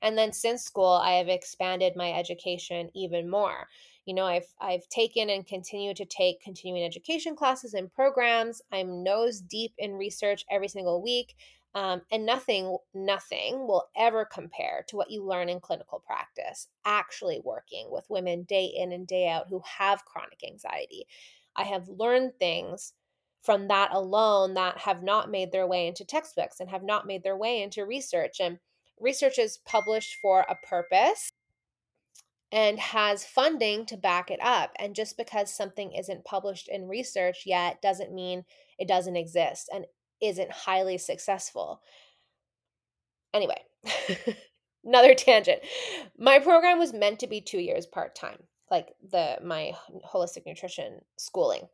And 0.00 0.16
then 0.16 0.32
since 0.32 0.62
school, 0.62 0.86
I 0.86 1.12
have 1.12 1.28
expanded 1.28 1.94
my 1.94 2.10
education 2.10 2.88
even 2.94 3.28
more. 3.28 3.68
You 4.06 4.14
know, 4.14 4.24
I've 4.24 4.46
I've 4.58 4.88
taken 4.88 5.28
and 5.28 5.46
continue 5.46 5.92
to 5.92 6.06
take 6.06 6.40
continuing 6.40 6.86
education 6.86 7.36
classes 7.36 7.74
and 7.74 7.92
programs. 7.92 8.62
I'm 8.72 9.02
nose 9.02 9.42
deep 9.42 9.74
in 9.76 9.92
research 9.92 10.46
every 10.50 10.68
single 10.68 11.02
week. 11.02 11.34
Um, 11.74 12.00
and 12.10 12.24
nothing, 12.24 12.74
nothing 12.94 13.66
will 13.66 13.84
ever 13.94 14.24
compare 14.24 14.86
to 14.88 14.96
what 14.96 15.10
you 15.10 15.22
learn 15.22 15.50
in 15.50 15.60
clinical 15.60 16.02
practice, 16.06 16.68
actually 16.86 17.42
working 17.44 17.88
with 17.90 18.08
women 18.08 18.44
day 18.44 18.72
in 18.74 18.92
and 18.92 19.06
day 19.06 19.28
out 19.28 19.48
who 19.50 19.60
have 19.78 20.06
chronic 20.06 20.42
anxiety. 20.42 21.06
I 21.54 21.64
have 21.64 21.86
learned 21.90 22.38
things 22.38 22.94
from 23.46 23.68
that 23.68 23.92
alone 23.92 24.54
that 24.54 24.76
have 24.78 25.04
not 25.04 25.30
made 25.30 25.52
their 25.52 25.68
way 25.68 25.86
into 25.86 26.04
textbooks 26.04 26.58
and 26.58 26.68
have 26.68 26.82
not 26.82 27.06
made 27.06 27.22
their 27.22 27.36
way 27.36 27.62
into 27.62 27.86
research. 27.86 28.40
And 28.40 28.58
research 28.98 29.38
is 29.38 29.60
published 29.64 30.16
for 30.20 30.40
a 30.40 30.56
purpose 30.66 31.30
and 32.50 32.78
has 32.78 33.24
funding 33.24 33.86
to 33.86 33.96
back 33.96 34.32
it 34.32 34.40
up. 34.42 34.72
And 34.80 34.96
just 34.96 35.16
because 35.16 35.54
something 35.54 35.92
isn't 35.92 36.24
published 36.24 36.68
in 36.68 36.88
research 36.88 37.44
yet 37.46 37.80
doesn't 37.80 38.12
mean 38.12 38.44
it 38.78 38.88
doesn't 38.88 39.16
exist 39.16 39.70
and 39.72 39.86
isn't 40.20 40.50
highly 40.50 40.98
successful. 40.98 41.82
Anyway, 43.32 43.62
another 44.84 45.14
tangent. 45.14 45.60
My 46.18 46.40
program 46.40 46.80
was 46.80 46.92
meant 46.92 47.20
to 47.20 47.28
be 47.28 47.40
2 47.40 47.58
years 47.58 47.86
part-time, 47.86 48.38
like 48.72 48.88
the 49.08 49.38
my 49.44 49.72
holistic 50.04 50.46
nutrition 50.46 51.00
schooling 51.16 51.68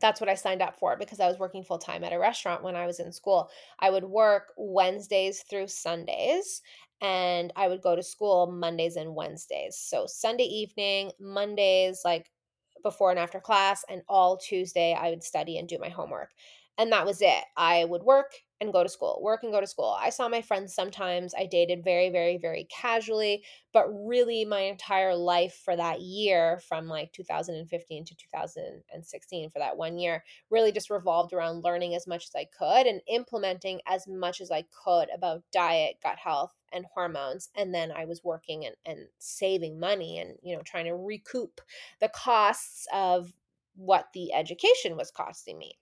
that's 0.00 0.20
what 0.20 0.30
I 0.30 0.34
signed 0.34 0.62
up 0.62 0.76
for 0.78 0.96
because 0.96 1.20
I 1.20 1.28
was 1.28 1.38
working 1.38 1.62
full 1.62 1.78
time 1.78 2.04
at 2.04 2.12
a 2.12 2.18
restaurant 2.18 2.62
when 2.62 2.76
I 2.76 2.86
was 2.86 3.00
in 3.00 3.12
school. 3.12 3.50
I 3.78 3.90
would 3.90 4.04
work 4.04 4.52
Wednesdays 4.56 5.44
through 5.48 5.68
Sundays 5.68 6.62
and 7.00 7.52
I 7.56 7.68
would 7.68 7.82
go 7.82 7.96
to 7.96 8.02
school 8.02 8.50
Mondays 8.50 8.96
and 8.96 9.14
Wednesdays. 9.14 9.76
So 9.78 10.06
Sunday 10.06 10.44
evening, 10.44 11.12
Mondays, 11.18 12.02
like 12.04 12.30
before 12.82 13.10
and 13.10 13.18
after 13.18 13.40
class, 13.40 13.84
and 13.88 14.02
all 14.08 14.36
Tuesday, 14.36 14.94
I 14.98 15.10
would 15.10 15.22
study 15.22 15.58
and 15.58 15.68
do 15.68 15.78
my 15.78 15.88
homework. 15.88 16.30
And 16.78 16.92
that 16.92 17.06
was 17.06 17.20
it. 17.20 17.44
I 17.56 17.84
would 17.84 18.02
work 18.02 18.32
and 18.60 18.72
go 18.72 18.82
to 18.82 18.88
school, 18.88 19.18
work 19.22 19.42
and 19.42 19.52
go 19.52 19.60
to 19.60 19.66
school. 19.66 19.96
I 19.98 20.10
saw 20.10 20.28
my 20.28 20.42
friends 20.42 20.74
sometimes. 20.74 21.34
I 21.34 21.46
dated 21.46 21.82
very, 21.82 22.10
very, 22.10 22.36
very 22.36 22.66
casually, 22.70 23.42
but 23.72 23.86
really 23.88 24.44
my 24.44 24.60
entire 24.60 25.14
life 25.14 25.60
for 25.64 25.76
that 25.76 26.02
year 26.02 26.60
from 26.68 26.86
like 26.86 27.12
2015 27.12 28.04
to 28.04 28.14
2016 28.14 29.50
for 29.50 29.58
that 29.58 29.76
one 29.76 29.96
year 29.98 30.24
really 30.50 30.72
just 30.72 30.90
revolved 30.90 31.32
around 31.32 31.64
learning 31.64 31.94
as 31.94 32.06
much 32.06 32.26
as 32.26 32.34
I 32.34 32.46
could 32.56 32.86
and 32.86 33.00
implementing 33.08 33.80
as 33.86 34.06
much 34.06 34.40
as 34.40 34.50
I 34.50 34.64
could 34.84 35.08
about 35.14 35.42
diet, 35.52 35.96
gut 36.02 36.18
health, 36.18 36.54
and 36.72 36.84
hormones. 36.92 37.50
And 37.56 37.74
then 37.74 37.90
I 37.90 38.04
was 38.04 38.22
working 38.22 38.66
and, 38.66 38.76
and 38.84 39.06
saving 39.18 39.80
money 39.80 40.18
and, 40.18 40.36
you 40.42 40.54
know, 40.54 40.62
trying 40.62 40.84
to 40.84 40.94
recoup 40.94 41.60
the 42.00 42.08
costs 42.08 42.86
of 42.92 43.32
what 43.74 44.08
the 44.12 44.32
education 44.34 44.96
was 44.96 45.10
costing 45.10 45.58
me. 45.58 45.78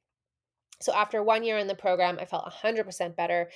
So 0.80 0.92
after 0.92 1.22
one 1.22 1.42
year 1.42 1.58
in 1.58 1.66
the 1.66 1.74
program, 1.74 2.18
I 2.20 2.24
felt 2.24 2.50
100% 2.50 3.16
better. 3.16 3.50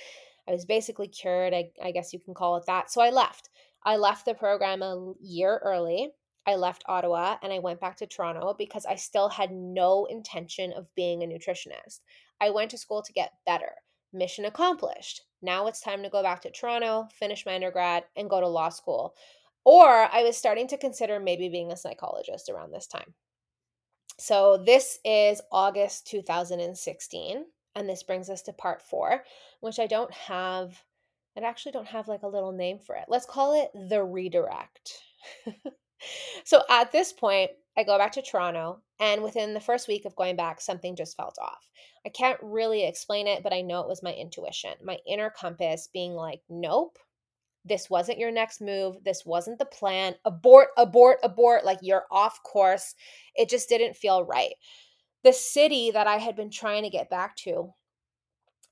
I 0.47 0.51
was 0.51 0.65
basically 0.65 1.07
cured. 1.07 1.53
I, 1.53 1.71
I 1.81 1.91
guess 1.91 2.13
you 2.13 2.19
can 2.19 2.33
call 2.33 2.57
it 2.57 2.65
that. 2.67 2.91
So 2.91 3.01
I 3.01 3.09
left. 3.09 3.49
I 3.85 3.95
left 3.97 4.25
the 4.25 4.33
program 4.33 4.81
a 4.81 5.13
year 5.21 5.59
early. 5.63 6.11
I 6.45 6.55
left 6.55 6.83
Ottawa 6.87 7.37
and 7.41 7.53
I 7.53 7.59
went 7.59 7.79
back 7.79 7.95
to 7.97 8.07
Toronto 8.07 8.53
because 8.57 8.85
I 8.85 8.95
still 8.95 9.29
had 9.29 9.51
no 9.51 10.05
intention 10.05 10.73
of 10.73 10.93
being 10.95 11.23
a 11.23 11.27
nutritionist. 11.27 12.01
I 12.41 12.49
went 12.49 12.71
to 12.71 12.77
school 12.77 13.01
to 13.01 13.13
get 13.13 13.31
better. 13.45 13.71
Mission 14.11 14.45
accomplished. 14.45 15.21
Now 15.41 15.67
it's 15.67 15.79
time 15.79 16.03
to 16.03 16.09
go 16.09 16.21
back 16.21 16.41
to 16.41 16.51
Toronto, 16.51 17.07
finish 17.17 17.45
my 17.45 17.55
undergrad, 17.55 18.03
and 18.15 18.29
go 18.29 18.41
to 18.41 18.47
law 18.47 18.69
school. 18.69 19.15
Or 19.65 19.87
I 19.87 20.23
was 20.23 20.35
starting 20.35 20.67
to 20.67 20.77
consider 20.77 21.19
maybe 21.19 21.47
being 21.47 21.71
a 21.71 21.77
psychologist 21.77 22.49
around 22.49 22.71
this 22.71 22.87
time. 22.87 23.13
So 24.25 24.55
this 24.55 24.99
is 25.03 25.41
August 25.51 26.07
2016, 26.07 27.43
and 27.75 27.89
this 27.89 28.03
brings 28.03 28.29
us 28.29 28.41
to 28.43 28.53
part 28.53 28.81
four, 28.81 29.25
which 29.59 29.79
I 29.79 29.85
don't 29.85 30.13
have, 30.13 30.81
I 31.37 31.41
actually 31.41 31.73
don't 31.73 31.87
have 31.87 32.07
like 32.07 32.23
a 32.23 32.29
little 32.29 32.53
name 32.53 32.79
for 32.79 32.95
it. 32.95 33.03
Let's 33.09 33.25
call 33.25 33.61
it 33.61 33.69
the 33.89 34.01
redirect. 34.01 34.93
so 36.45 36.61
at 36.69 36.93
this 36.93 37.11
point, 37.11 37.51
I 37.77 37.83
go 37.83 37.97
back 37.97 38.13
to 38.13 38.21
Toronto, 38.21 38.79
and 38.97 39.23
within 39.23 39.53
the 39.53 39.59
first 39.59 39.89
week 39.89 40.05
of 40.05 40.15
going 40.15 40.37
back, 40.37 40.61
something 40.61 40.95
just 40.95 41.17
felt 41.17 41.35
off. 41.41 41.69
I 42.05 42.09
can't 42.09 42.39
really 42.41 42.85
explain 42.85 43.27
it, 43.27 43.43
but 43.43 43.51
I 43.51 43.59
know 43.59 43.81
it 43.81 43.89
was 43.89 44.03
my 44.03 44.13
intuition, 44.13 44.71
my 44.81 44.99
inner 45.05 45.31
compass 45.31 45.89
being 45.91 46.13
like, 46.13 46.39
nope, 46.47 46.97
this 47.65 47.89
wasn't 47.89 48.19
your 48.19 48.31
next 48.31 48.61
move. 48.61 48.97
This 49.03 49.25
wasn't 49.25 49.59
the 49.59 49.65
plan. 49.65 50.15
Abort, 50.25 50.69
abort, 50.77 51.19
abort. 51.23 51.65
Like 51.65 51.79
you're 51.81 52.05
off 52.11 52.41
course. 52.43 52.95
It 53.35 53.49
just 53.49 53.69
didn't 53.69 53.95
feel 53.95 54.25
right. 54.25 54.53
The 55.23 55.33
city 55.33 55.91
that 55.91 56.07
I 56.07 56.17
had 56.17 56.35
been 56.35 56.49
trying 56.49 56.83
to 56.83 56.89
get 56.89 57.09
back 57.09 57.35
to 57.37 57.73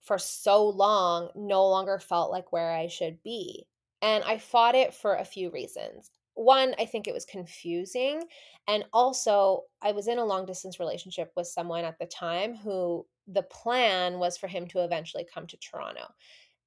for 0.01 0.17
so 0.17 0.67
long 0.67 1.29
no 1.35 1.67
longer 1.67 1.99
felt 1.99 2.31
like 2.31 2.51
where 2.51 2.71
I 2.71 2.87
should 2.87 3.21
be. 3.23 3.65
And 4.01 4.23
I 4.23 4.37
fought 4.37 4.75
it 4.75 4.93
for 4.93 5.15
a 5.15 5.25
few 5.25 5.51
reasons. 5.51 6.09
One, 6.33 6.73
I 6.79 6.85
think 6.85 7.07
it 7.07 7.13
was 7.13 7.25
confusing. 7.25 8.23
And 8.67 8.83
also, 8.93 9.63
I 9.81 9.91
was 9.91 10.07
in 10.07 10.17
a 10.17 10.25
long 10.25 10.45
distance 10.45 10.79
relationship 10.79 11.31
with 11.35 11.47
someone 11.47 11.85
at 11.85 11.99
the 11.99 12.07
time 12.07 12.55
who 12.55 13.05
the 13.27 13.43
plan 13.43 14.17
was 14.17 14.37
for 14.37 14.47
him 14.47 14.67
to 14.67 14.83
eventually 14.83 15.25
come 15.31 15.45
to 15.47 15.57
Toronto. 15.57 16.07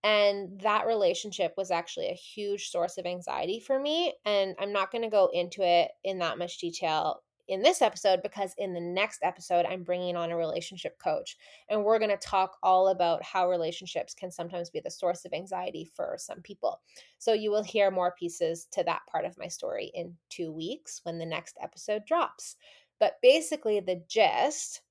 And 0.05 0.61
that 0.61 0.87
relationship 0.87 1.55
was 1.57 1.71
actually 1.71 2.09
a 2.09 2.15
huge 2.15 2.69
source 2.69 2.99
of 2.99 3.07
anxiety 3.07 3.59
for 3.59 3.81
me. 3.81 4.13
And 4.27 4.55
I'm 4.61 4.71
not 4.71 4.93
going 4.93 5.03
to 5.03 5.09
go 5.09 5.31
into 5.33 5.63
it 5.63 5.93
in 6.05 6.19
that 6.19 6.37
much 6.37 6.59
detail 6.59 7.23
in 7.49 7.63
this 7.63 7.81
episode 7.81 8.21
because 8.23 8.55
in 8.59 8.75
the 8.75 8.81
next 8.81 9.21
episode, 9.23 9.65
I'm 9.65 9.83
bringing 9.83 10.15
on 10.15 10.31
a 10.31 10.37
relationship 10.37 10.99
coach. 10.99 11.39
And 11.71 11.85
we're 11.85 11.99
going 11.99 12.11
to 12.11 12.19
talk 12.19 12.59
all 12.63 12.89
about 12.89 13.23
how 13.23 13.49
relationships 13.49 14.13
can 14.13 14.31
sometimes 14.31 14.69
be 14.69 14.81
the 14.81 14.91
source 14.91 15.25
of 15.25 15.33
anxiety 15.33 15.91
for 15.97 16.17
some 16.19 16.43
people. 16.43 16.81
So 17.19 17.33
you 17.33 17.51
will 17.51 17.63
hear 17.63 17.91
more 17.91 18.15
pieces 18.19 18.67
to 18.73 18.85
that 18.85 19.03
part 19.11 19.25
of 19.25 19.39
my 19.39 19.49
story 19.49 19.91
in 19.95 20.15
two 20.29 20.53
weeks 20.53 21.01
when 21.05 21.19
the 21.19 21.27
next 21.27 21.57
episode 21.63 22.05
drops. 22.07 22.57
But 23.01 23.15
basically, 23.23 23.81
the 23.81 24.03
gist 24.07 24.83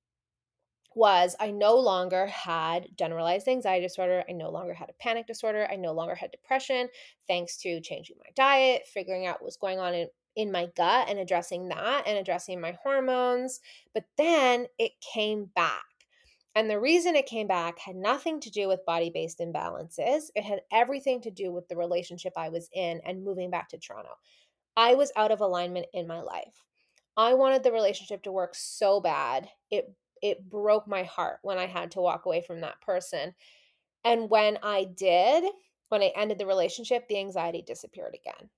was 0.95 1.35
I 1.39 1.51
no 1.51 1.75
longer 1.75 2.27
had 2.27 2.87
generalized 2.97 3.47
anxiety 3.47 3.85
disorder. 3.85 4.23
I 4.27 4.33
no 4.33 4.49
longer 4.49 4.73
had 4.73 4.89
a 4.89 4.93
panic 4.93 5.27
disorder. 5.27 5.67
I 5.71 5.75
no 5.75 5.93
longer 5.93 6.15
had 6.15 6.31
depression, 6.31 6.89
thanks 7.27 7.57
to 7.57 7.81
changing 7.81 8.17
my 8.19 8.29
diet, 8.35 8.83
figuring 8.85 9.25
out 9.25 9.35
what 9.35 9.45
was 9.45 9.57
going 9.57 9.79
on 9.79 9.93
in, 9.93 10.07
in 10.35 10.51
my 10.51 10.67
gut 10.75 11.09
and 11.09 11.19
addressing 11.19 11.69
that 11.69 12.03
and 12.07 12.17
addressing 12.17 12.59
my 12.59 12.77
hormones. 12.83 13.59
But 13.93 14.05
then 14.17 14.67
it 14.77 14.91
came 15.13 15.45
back. 15.55 15.83
And 16.55 16.69
the 16.69 16.79
reason 16.79 17.15
it 17.15 17.25
came 17.25 17.47
back 17.47 17.79
had 17.79 17.95
nothing 17.95 18.39
to 18.41 18.51
do 18.51 18.67
with 18.67 18.85
body 18.85 19.09
based 19.11 19.39
imbalances. 19.39 20.25
It 20.35 20.43
had 20.43 20.61
everything 20.71 21.21
to 21.21 21.31
do 21.31 21.51
with 21.51 21.67
the 21.67 21.75
relationship 21.75 22.33
I 22.37 22.49
was 22.49 22.69
in 22.73 23.01
and 23.05 23.23
moving 23.23 23.49
back 23.49 23.69
to 23.69 23.77
Toronto. 23.77 24.11
I 24.77 24.95
was 24.95 25.11
out 25.15 25.31
of 25.31 25.41
alignment 25.41 25.87
in 25.93 26.07
my 26.07 26.21
life. 26.21 26.63
I 27.15 27.33
wanted 27.35 27.63
the 27.63 27.71
relationship 27.71 28.23
to 28.23 28.31
work 28.31 28.55
so 28.55 28.99
bad. 28.99 29.49
It 29.69 29.93
it 30.23 30.49
broke 30.49 30.87
my 30.87 31.03
heart 31.03 31.39
when 31.43 31.57
I 31.57 31.67
had 31.67 31.91
to 31.91 32.01
walk 32.01 32.25
away 32.25 32.41
from 32.41 32.61
that 32.61 32.79
person. 32.81 33.35
And 34.05 34.29
when 34.29 34.57
I 34.63 34.85
did, 34.85 35.43
when 35.89 36.01
I 36.01 36.13
ended 36.15 36.39
the 36.39 36.45
relationship, 36.45 37.07
the 37.07 37.19
anxiety 37.19 37.61
disappeared 37.61 38.15
again. 38.15 38.49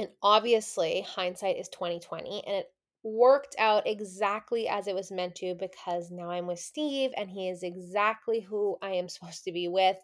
And 0.00 0.08
obviously, 0.22 1.02
hindsight 1.02 1.56
is 1.56 1.68
2020 1.68 2.42
and 2.46 2.56
it 2.56 2.66
worked 3.04 3.54
out 3.58 3.86
exactly 3.86 4.68
as 4.68 4.88
it 4.88 4.94
was 4.94 5.12
meant 5.12 5.36
to 5.36 5.54
because 5.54 6.10
now 6.10 6.30
I'm 6.30 6.48
with 6.48 6.58
Steve 6.58 7.10
and 7.16 7.30
he 7.30 7.48
is 7.48 7.62
exactly 7.62 8.40
who 8.40 8.76
I 8.82 8.90
am 8.90 9.08
supposed 9.08 9.44
to 9.44 9.52
be 9.52 9.68
with 9.68 9.96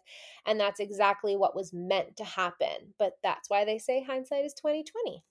and 0.45 0.57
that's 0.57 0.79
exactly 0.79 1.35
what 1.35 1.55
was 1.55 1.73
meant 1.73 2.15
to 2.17 2.23
happen. 2.23 2.93
But 2.97 3.17
that's 3.21 3.49
why 3.49 3.65
they 3.65 3.79
say 3.79 4.01
hindsight 4.01 4.45
is 4.45 4.53
2020. 4.53 5.23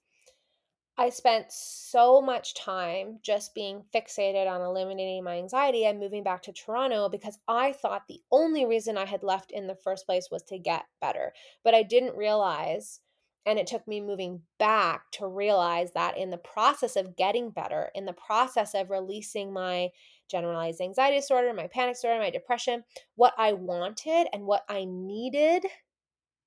I 0.99 1.11
spent 1.11 1.53
so 1.53 2.20
much 2.20 2.55
time 2.55 3.20
just 3.22 3.55
being 3.55 3.84
fixated 3.94 4.46
on 4.51 4.61
eliminating 4.61 5.22
my 5.24 5.36
anxiety 5.38 5.84
and 5.86 5.99
moving 6.01 6.24
back 6.24 6.42
to 6.42 6.53
Toronto 6.53 7.09
because 7.09 7.38
I 7.46 7.72
thought 7.72 8.07
the 8.09 8.20
only 8.32 8.66
reason 8.66 8.99
I 8.99 9.05
had 9.07 9.22
left 9.22 9.53
in 9.53 9.66
the 9.68 9.76
first 9.76 10.05
place 10.07 10.28
was 10.30 10.42
to 10.44 10.59
get 10.59 10.86
better. 11.01 11.32
But 11.62 11.74
I 11.74 11.82
didn't 11.84 12.16
realize 12.16 13.01
And 13.46 13.59
it 13.59 13.66
took 13.66 13.88
me 13.88 14.01
moving 14.03 14.42
back 14.59 15.11
to 15.12 15.26
realize 15.26 15.92
that 15.92 16.18
in 16.18 16.28
the 16.30 16.36
process 16.38 16.96
of 16.96 17.16
getting 17.16 17.51
better, 17.51 17.90
in 17.94 18.05
the 18.05 18.12
process 18.12 18.74
of 18.74 18.90
releasing 18.90 19.53
my 19.53 19.90
generalized 20.28 20.80
anxiety 20.82 21.16
disorder, 21.16 21.55
my 21.55 21.66
panic 21.68 21.94
disorder, 21.94 22.20
my 22.20 22.28
depression, 22.30 22.84
what 23.14 23.32
I 23.38 23.55
wanted 23.55 24.28
and 24.34 24.44
what 24.44 24.64
I 24.68 24.84
needed 24.84 25.64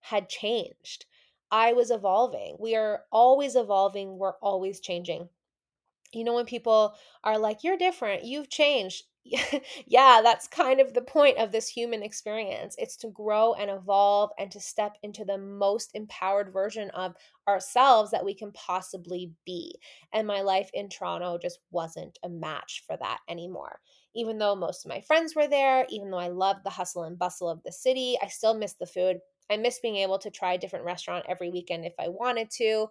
had 0.02 0.30
changed. 0.30 1.06
I 1.52 1.74
was 1.74 1.92
evolving. 1.92 2.58
We 2.60 2.76
are 2.76 3.04
always 3.12 3.56
evolving, 3.56 4.18
we're 4.18 4.38
always 4.42 4.80
changing. 4.80 5.30
You 6.14 6.24
know, 6.26 6.34
when 6.34 6.46
people 6.46 6.96
are 7.24 7.38
like, 7.40 7.64
You're 7.64 7.78
different, 7.78 8.24
you've 8.26 8.50
changed. 8.50 9.06
yeah, 9.86 10.22
that's 10.24 10.48
kind 10.48 10.82
of 10.82 10.94
the 10.96 11.02
point 11.02 11.38
of 11.38 11.52
this 11.52 11.68
human 11.70 12.02
experience. 12.04 12.76
It's 12.80 12.98
to 12.98 13.10
grow 13.10 13.54
and 13.54 13.70
evolve 13.70 14.32
and 14.40 14.52
to 14.52 14.60
step 14.60 14.98
into 15.04 15.24
the 15.26 15.38
most 15.38 15.92
empowered 15.94 16.52
version 16.52 16.90
of 16.92 17.16
ourselves 17.48 18.12
that 18.12 18.26
we 18.26 18.34
can 18.34 18.52
possibly 18.54 19.32
be. 19.46 19.76
And 20.14 20.26
my 20.28 20.42
life 20.42 20.72
in 20.74 20.90
Toronto 20.90 21.38
just 21.38 21.60
wasn't 21.70 22.18
a 22.24 22.30
match 22.30 22.84
for 22.88 22.98
that 22.98 23.20
anymore. 23.30 23.80
Even 24.16 24.38
though 24.40 24.56
most 24.56 24.86
of 24.86 24.90
my 24.90 25.02
friends 25.02 25.36
were 25.36 25.48
there, 25.48 25.86
even 25.90 26.10
though 26.10 26.18
I 26.20 26.28
loved 26.30 26.64
the 26.64 26.70
hustle 26.72 27.04
and 27.04 27.18
bustle 27.20 27.50
of 27.50 27.62
the 27.64 27.72
city, 27.72 28.18
I 28.22 28.28
still 28.28 28.54
missed 28.56 28.80
the 28.80 28.86
food. 28.88 29.20
I 29.52 29.58
miss 29.58 29.80
being 29.80 29.98
able 29.98 30.18
to 30.20 30.32
try 30.32 30.54
a 30.54 30.58
different 30.58 30.86
restaurant 30.86 31.26
every 31.28 31.50
weekend 31.50 31.86
if 31.86 31.94
I 32.00 32.08
wanted 32.08 32.50
to. 32.52 32.88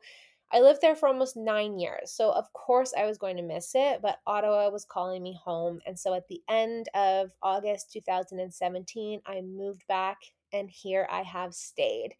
I 0.52 0.61
lived 0.61 0.80
there 0.82 0.96
for 0.96 1.08
almost 1.08 1.36
nine 1.36 1.78
years, 1.78 2.11
so 2.12 2.32
of 2.32 2.52
course 2.52 2.92
I 2.98 3.06
was 3.06 3.18
going 3.18 3.36
to 3.36 3.42
miss 3.42 3.70
it, 3.74 4.00
but 4.02 4.18
Ottawa 4.26 4.68
was 4.68 4.84
calling 4.84 5.22
me 5.22 5.38
home. 5.42 5.80
And 5.86 5.98
so 5.98 6.12
at 6.12 6.26
the 6.28 6.42
end 6.48 6.88
of 6.94 7.30
August 7.40 7.92
2017, 7.92 9.20
I 9.26 9.40
moved 9.42 9.86
back, 9.86 10.18
and 10.52 10.68
here 10.68 11.06
I 11.11 11.22
have 11.22 11.54
stayed. 11.54 12.14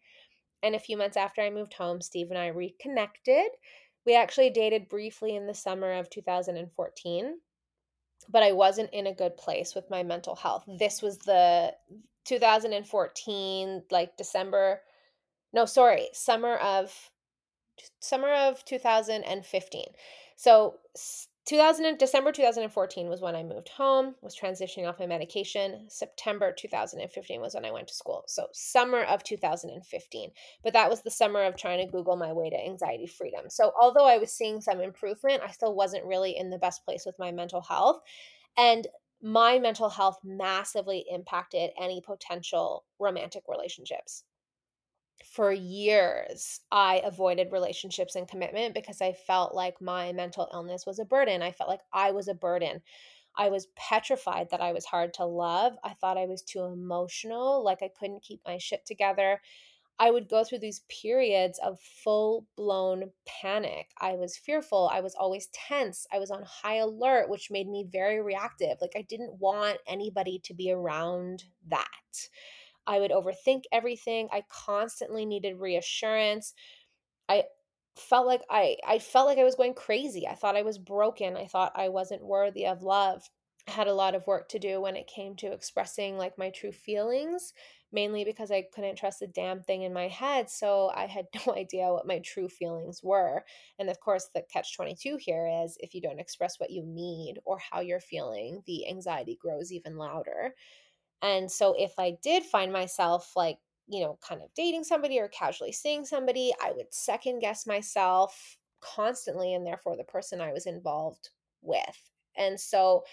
And 0.63 0.75
a 0.75 0.79
few 0.79 0.95
months 0.95 1.17
after 1.17 1.41
I 1.41 1.49
moved 1.49 1.73
home, 1.73 2.01
Steve 2.01 2.29
and 2.29 2.39
I 2.39 2.47
reconnected. 2.47 3.47
We 4.05 4.15
actually 4.15 4.49
dated 4.49 4.89
briefly 4.89 5.35
in 5.35 5.45
the 5.45 5.53
summer 5.53 5.91
of 5.93 6.09
2014, 6.09 7.37
but 8.29 8.43
I 8.43 8.53
wasn't 8.53 8.93
in 8.93 9.07
a 9.07 9.13
good 9.13 9.35
place 9.35 9.75
with 9.75 9.89
my 9.89 10.03
mental 10.03 10.35
health. 10.35 10.63
This 10.79 11.01
was 11.01 11.17
the 11.19 11.73
2014, 12.25 13.83
like 13.91 14.17
December, 14.17 14.81
no, 15.53 15.65
sorry, 15.65 16.09
summer 16.13 16.55
of 16.55 17.11
summer 17.99 18.31
of 18.33 18.63
2015. 18.65 19.85
So 20.35 20.75
2000 21.47 21.97
December 21.97 22.31
2014 22.31 23.09
was 23.09 23.21
when 23.21 23.35
I 23.35 23.43
moved 23.43 23.69
home, 23.69 24.15
was 24.21 24.37
transitioning 24.37 24.87
off 24.87 24.99
my 24.99 25.07
medication. 25.07 25.85
September 25.89 26.53
2015 26.55 27.41
was 27.41 27.55
when 27.55 27.65
I 27.65 27.71
went 27.71 27.87
to 27.87 27.93
school. 27.93 28.23
So 28.27 28.47
summer 28.53 29.03
of 29.03 29.23
2015. 29.23 30.31
But 30.63 30.73
that 30.73 30.89
was 30.89 31.01
the 31.01 31.09
summer 31.09 31.43
of 31.43 31.57
trying 31.57 31.83
to 31.83 31.91
Google 31.91 32.15
my 32.15 32.31
way 32.31 32.49
to 32.51 32.63
anxiety 32.63 33.07
freedom. 33.07 33.49
So 33.49 33.71
although 33.79 34.05
I 34.05 34.17
was 34.17 34.31
seeing 34.31 34.61
some 34.61 34.81
improvement, 34.81 35.41
I 35.45 35.51
still 35.51 35.75
wasn't 35.75 36.05
really 36.05 36.37
in 36.37 36.51
the 36.51 36.59
best 36.59 36.85
place 36.85 37.05
with 37.05 37.17
my 37.17 37.31
mental 37.31 37.61
health. 37.61 38.01
And 38.57 38.87
my 39.21 39.59
mental 39.59 39.89
health 39.89 40.19
massively 40.23 41.05
impacted 41.09 41.71
any 41.79 42.01
potential 42.01 42.85
romantic 42.99 43.43
relationships 43.47 44.23
for 45.25 45.51
years, 45.51 46.61
I 46.71 47.01
avoided 47.03 47.51
relationships 47.51 48.15
and 48.15 48.27
commitment 48.27 48.73
because 48.73 49.01
I 49.01 49.13
felt 49.13 49.53
like 49.53 49.81
my 49.81 50.11
mental 50.13 50.49
illness 50.53 50.85
was 50.85 50.99
a 50.99 51.05
burden. 51.05 51.41
I 51.41 51.51
felt 51.51 51.69
like 51.69 51.81
I 51.93 52.11
was 52.11 52.27
a 52.27 52.33
burden. 52.33 52.81
I 53.37 53.49
was 53.49 53.67
petrified 53.75 54.49
that 54.49 54.61
I 54.61 54.73
was 54.73 54.85
hard 54.85 55.13
to 55.15 55.25
love. 55.25 55.73
I 55.83 55.93
thought 55.93 56.17
I 56.17 56.25
was 56.25 56.41
too 56.41 56.63
emotional, 56.63 57.63
like 57.63 57.81
I 57.81 57.89
couldn't 57.97 58.23
keep 58.23 58.41
my 58.45 58.57
shit 58.57 58.85
together. 58.85 59.41
I 60.01 60.09
would 60.09 60.27
go 60.27 60.43
through 60.43 60.59
these 60.59 60.81
periods 60.89 61.59
of 61.63 61.79
full 61.79 62.47
blown 62.57 63.11
panic. 63.27 63.91
I 63.99 64.13
was 64.13 64.35
fearful. 64.35 64.89
I 64.91 64.99
was 64.99 65.13
always 65.13 65.47
tense. 65.53 66.07
I 66.11 66.17
was 66.17 66.31
on 66.31 66.41
high 66.43 66.77
alert, 66.77 67.29
which 67.29 67.51
made 67.51 67.69
me 67.69 67.85
very 67.87 68.19
reactive. 68.19 68.79
Like 68.81 68.93
I 68.95 69.03
didn't 69.03 69.39
want 69.39 69.77
anybody 69.87 70.41
to 70.45 70.55
be 70.55 70.71
around 70.71 71.43
that. 71.67 71.85
I 72.87 72.99
would 72.99 73.11
overthink 73.11 73.65
everything. 73.71 74.27
I 74.31 74.43
constantly 74.49 75.23
needed 75.23 75.59
reassurance. 75.59 76.55
I 77.29 77.43
felt 77.95 78.25
like 78.25 78.41
I 78.49 78.77
I 78.87 78.97
felt 78.97 79.27
like 79.27 79.37
I 79.37 79.43
was 79.43 79.53
going 79.53 79.75
crazy. 79.75 80.27
I 80.27 80.33
thought 80.33 80.57
I 80.57 80.63
was 80.63 80.79
broken. 80.79 81.37
I 81.37 81.45
thought 81.45 81.73
I 81.75 81.89
wasn't 81.89 82.25
worthy 82.25 82.65
of 82.65 82.81
love. 82.81 83.29
I 83.67 83.71
had 83.71 83.87
a 83.87 83.93
lot 83.93 84.15
of 84.15 84.25
work 84.25 84.49
to 84.49 84.57
do 84.57 84.81
when 84.81 84.95
it 84.95 85.05
came 85.05 85.35
to 85.35 85.51
expressing 85.51 86.17
like 86.17 86.39
my 86.39 86.49
true 86.49 86.71
feelings, 86.71 87.53
mainly 87.91 88.23
because 88.23 88.51
I 88.51 88.65
couldn't 88.73 88.95
trust 88.97 89.21
a 89.21 89.27
damn 89.27 89.61
thing 89.61 89.83
in 89.83 89.93
my 89.93 90.07
head, 90.07 90.49
so 90.49 90.91
I 90.95 91.07
had 91.07 91.27
no 91.47 91.55
idea 91.55 91.91
what 91.91 92.07
my 92.07 92.19
true 92.19 92.47
feelings 92.47 93.01
were. 93.03 93.43
And 93.79 93.89
of 93.89 93.99
course, 93.99 94.29
the 94.33 94.43
catch 94.51 94.75
22 94.75 95.17
here 95.17 95.49
is 95.63 95.77
if 95.79 95.93
you 95.93 96.01
don't 96.01 96.19
express 96.19 96.59
what 96.59 96.71
you 96.71 96.83
need 96.85 97.39
or 97.45 97.59
how 97.59 97.81
you're 97.81 97.99
feeling, 97.99 98.63
the 98.65 98.87
anxiety 98.87 99.37
grows 99.41 99.71
even 99.71 99.97
louder. 99.97 100.53
And 101.21 101.51
so 101.51 101.75
if 101.77 101.93
I 101.99 102.17
did 102.23 102.43
find 102.43 102.71
myself 102.73 103.33
like, 103.35 103.57
you 103.87 104.01
know, 104.01 104.17
kind 104.27 104.41
of 104.41 104.53
dating 104.55 104.83
somebody 104.83 105.19
or 105.19 105.27
casually 105.27 105.71
seeing 105.71 106.05
somebody, 106.05 106.53
I 106.61 106.71
would 106.71 106.93
second 106.93 107.39
guess 107.39 107.67
myself 107.67 108.57
constantly 108.79 109.53
and 109.53 109.65
therefore 109.65 109.97
the 109.97 110.03
person 110.03 110.41
I 110.41 110.53
was 110.53 110.65
involved 110.65 111.29
with. 111.61 112.11
And 112.37 112.59
so 112.59 113.03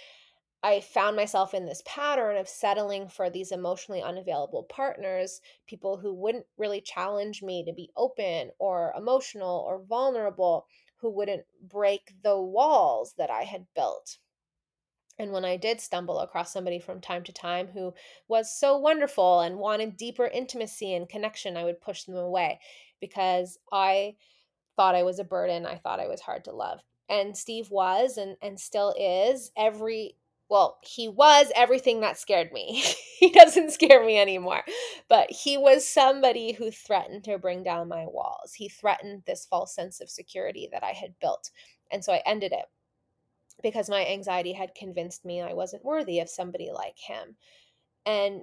I 0.62 0.80
found 0.80 1.16
myself 1.16 1.54
in 1.54 1.66
this 1.66 1.82
pattern 1.86 2.36
of 2.36 2.48
settling 2.48 3.08
for 3.08 3.30
these 3.30 3.52
emotionally 3.52 4.02
unavailable 4.02 4.64
partners, 4.64 5.40
people 5.66 5.98
who 5.98 6.12
wouldn't 6.12 6.46
really 6.56 6.80
challenge 6.80 7.42
me 7.42 7.64
to 7.64 7.72
be 7.72 7.92
open 7.96 8.50
or 8.58 8.92
emotional 8.96 9.64
or 9.66 9.82
vulnerable, 9.82 10.66
who 10.96 11.10
wouldn't 11.10 11.44
break 11.62 12.12
the 12.22 12.40
walls 12.40 13.14
that 13.18 13.30
I 13.30 13.44
had 13.44 13.66
built 13.74 14.18
and 15.18 15.32
when 15.32 15.44
I 15.44 15.56
did 15.56 15.80
stumble 15.80 16.20
across 16.20 16.52
somebody 16.52 16.78
from 16.78 17.00
time 17.00 17.24
to 17.24 17.32
time 17.32 17.68
who 17.68 17.92
was 18.28 18.56
so 18.56 18.78
wonderful 18.78 19.40
and 19.40 19.58
wanted 19.58 19.96
deeper 19.96 20.26
intimacy 20.26 20.94
and 20.94 21.08
connection, 21.08 21.56
I 21.56 21.64
would 21.64 21.80
push 21.80 22.04
them 22.04 22.16
away 22.16 22.60
because 23.00 23.58
I 23.72 24.14
thought 24.76 24.94
I 24.94 25.02
was 25.02 25.18
a 25.18 25.24
burden. 25.24 25.66
I 25.66 25.76
thought 25.76 25.98
I 25.98 26.06
was 26.06 26.20
hard 26.20 26.44
to 26.44 26.52
love. 26.52 26.80
And 27.08 27.36
Steve 27.36 27.70
was 27.70 28.16
and 28.16 28.36
and 28.42 28.60
still 28.60 28.94
is 28.98 29.50
every 29.56 30.14
well, 30.48 30.78
he 30.82 31.08
was 31.08 31.52
everything 31.54 32.00
that 32.00 32.18
scared 32.18 32.52
me. 32.52 32.82
he 33.18 33.30
doesn't 33.30 33.72
scare 33.72 34.04
me 34.04 34.18
anymore. 34.18 34.62
But 35.08 35.30
he 35.30 35.58
was 35.58 35.86
somebody 35.86 36.52
who 36.52 36.70
threatened 36.70 37.24
to 37.24 37.38
bring 37.38 37.62
down 37.62 37.88
my 37.88 38.06
walls. 38.06 38.54
He 38.54 38.68
threatened 38.68 39.24
this 39.26 39.46
false 39.46 39.74
sense 39.74 40.00
of 40.00 40.10
security 40.10 40.68
that 40.72 40.82
I 40.82 40.92
had 40.92 41.18
built. 41.20 41.50
And 41.90 42.04
so 42.04 42.12
I 42.12 42.22
ended 42.24 42.52
it 42.52 42.64
because 43.62 43.90
my 43.90 44.06
anxiety 44.06 44.52
had 44.52 44.74
convinced 44.74 45.24
me 45.24 45.40
I 45.40 45.52
wasn't 45.52 45.84
worthy 45.84 46.20
of 46.20 46.30
somebody 46.30 46.70
like 46.72 46.98
him. 46.98 47.36
And 48.06 48.42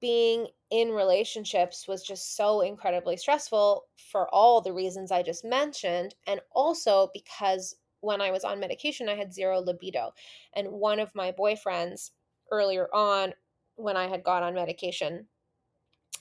being 0.00 0.48
in 0.70 0.90
relationships 0.90 1.86
was 1.88 2.02
just 2.02 2.36
so 2.36 2.60
incredibly 2.60 3.16
stressful 3.16 3.84
for 4.10 4.28
all 4.34 4.60
the 4.60 4.72
reasons 4.72 5.12
I 5.12 5.22
just 5.22 5.44
mentioned. 5.44 6.14
And 6.26 6.40
also 6.52 7.10
because 7.14 7.76
when 8.04 8.20
I 8.20 8.30
was 8.30 8.44
on 8.44 8.60
medication, 8.60 9.08
I 9.08 9.14
had 9.14 9.32
zero 9.32 9.60
libido. 9.60 10.12
And 10.54 10.68
one 10.70 11.00
of 11.00 11.14
my 11.14 11.32
boyfriends 11.32 12.10
earlier 12.50 12.88
on, 12.94 13.34
when 13.76 13.96
I 13.96 14.06
had 14.06 14.22
got 14.22 14.42
on 14.42 14.54
medication, 14.54 15.26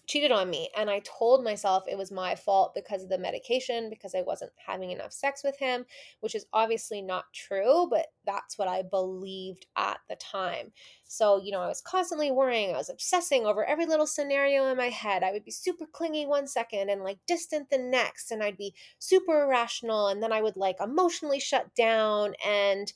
cheated 0.08 0.32
on 0.32 0.50
me 0.50 0.70
and 0.78 0.90
i 0.90 1.00
told 1.00 1.44
myself 1.44 1.84
it 1.88 1.98
was 1.98 2.12
my 2.12 2.36
fault 2.36 2.74
because 2.76 3.04
of 3.04 3.10
the 3.10 3.18
medication 3.18 3.90
because 3.90 4.14
i 4.14 4.22
wasn't 4.22 4.52
having 4.66 4.92
enough 4.92 5.14
sex 5.14 5.44
with 5.44 5.58
him 5.58 5.86
which 6.20 6.36
is 6.36 6.46
obviously 6.54 7.02
not 7.02 7.26
true 7.34 7.88
but 7.90 8.08
that's 8.26 8.58
what 8.58 8.68
i 8.68 8.82
believed 8.82 9.66
at 9.78 10.00
the 10.10 10.16
time. 10.16 10.72
So 11.04 11.42
you 11.44 11.52
know 11.52 11.62
i 11.62 11.68
was 11.68 11.82
constantly 11.82 12.32
worrying 12.32 12.74
i 12.74 12.78
was 12.78 12.90
obsessing 12.90 13.46
over 13.46 13.66
every 13.66 13.86
little 13.86 14.08
scenario 14.08 14.68
in 14.68 14.78
my 14.78 14.90
head. 14.90 15.24
I 15.24 15.32
would 15.32 15.46
be 15.46 15.52
super 15.52 15.86
clingy 15.86 16.26
one 16.26 16.48
second 16.48 16.90
and 16.90 17.04
like 17.04 17.20
distant 17.28 17.70
the 17.70 17.78
next 17.78 18.32
and 18.32 18.44
i'd 18.44 18.58
be 18.58 18.74
super 19.00 19.44
irrational 19.44 20.08
and 20.08 20.22
then 20.22 20.32
i 20.32 20.42
would 20.42 20.58
like 20.58 20.78
emotionally 20.82 21.40
shut 21.40 21.74
down 21.76 22.34
and 22.46 22.92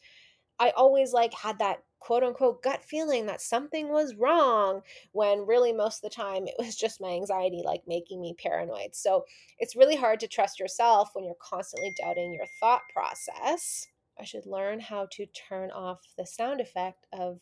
i 0.59 0.71
always 0.71 1.13
like 1.13 1.33
had 1.33 1.59
that 1.59 1.83
quote 1.99 2.23
unquote 2.23 2.63
gut 2.63 2.83
feeling 2.83 3.25
that 3.25 3.41
something 3.41 3.89
was 3.89 4.15
wrong 4.15 4.81
when 5.11 5.45
really 5.45 5.73
most 5.73 6.03
of 6.03 6.09
the 6.09 6.15
time 6.15 6.47
it 6.47 6.55
was 6.57 6.75
just 6.75 7.01
my 7.01 7.09
anxiety 7.09 7.61
like 7.65 7.81
making 7.87 8.21
me 8.21 8.35
paranoid. 8.37 8.95
So 8.95 9.25
it's 9.59 9.75
really 9.75 9.95
hard 9.95 10.19
to 10.21 10.27
trust 10.27 10.59
yourself 10.59 11.09
when 11.13 11.25
you're 11.25 11.35
constantly 11.41 11.93
doubting 11.97 12.33
your 12.33 12.45
thought 12.59 12.81
process. 12.93 13.87
I 14.19 14.23
should 14.23 14.45
learn 14.45 14.79
how 14.79 15.07
to 15.11 15.25
turn 15.27 15.71
off 15.71 15.99
the 16.17 16.25
sound 16.25 16.61
effect 16.61 17.05
of 17.13 17.39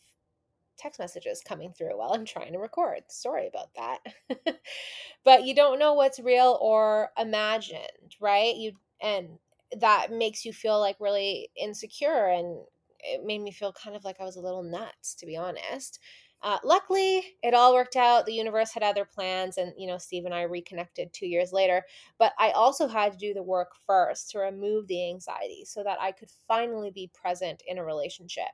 text 0.76 1.00
messages 1.00 1.42
coming 1.46 1.72
through 1.72 1.96
while 1.96 2.12
I'm 2.12 2.24
trying 2.24 2.52
to 2.52 2.58
record. 2.58 3.00
Sorry 3.08 3.46
about 3.46 3.70
that. 3.76 4.60
but 5.24 5.44
you 5.44 5.54
don't 5.54 5.78
know 5.78 5.94
what's 5.94 6.20
real 6.20 6.58
or 6.60 7.10
imagined, 7.18 8.16
right? 8.20 8.54
You 8.54 8.72
and 9.00 9.38
that 9.80 10.12
makes 10.12 10.44
you 10.44 10.52
feel 10.52 10.78
like 10.78 10.96
really 11.00 11.50
insecure 11.56 12.28
and 12.28 12.58
it 13.00 13.24
made 13.24 13.40
me 13.40 13.50
feel 13.52 13.72
kind 13.72 13.96
of 13.96 14.04
like 14.04 14.20
I 14.20 14.24
was 14.24 14.36
a 14.36 14.40
little 14.40 14.62
nuts, 14.62 15.14
to 15.16 15.26
be 15.26 15.36
honest. 15.36 15.98
Uh, 16.42 16.58
luckily, 16.62 17.24
it 17.42 17.54
all 17.54 17.74
worked 17.74 17.96
out. 17.96 18.26
The 18.26 18.34
universe 18.34 18.72
had 18.72 18.82
other 18.82 19.04
plans, 19.04 19.56
and 19.56 19.72
you 19.76 19.86
know, 19.86 19.98
Steve 19.98 20.26
and 20.26 20.34
I 20.34 20.42
reconnected 20.42 21.12
two 21.12 21.26
years 21.26 21.52
later. 21.52 21.82
But 22.18 22.32
I 22.38 22.50
also 22.50 22.86
had 22.86 23.12
to 23.12 23.18
do 23.18 23.32
the 23.34 23.42
work 23.42 23.72
first 23.86 24.30
to 24.30 24.38
remove 24.38 24.86
the 24.86 25.08
anxiety 25.08 25.64
so 25.64 25.82
that 25.82 26.00
I 26.00 26.12
could 26.12 26.28
finally 26.46 26.90
be 26.90 27.10
present 27.14 27.62
in 27.66 27.78
a 27.78 27.84
relationship. 27.84 28.48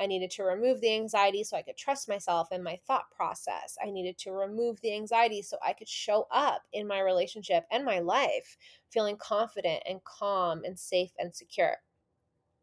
I 0.00 0.06
needed 0.06 0.30
to 0.32 0.44
remove 0.44 0.80
the 0.80 0.94
anxiety 0.94 1.42
so 1.42 1.56
I 1.56 1.62
could 1.62 1.76
trust 1.76 2.08
myself 2.08 2.48
and 2.52 2.62
my 2.62 2.78
thought 2.86 3.10
process. 3.10 3.76
I 3.82 3.90
needed 3.90 4.16
to 4.18 4.32
remove 4.32 4.80
the 4.80 4.94
anxiety 4.94 5.42
so 5.42 5.58
I 5.64 5.72
could 5.72 5.88
show 5.88 6.28
up 6.30 6.62
in 6.72 6.86
my 6.86 7.00
relationship 7.00 7.64
and 7.70 7.84
my 7.84 7.98
life 7.98 8.56
feeling 8.90 9.16
confident 9.16 9.82
and 9.86 10.02
calm 10.04 10.62
and 10.64 10.78
safe 10.78 11.10
and 11.18 11.34
secure. 11.34 11.78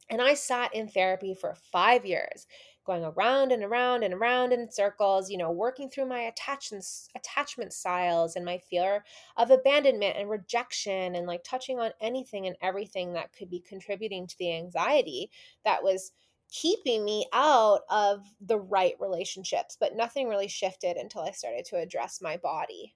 And 0.10 0.22
I 0.22 0.36
sat 0.36 0.74
in 0.76 0.88
therapy 0.88 1.34
for 1.34 1.56
five 1.72 2.06
years, 2.06 2.46
going 2.86 3.04
around 3.04 3.52
and 3.52 3.64
around 3.64 4.04
and 4.04 4.14
around 4.14 4.54
in 4.54 4.72
circles, 4.72 5.32
you 5.32 5.38
know, 5.38 5.52
working 5.52 5.90
through 5.90 6.06
my 6.06 6.22
attachments, 6.22 7.10
attachment 7.16 7.74
styles 7.74 8.36
and 8.36 8.46
my 8.46 8.60
fear 8.60 9.04
of 9.38 9.50
abandonment 9.50 10.16
and 10.18 10.30
rejection, 10.30 11.16
and 11.16 11.26
like 11.26 11.44
touching 11.44 11.80
on 11.80 11.92
anything 12.00 12.46
and 12.46 12.56
everything 12.62 13.14
that 13.14 13.34
could 13.34 13.50
be 13.50 13.60
contributing 13.60 14.28
to 14.28 14.38
the 14.38 14.56
anxiety 14.56 15.32
that 15.64 15.84
was 15.84 16.12
keeping 16.52 17.04
me 17.04 17.26
out 17.34 17.82
of 17.90 18.22
the 18.40 18.60
right 18.60 18.94
relationships. 19.00 19.76
But 19.80 19.96
nothing 19.96 20.30
really 20.30 20.48
shifted 20.48 20.98
until 20.98 21.24
I 21.24 21.32
started 21.32 21.66
to 21.66 21.78
address 21.78 22.22
my 22.22 22.38
body, 22.38 22.94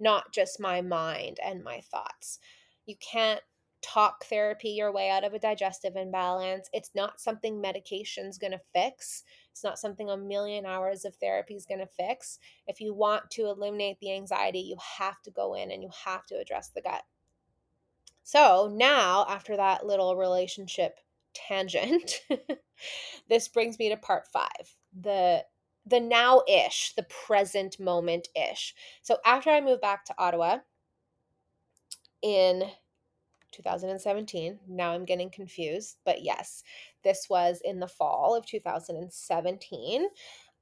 not 0.00 0.32
just 0.32 0.58
my 0.58 0.80
mind 0.80 1.38
and 1.44 1.62
my 1.62 1.82
thoughts. 1.82 2.38
You 2.86 2.96
can't 2.96 3.42
talk 3.82 4.24
therapy 4.24 4.70
your 4.70 4.92
way 4.92 5.10
out 5.10 5.24
of 5.24 5.34
a 5.34 5.38
digestive 5.38 5.96
imbalance. 5.96 6.68
It's 6.72 6.90
not 6.94 7.20
something 7.20 7.60
medication's 7.60 8.38
going 8.38 8.52
to 8.52 8.60
fix. 8.72 9.22
It's 9.52 9.64
not 9.64 9.78
something 9.78 10.10
a 10.10 10.16
million 10.16 10.66
hours 10.66 11.04
of 11.04 11.14
therapy 11.16 11.54
is 11.54 11.66
going 11.66 11.80
to 11.80 11.86
fix. 11.86 12.38
If 12.66 12.80
you 12.80 12.94
want 12.94 13.30
to 13.32 13.46
eliminate 13.46 13.98
the 14.00 14.12
anxiety, 14.12 14.60
you 14.60 14.76
have 14.98 15.20
to 15.22 15.30
go 15.30 15.54
in 15.54 15.70
and 15.70 15.82
you 15.82 15.90
have 16.04 16.26
to 16.26 16.38
address 16.38 16.70
the 16.74 16.82
gut. 16.82 17.02
So 18.22 18.70
now, 18.72 19.24
after 19.28 19.56
that 19.56 19.86
little 19.86 20.16
relationship 20.16 20.98
tangent, 21.32 22.22
this 23.28 23.48
brings 23.48 23.78
me 23.78 23.88
to 23.90 23.96
part 23.96 24.26
five 24.32 24.74
the 24.98 25.44
the 25.86 26.00
now 26.00 26.42
ish, 26.48 26.92
the 26.96 27.04
present 27.04 27.78
moment 27.78 28.28
ish. 28.34 28.74
So 29.02 29.18
after 29.24 29.50
I 29.50 29.60
moved 29.60 29.80
back 29.80 30.04
to 30.06 30.14
Ottawa 30.18 30.58
in 32.22 32.64
2017. 33.52 34.58
Now 34.68 34.92
I'm 34.92 35.04
getting 35.04 35.30
confused, 35.30 35.96
but 36.04 36.22
yes, 36.22 36.62
this 37.04 37.26
was 37.28 37.60
in 37.64 37.80
the 37.80 37.88
fall 37.88 38.34
of 38.34 38.46
2017. 38.46 40.06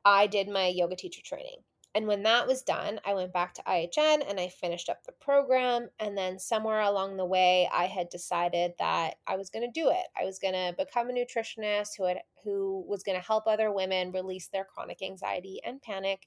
I 0.04 0.26
did 0.26 0.48
my 0.48 0.66
yoga 0.66 0.96
teacher 0.96 1.22
training. 1.24 1.58
And 1.96 2.08
when 2.08 2.24
that 2.24 2.48
was 2.48 2.62
done, 2.62 2.98
I 3.04 3.14
went 3.14 3.32
back 3.32 3.54
to 3.54 3.62
IHN 3.62 4.28
and 4.28 4.40
I 4.40 4.48
finished 4.48 4.88
up 4.88 5.04
the 5.04 5.12
program. 5.12 5.88
And 6.00 6.18
then 6.18 6.40
somewhere 6.40 6.80
along 6.80 7.16
the 7.16 7.24
way, 7.24 7.68
I 7.72 7.84
had 7.84 8.08
decided 8.08 8.72
that 8.80 9.14
I 9.28 9.36
was 9.36 9.48
going 9.48 9.64
to 9.64 9.80
do 9.80 9.90
it. 9.90 10.06
I 10.20 10.24
was 10.24 10.40
going 10.40 10.54
to 10.54 10.74
become 10.76 11.08
a 11.08 11.12
nutritionist 11.12 11.90
who 11.96 12.04
had 12.06 12.18
who 12.42 12.84
was 12.88 13.04
going 13.04 13.18
to 13.18 13.24
help 13.24 13.46
other 13.46 13.72
women 13.72 14.10
release 14.10 14.48
their 14.48 14.64
chronic 14.64 15.02
anxiety 15.02 15.60
and 15.64 15.80
panic 15.80 16.26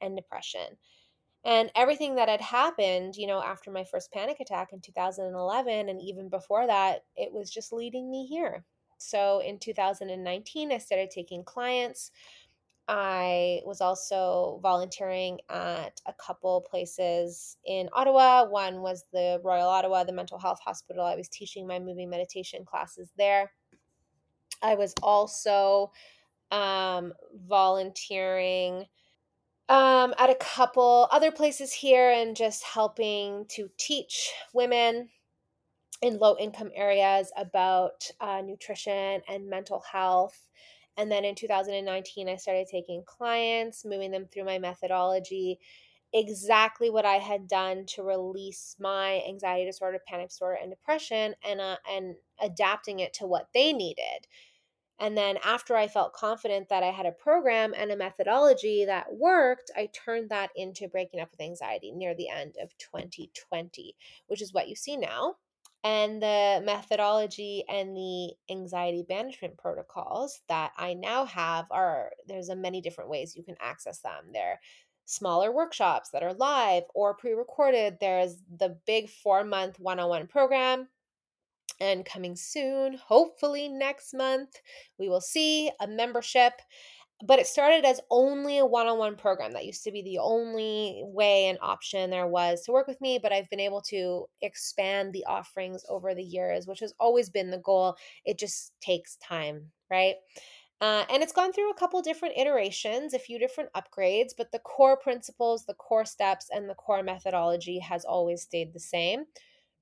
and 0.00 0.16
depression. 0.16 0.78
And 1.44 1.70
everything 1.74 2.16
that 2.16 2.28
had 2.28 2.40
happened, 2.40 3.16
you 3.16 3.26
know, 3.26 3.42
after 3.42 3.70
my 3.70 3.84
first 3.84 4.12
panic 4.12 4.40
attack 4.40 4.72
in 4.72 4.80
2011 4.80 5.88
and 5.88 6.02
even 6.02 6.28
before 6.28 6.66
that, 6.66 7.04
it 7.16 7.32
was 7.32 7.50
just 7.50 7.72
leading 7.72 8.10
me 8.10 8.26
here. 8.26 8.64
So 8.98 9.40
in 9.40 9.58
2019, 9.58 10.72
I 10.72 10.78
started 10.78 11.10
taking 11.10 11.42
clients. 11.42 12.10
I 12.88 13.60
was 13.64 13.80
also 13.80 14.58
volunteering 14.62 15.38
at 15.48 16.00
a 16.06 16.12
couple 16.14 16.60
places 16.60 17.56
in 17.64 17.88
Ottawa. 17.94 18.44
One 18.46 18.82
was 18.82 19.04
the 19.12 19.40
Royal 19.42 19.68
Ottawa, 19.68 20.04
the 20.04 20.12
mental 20.12 20.38
health 20.38 20.58
hospital. 20.62 21.04
I 21.04 21.16
was 21.16 21.28
teaching 21.28 21.66
my 21.66 21.78
moving 21.78 22.10
meditation 22.10 22.64
classes 22.64 23.08
there. 23.16 23.52
I 24.60 24.74
was 24.74 24.92
also 25.02 25.92
um, 26.50 27.14
volunteering 27.46 28.86
um, 29.70 30.12
at 30.18 30.28
a 30.28 30.34
couple 30.34 31.08
other 31.12 31.30
places 31.30 31.72
here 31.72 32.10
and 32.10 32.36
just 32.36 32.64
helping 32.64 33.46
to 33.50 33.70
teach 33.78 34.32
women 34.52 35.08
in 36.02 36.18
low 36.18 36.36
income 36.38 36.70
areas 36.74 37.30
about 37.36 38.10
uh, 38.20 38.42
nutrition 38.44 39.22
and 39.28 39.48
mental 39.48 39.80
health. 39.92 40.50
And 40.96 41.10
then 41.10 41.24
in 41.24 41.36
2019, 41.36 42.28
I 42.28 42.34
started 42.34 42.66
taking 42.68 43.04
clients, 43.06 43.84
moving 43.84 44.10
them 44.10 44.26
through 44.26 44.44
my 44.44 44.58
methodology, 44.58 45.60
exactly 46.12 46.90
what 46.90 47.06
I 47.06 47.16
had 47.16 47.46
done 47.46 47.86
to 47.94 48.02
release 48.02 48.74
my 48.80 49.22
anxiety 49.28 49.66
disorder, 49.66 50.00
panic 50.04 50.30
disorder, 50.30 50.58
and 50.60 50.70
depression, 50.72 51.36
and 51.48 51.60
uh, 51.60 51.76
and 51.88 52.16
adapting 52.42 52.98
it 52.98 53.12
to 53.14 53.26
what 53.26 53.48
they 53.54 53.72
needed. 53.72 54.26
And 55.00 55.16
then 55.16 55.38
after 55.42 55.76
I 55.76 55.88
felt 55.88 56.12
confident 56.12 56.68
that 56.68 56.82
I 56.82 56.90
had 56.90 57.06
a 57.06 57.12
program 57.12 57.72
and 57.74 57.90
a 57.90 57.96
methodology 57.96 58.84
that 58.84 59.06
worked, 59.10 59.70
I 59.74 59.88
turned 59.92 60.28
that 60.28 60.50
into 60.54 60.88
breaking 60.88 61.20
up 61.20 61.30
with 61.30 61.40
anxiety 61.40 61.90
near 61.90 62.14
the 62.14 62.28
end 62.28 62.56
of 62.62 62.76
2020, 62.76 63.96
which 64.26 64.42
is 64.42 64.52
what 64.52 64.68
you 64.68 64.76
see 64.76 64.98
now. 64.98 65.36
And 65.82 66.22
the 66.22 66.60
methodology 66.62 67.64
and 67.66 67.96
the 67.96 68.32
anxiety 68.50 69.06
management 69.08 69.56
protocols 69.56 70.40
that 70.48 70.72
I 70.76 70.92
now 70.92 71.24
have 71.24 71.66
are 71.70 72.10
there's 72.28 72.50
a 72.50 72.56
many 72.56 72.82
different 72.82 73.08
ways 73.08 73.34
you 73.34 73.42
can 73.42 73.56
access 73.58 74.00
them. 74.00 74.26
They're 74.34 74.60
smaller 75.06 75.50
workshops 75.50 76.10
that 76.10 76.22
are 76.22 76.34
live 76.34 76.82
or 76.94 77.14
pre-recorded. 77.14 77.96
There's 77.98 78.36
the 78.58 78.76
big 78.86 79.08
4-month 79.26 79.80
one-on-one 79.80 80.26
program 80.26 80.88
and 81.80 82.04
coming 82.04 82.36
soon, 82.36 82.96
hopefully 82.96 83.68
next 83.68 84.14
month, 84.14 84.50
we 84.98 85.08
will 85.08 85.20
see 85.20 85.70
a 85.80 85.86
membership. 85.86 86.54
But 87.22 87.38
it 87.38 87.46
started 87.46 87.84
as 87.84 88.00
only 88.10 88.58
a 88.58 88.64
one 88.64 88.86
on 88.86 88.96
one 88.96 89.14
program. 89.16 89.52
That 89.52 89.66
used 89.66 89.84
to 89.84 89.92
be 89.92 90.02
the 90.02 90.18
only 90.18 91.02
way 91.04 91.48
and 91.48 91.58
option 91.60 92.08
there 92.08 92.26
was 92.26 92.62
to 92.62 92.72
work 92.72 92.86
with 92.86 92.98
me. 93.02 93.18
But 93.22 93.30
I've 93.30 93.50
been 93.50 93.60
able 93.60 93.82
to 93.90 94.24
expand 94.40 95.12
the 95.12 95.26
offerings 95.26 95.84
over 95.90 96.14
the 96.14 96.22
years, 96.22 96.66
which 96.66 96.80
has 96.80 96.94
always 96.98 97.28
been 97.28 97.50
the 97.50 97.58
goal. 97.58 97.96
It 98.24 98.38
just 98.38 98.72
takes 98.80 99.16
time, 99.16 99.66
right? 99.90 100.14
Uh, 100.80 101.04
and 101.10 101.22
it's 101.22 101.32
gone 101.32 101.52
through 101.52 101.70
a 101.70 101.74
couple 101.74 102.00
different 102.00 102.38
iterations, 102.38 103.12
a 103.12 103.18
few 103.18 103.38
different 103.38 103.68
upgrades, 103.74 104.30
but 104.36 104.50
the 104.50 104.58
core 104.60 104.96
principles, 104.96 105.66
the 105.66 105.74
core 105.74 106.06
steps, 106.06 106.48
and 106.50 106.70
the 106.70 106.74
core 106.74 107.02
methodology 107.02 107.78
has 107.78 108.06
always 108.06 108.40
stayed 108.40 108.72
the 108.72 108.80
same 108.80 109.24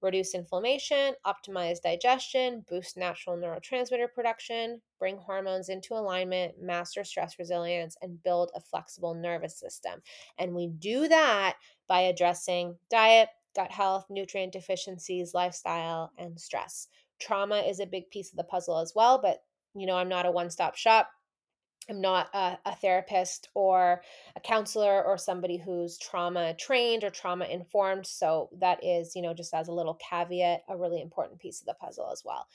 reduce 0.01 0.35
inflammation, 0.35 1.15
optimize 1.27 1.81
digestion, 1.83 2.65
boost 2.69 2.97
natural 2.97 3.37
neurotransmitter 3.37 4.13
production, 4.15 4.81
bring 4.99 5.17
hormones 5.17 5.69
into 5.69 5.95
alignment, 5.95 6.55
master 6.61 7.05
stress 7.05 7.39
resilience, 7.39 7.97
and 8.03 8.23
build 8.23 8.51
a 8.55 8.61
flexible 8.61 9.15
nervous 9.15 9.59
system. 9.59 10.01
And 10.39 10.55
we 10.55 10.69
do 10.69 11.09
that 11.09 11.57
by 11.89 12.01
addressing 12.01 12.77
diet, 12.91 13.29
gut 13.57 13.73
health, 13.73 14.07
nutrient 14.09 14.53
deficiencies, 14.53 15.35
lifestyle, 15.35 16.13
and 16.19 16.41
stress. 16.41 16.89
Trauma 17.21 17.57
is 17.57 17.81
a 17.81 17.87
big 17.87 18.11
piece 18.11 18.31
of 18.31 18.37
the 18.37 18.45
puzzle 18.45 18.79
as 18.79 18.93
well, 18.95 19.21
but 19.21 19.39
you 19.75 19.87
know, 19.87 19.97
I'm 19.97 20.09
not 20.09 20.27
a 20.27 20.31
one 20.31 20.51
stop 20.51 20.77
shop. 20.77 21.09
I'm 21.89 22.01
not 22.01 22.28
a, 22.34 22.59
a, 22.66 22.76
therapist 22.76 23.49
or 23.55 24.03
a 24.36 24.41
counselor 24.41 25.03
or 25.03 25.16
somebody 25.16 25.57
who's 25.57 25.97
trauma 25.99 26.55
trained 26.55 27.03
or 27.03 27.11
trauma 27.11 27.47
informed. 27.47 28.07
So 28.07 28.51
that 28.59 28.84
is, 28.84 29.16
you 29.16 29.22
know, 29.22 29.32
just 29.32 29.55
as 29.55 29.68
a 29.68 29.72
little 29.72 29.95
caveat, 29.95 30.64
a 30.68 30.76
really 30.76 31.01
important 31.01 31.41
piece 31.41 31.61
of 31.61 31.66
the 31.66 31.74
puzzle 31.74 32.11
as 32.12 32.22
well. 32.24 32.47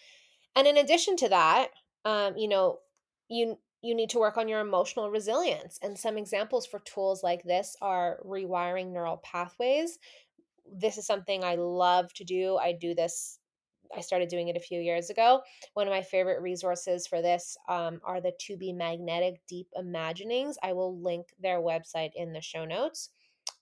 And 0.55 0.67
in 0.67 0.77
addition 0.77 1.15
to 1.17 1.29
that, 1.29 1.69
um, 2.05 2.37
you 2.37 2.47
know, 2.47 2.79
you 3.27 3.57
you 3.81 3.93
need 3.95 4.09
to 4.11 4.19
work 4.19 4.37
on 4.37 4.47
your 4.47 4.61
emotional 4.61 5.09
resilience. 5.09 5.77
And 5.81 5.99
some 5.99 6.17
examples 6.17 6.65
for 6.65 6.79
tools 6.79 7.21
like 7.21 7.43
this 7.43 7.75
are 7.81 8.19
rewiring 8.25 8.93
neural 8.93 9.17
pathways. 9.17 9.99
This 10.73 10.97
is 10.97 11.05
something 11.05 11.43
I 11.43 11.55
love 11.55 12.13
to 12.13 12.23
do. 12.23 12.55
I 12.55 12.71
do 12.71 12.95
this 12.95 13.39
I 13.95 14.01
started 14.01 14.29
doing 14.29 14.47
it 14.47 14.57
a 14.57 14.61
few 14.61 14.79
years 14.79 15.09
ago. 15.09 15.41
One 15.73 15.87
of 15.87 15.91
my 15.91 16.01
favorite 16.01 16.41
resources 16.41 17.07
for 17.07 17.21
this 17.21 17.57
um, 17.67 18.01
are 18.03 18.21
the 18.21 18.33
To 18.41 18.57
Be 18.57 18.73
Magnetic 18.73 19.41
Deep 19.47 19.67
Imaginings. 19.75 20.57
I 20.63 20.73
will 20.73 20.99
link 20.99 21.27
their 21.39 21.59
website 21.59 22.11
in 22.15 22.33
the 22.33 22.41
show 22.41 22.65
notes. 22.65 23.09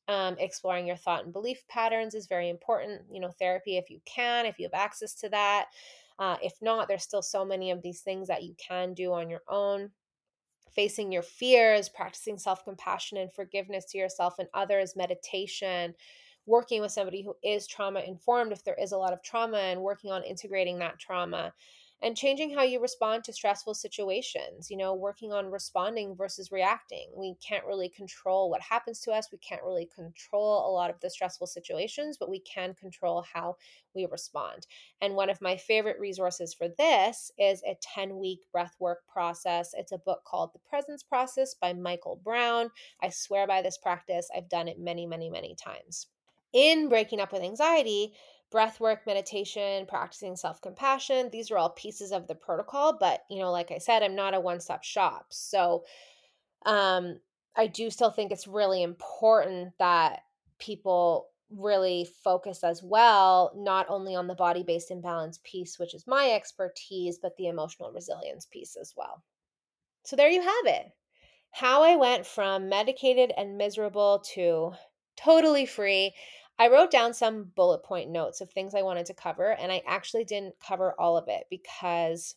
Um, 0.07 0.35
exploring 0.39 0.87
your 0.87 0.97
thought 0.97 1.23
and 1.23 1.33
belief 1.33 1.65
patterns 1.67 2.15
is 2.15 2.27
very 2.27 2.49
important. 2.49 3.01
You 3.11 3.21
know, 3.21 3.31
therapy 3.39 3.77
if 3.77 3.89
you 3.89 3.99
can, 4.05 4.45
if 4.45 4.59
you 4.59 4.65
have 4.65 4.79
access 4.79 5.13
to 5.15 5.29
that. 5.29 5.67
Uh, 6.19 6.37
if 6.41 6.53
not, 6.61 6.87
there's 6.87 7.03
still 7.03 7.21
so 7.21 7.45
many 7.45 7.71
of 7.71 7.81
these 7.81 8.01
things 8.01 8.27
that 8.27 8.43
you 8.43 8.55
can 8.57 8.93
do 8.93 9.13
on 9.13 9.29
your 9.29 9.41
own 9.47 9.91
facing 10.73 11.11
your 11.11 11.21
fears, 11.21 11.89
practicing 11.89 12.37
self 12.37 12.63
compassion 12.63 13.17
and 13.17 13.31
forgiveness 13.31 13.85
to 13.85 13.97
yourself 13.97 14.35
and 14.39 14.47
others, 14.53 14.95
meditation, 14.95 15.93
working 16.45 16.81
with 16.81 16.91
somebody 16.91 17.23
who 17.23 17.35
is 17.43 17.67
trauma 17.67 18.01
informed 18.01 18.51
if 18.51 18.63
there 18.63 18.77
is 18.81 18.91
a 18.91 18.97
lot 18.97 19.13
of 19.13 19.23
trauma 19.23 19.57
and 19.57 19.81
working 19.81 20.11
on 20.11 20.23
integrating 20.23 20.79
that 20.79 20.99
trauma 20.99 21.53
and 22.03 22.17
changing 22.17 22.51
how 22.53 22.63
you 22.63 22.81
respond 22.81 23.23
to 23.23 23.33
stressful 23.33 23.75
situations, 23.75 24.71
you 24.71 24.77
know, 24.77 24.95
working 24.95 25.31
on 25.31 25.51
responding 25.51 26.15
versus 26.15 26.51
reacting. 26.51 27.07
We 27.15 27.35
can't 27.47 27.65
really 27.65 27.89
control 27.89 28.49
what 28.49 28.61
happens 28.61 29.01
to 29.01 29.11
us. 29.11 29.29
We 29.31 29.37
can't 29.37 29.63
really 29.63 29.87
control 29.93 30.67
a 30.67 30.73
lot 30.73 30.89
of 30.89 30.99
the 30.99 31.11
stressful 31.11 31.47
situations, 31.47 32.17
but 32.17 32.29
we 32.29 32.39
can 32.39 32.73
control 32.73 33.23
how 33.31 33.57
we 33.93 34.07
respond. 34.07 34.65
And 35.01 35.13
one 35.15 35.29
of 35.29 35.41
my 35.41 35.55
favorite 35.57 35.99
resources 35.99 36.55
for 36.55 36.69
this 36.69 37.31
is 37.37 37.61
a 37.63 37.77
10 37.81 38.17
week 38.17 38.39
breath 38.51 38.75
work 38.79 39.01
process. 39.07 39.75
It's 39.77 39.91
a 39.91 39.99
book 39.99 40.23
called 40.25 40.53
The 40.53 40.59
Presence 40.67 41.03
Process 41.03 41.53
by 41.53 41.73
Michael 41.73 42.19
Brown. 42.23 42.71
I 43.01 43.09
swear 43.09 43.45
by 43.45 43.61
this 43.61 43.77
practice. 43.77 44.27
I've 44.35 44.49
done 44.49 44.67
it 44.67 44.79
many, 44.79 45.05
many, 45.05 45.29
many 45.29 45.55
times. 45.55 46.07
In 46.53 46.89
breaking 46.89 47.21
up 47.21 47.31
with 47.31 47.43
anxiety, 47.43 48.13
breath 48.51 48.79
work, 48.79 49.07
meditation, 49.07 49.85
practicing 49.87 50.35
self 50.35 50.61
compassion. 50.61 51.29
These 51.31 51.49
are 51.49 51.57
all 51.57 51.69
pieces 51.69 52.11
of 52.11 52.27
the 52.27 52.35
protocol. 52.35 52.97
But, 52.99 53.23
you 53.29 53.39
know, 53.39 53.51
like 53.51 53.71
I 53.71 53.79
said, 53.79 54.03
I'm 54.03 54.15
not 54.15 54.35
a 54.35 54.39
one 54.39 54.59
stop 54.59 54.83
shop. 54.83 55.27
So, 55.29 55.85
um, 56.65 57.19
I 57.55 57.67
do 57.67 57.89
still 57.89 58.11
think 58.11 58.31
it's 58.31 58.47
really 58.47 58.83
important 58.83 59.73
that 59.79 60.19
people 60.59 61.27
really 61.49 62.07
focus 62.23 62.63
as 62.63 62.81
well, 62.83 63.51
not 63.55 63.85
only 63.89 64.15
on 64.15 64.27
the 64.27 64.35
body 64.35 64.63
based 64.63 64.91
imbalance 64.91 65.39
piece, 65.43 65.79
which 65.79 65.93
is 65.93 66.05
my 66.07 66.31
expertise, 66.31 67.17
but 67.21 67.35
the 67.37 67.47
emotional 67.47 67.91
resilience 67.91 68.45
piece 68.45 68.75
as 68.79 68.93
well. 68.95 69.23
So, 70.03 70.15
there 70.15 70.29
you 70.29 70.41
have 70.41 70.65
it. 70.65 70.91
How 71.51 71.83
I 71.83 71.95
went 71.95 72.25
from 72.25 72.69
medicated 72.69 73.33
and 73.35 73.57
miserable 73.57 74.23
to 74.33 74.73
totally 75.17 75.65
free 75.65 76.13
I 76.59 76.67
wrote 76.67 76.91
down 76.91 77.13
some 77.13 77.51
bullet 77.55 77.83
point 77.83 78.11
notes 78.11 78.41
of 78.41 78.51
things 78.51 78.75
I 78.75 78.83
wanted 78.83 79.07
to 79.07 79.13
cover, 79.13 79.51
and 79.51 79.71
I 79.71 79.81
actually 79.87 80.25
didn't 80.25 80.55
cover 80.59 80.93
all 80.99 81.17
of 81.17 81.27
it 81.27 81.45
because 81.49 82.35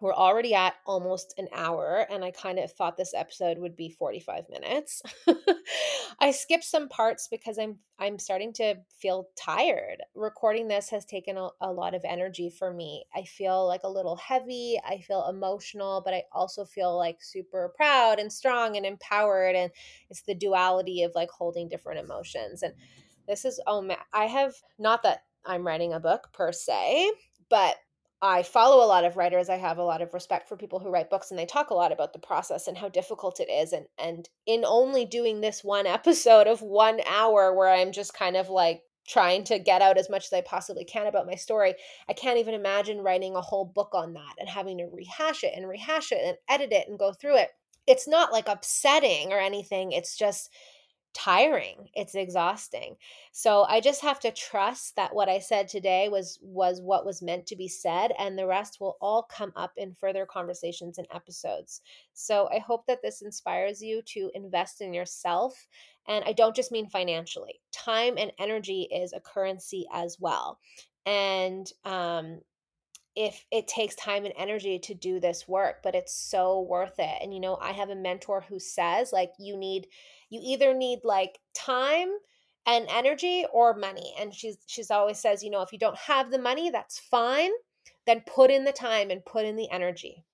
we're 0.00 0.14
already 0.14 0.54
at 0.54 0.74
almost 0.84 1.34
an 1.38 1.48
hour 1.54 2.06
and 2.10 2.22
i 2.22 2.30
kind 2.30 2.58
of 2.58 2.70
thought 2.72 2.96
this 2.96 3.14
episode 3.14 3.58
would 3.58 3.76
be 3.76 3.88
45 3.88 4.44
minutes. 4.50 5.02
I 6.20 6.30
skipped 6.30 6.64
some 6.64 6.88
parts 6.88 7.28
because 7.30 7.58
i'm 7.58 7.78
i'm 7.98 8.18
starting 8.18 8.52
to 8.54 8.76
feel 8.98 9.28
tired. 9.36 10.02
Recording 10.14 10.68
this 10.68 10.90
has 10.90 11.04
taken 11.04 11.36
a, 11.36 11.48
a, 11.60 11.72
lot 11.72 11.94
of 11.94 12.02
energy 12.04 12.50
for 12.50 12.72
me. 12.72 13.04
I 13.14 13.24
feel 13.24 13.66
like 13.66 13.82
a 13.84 13.88
little 13.88 14.16
heavy 14.16 14.78
i 14.86 14.98
feel 14.98 15.26
emotional 15.28 16.02
but 16.04 16.14
i 16.14 16.24
also 16.32 16.64
feel 16.64 16.96
like 16.96 17.22
super 17.22 17.72
proud 17.76 18.18
and 18.18 18.32
strong 18.32 18.76
and 18.76 18.84
empowered 18.84 19.56
and 19.56 19.70
it's 20.10 20.22
the 20.22 20.34
duality 20.34 21.02
of 21.02 21.12
like 21.14 21.30
holding 21.30 21.68
different 21.68 22.00
emotions 22.00 22.62
and 22.62 22.74
this 23.26 23.44
is 23.44 23.60
oh 23.66 23.80
man 23.80 23.98
i 24.12 24.24
have 24.24 24.54
not 24.78 25.02
that 25.02 25.24
i'm 25.44 25.66
writing 25.66 25.92
a 25.92 26.00
book 26.00 26.28
per 26.32 26.52
se 26.52 27.10
but 27.48 27.76
I 28.22 28.42
follow 28.42 28.82
a 28.82 28.88
lot 28.88 29.04
of 29.04 29.16
writers. 29.16 29.50
I 29.50 29.56
have 29.56 29.76
a 29.76 29.84
lot 29.84 30.00
of 30.00 30.14
respect 30.14 30.48
for 30.48 30.56
people 30.56 30.78
who 30.78 30.90
write 30.90 31.10
books 31.10 31.30
and 31.30 31.38
they 31.38 31.44
talk 31.44 31.68
a 31.68 31.74
lot 31.74 31.92
about 31.92 32.12
the 32.12 32.18
process 32.18 32.66
and 32.66 32.76
how 32.76 32.88
difficult 32.88 33.40
it 33.40 33.50
is. 33.50 33.72
And 33.72 33.86
and 33.98 34.28
in 34.46 34.64
only 34.64 35.04
doing 35.04 35.40
this 35.40 35.62
one 35.62 35.86
episode 35.86 36.46
of 36.46 36.62
one 36.62 37.00
hour 37.06 37.54
where 37.54 37.68
I'm 37.68 37.92
just 37.92 38.14
kind 38.14 38.36
of 38.36 38.48
like 38.48 38.82
trying 39.06 39.44
to 39.44 39.58
get 39.58 39.82
out 39.82 39.98
as 39.98 40.10
much 40.10 40.24
as 40.24 40.32
I 40.32 40.40
possibly 40.40 40.84
can 40.84 41.06
about 41.06 41.26
my 41.26 41.34
story, 41.34 41.74
I 42.08 42.12
can't 42.14 42.38
even 42.38 42.54
imagine 42.54 43.02
writing 43.02 43.36
a 43.36 43.40
whole 43.40 43.64
book 43.64 43.90
on 43.92 44.14
that 44.14 44.34
and 44.38 44.48
having 44.48 44.78
to 44.78 44.86
rehash 44.86 45.44
it 45.44 45.52
and 45.54 45.68
rehash 45.68 46.10
it 46.10 46.18
and 46.24 46.36
edit 46.48 46.72
it 46.72 46.88
and 46.88 46.98
go 46.98 47.12
through 47.12 47.36
it. 47.36 47.50
It's 47.86 48.08
not 48.08 48.32
like 48.32 48.48
upsetting 48.48 49.32
or 49.32 49.38
anything. 49.38 49.92
It's 49.92 50.16
just 50.16 50.50
tiring 51.16 51.88
it's 51.94 52.14
exhausting 52.14 52.94
so 53.32 53.64
i 53.70 53.80
just 53.80 54.02
have 54.02 54.20
to 54.20 54.30
trust 54.32 54.94
that 54.96 55.14
what 55.14 55.30
i 55.30 55.38
said 55.38 55.66
today 55.66 56.10
was 56.10 56.38
was 56.42 56.82
what 56.82 57.06
was 57.06 57.22
meant 57.22 57.46
to 57.46 57.56
be 57.56 57.66
said 57.66 58.12
and 58.18 58.38
the 58.38 58.46
rest 58.46 58.82
will 58.82 58.98
all 59.00 59.22
come 59.22 59.50
up 59.56 59.72
in 59.78 59.94
further 59.94 60.26
conversations 60.26 60.98
and 60.98 61.06
episodes 61.14 61.80
so 62.12 62.50
i 62.52 62.58
hope 62.58 62.84
that 62.86 63.00
this 63.02 63.22
inspires 63.22 63.80
you 63.80 64.02
to 64.02 64.30
invest 64.34 64.82
in 64.82 64.92
yourself 64.92 65.66
and 66.06 66.22
i 66.26 66.34
don't 66.34 66.54
just 66.54 66.70
mean 66.70 66.86
financially 66.86 67.60
time 67.72 68.18
and 68.18 68.30
energy 68.38 68.86
is 68.92 69.14
a 69.14 69.20
currency 69.20 69.86
as 69.94 70.18
well 70.20 70.58
and 71.06 71.72
um 71.86 72.40
if 73.16 73.46
it 73.50 73.66
takes 73.66 73.94
time 73.94 74.26
and 74.26 74.34
energy 74.36 74.78
to 74.78 74.92
do 74.92 75.18
this 75.18 75.48
work, 75.48 75.76
but 75.82 75.94
it's 75.94 76.14
so 76.14 76.60
worth 76.60 76.98
it. 76.98 77.18
And 77.22 77.32
you 77.32 77.40
know, 77.40 77.56
I 77.56 77.72
have 77.72 77.88
a 77.88 77.96
mentor 77.96 78.44
who 78.46 78.60
says 78.60 79.10
like 79.10 79.30
you 79.38 79.56
need 79.56 79.86
you 80.30 80.40
either 80.42 80.74
need 80.74 81.00
like 81.04 81.38
time 81.54 82.08
and 82.66 82.86
energy 82.90 83.46
or 83.52 83.74
money. 83.74 84.14
And 84.20 84.34
she's 84.34 84.58
she's 84.66 84.90
always 84.90 85.18
says, 85.18 85.42
you 85.42 85.50
know, 85.50 85.62
if 85.62 85.72
you 85.72 85.78
don't 85.78 85.96
have 85.96 86.30
the 86.30 86.38
money, 86.38 86.70
that's 86.70 86.98
fine. 86.98 87.50
Then 88.06 88.22
put 88.26 88.50
in 88.50 88.64
the 88.64 88.72
time 88.72 89.10
and 89.10 89.24
put 89.24 89.44
in 89.44 89.56
the 89.56 89.70
energy. 89.70 90.24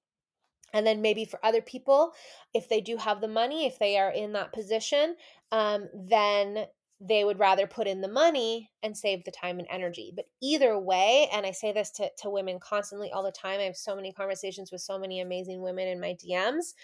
And 0.74 0.86
then 0.86 1.03
maybe 1.03 1.26
for 1.26 1.38
other 1.45 1.61
people, 1.61 2.12
if 2.55 2.68
they 2.68 2.80
do 2.80 2.97
have 2.97 3.20
the 3.20 3.28
money, 3.28 3.66
if 3.66 3.78
they 3.78 3.99
are 3.99 4.11
in 4.11 4.32
that 4.32 4.53
position, 4.53 5.16
um, 5.51 5.88
then 5.95 6.66
they 7.05 7.24
would 7.24 7.38
rather 7.38 7.66
put 7.66 7.88
in 7.88 8.01
the 8.01 8.09
money 8.09 8.70
and 8.82 8.97
save 8.97 9.24
the 9.24 9.32
time 9.32 9.59
and 9.59 9.66
energy. 9.70 10.12
But 10.14 10.26
either 10.40 10.78
way, 10.78 11.28
and 11.32 11.45
I 11.45 11.51
say 11.51 11.72
this 11.72 11.90
to, 11.93 12.09
to 12.18 12.30
women 12.30 12.61
constantly 12.61 13.11
all 13.11 13.24
the 13.24 13.32
time, 13.32 13.59
I 13.59 13.64
have 13.64 13.76
so 13.76 13.97
many 13.97 14.12
conversations 14.12 14.70
with 14.70 14.80
so 14.80 14.99
many 14.99 15.20
amazing 15.20 15.61
women 15.61 15.88
in 15.88 16.01
my 16.01 16.14
DMs. 16.14 16.74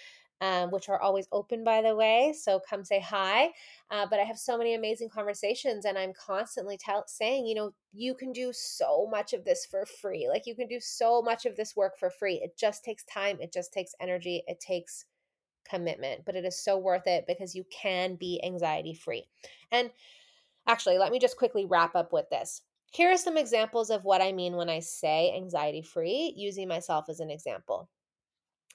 Um, 0.41 0.71
which 0.71 0.89
are 0.89 1.01
always 1.01 1.27
open, 1.33 1.65
by 1.65 1.83
the 1.83 1.97
way. 1.97 2.33
So 2.33 2.61
come 2.61 2.85
say 2.85 3.01
hi. 3.01 3.49
Uh, 3.91 4.07
but 4.09 4.21
I 4.21 4.23
have 4.23 4.39
so 4.39 4.57
many 4.57 4.75
amazing 4.75 5.09
conversations, 5.09 5.85
and 5.85 5.99
I'm 5.99 6.13
constantly 6.13 6.77
tell- 6.77 7.09
saying, 7.09 7.45
you 7.45 7.57
know, 7.57 7.73
you 7.93 8.15
can 8.15 8.31
do 8.31 8.53
so 8.53 9.09
much 9.11 9.33
of 9.33 9.45
this 9.45 9.67
for 9.67 9.85
free. 9.85 10.29
Like 10.29 10.47
you 10.47 10.55
can 10.55 10.69
do 10.69 10.79
so 10.79 11.21
much 11.23 11.45
of 11.45 11.57
this 11.57 11.75
work 11.75 11.99
for 11.99 12.09
free. 12.09 12.37
It 12.37 12.57
just 12.57 12.85
takes 12.85 13.03
time, 13.07 13.39
it 13.41 13.53
just 13.53 13.73
takes 13.73 13.97
energy, 14.01 14.45
it 14.47 14.61
takes 14.61 15.07
commitment, 15.69 16.25
but 16.25 16.37
it 16.37 16.45
is 16.45 16.63
so 16.63 16.79
worth 16.79 17.09
it 17.09 17.25
because 17.27 17.57
you 17.57 17.65
can 17.71 18.15
be 18.15 18.41
anxiety 18.45 18.95
free. 18.95 19.27
And 19.73 19.91
actually, 20.69 20.99
let 20.99 21.11
me 21.11 21.19
just 21.19 21.37
quickly 21.37 21.67
wrap 21.67 21.97
up 21.97 22.13
with 22.13 22.29
this. 22.31 22.63
Here 22.93 23.11
are 23.11 23.19
some 23.19 23.37
examples 23.37 23.91
of 23.91 24.05
what 24.05 24.23
I 24.23 24.33
mean 24.33 24.57
when 24.57 24.71
I 24.71 24.79
say 24.81 25.35
anxiety 25.35 25.83
free, 25.83 26.33
using 26.37 26.69
myself 26.69 27.07
as 27.09 27.21
an 27.21 27.31
example. 27.31 27.89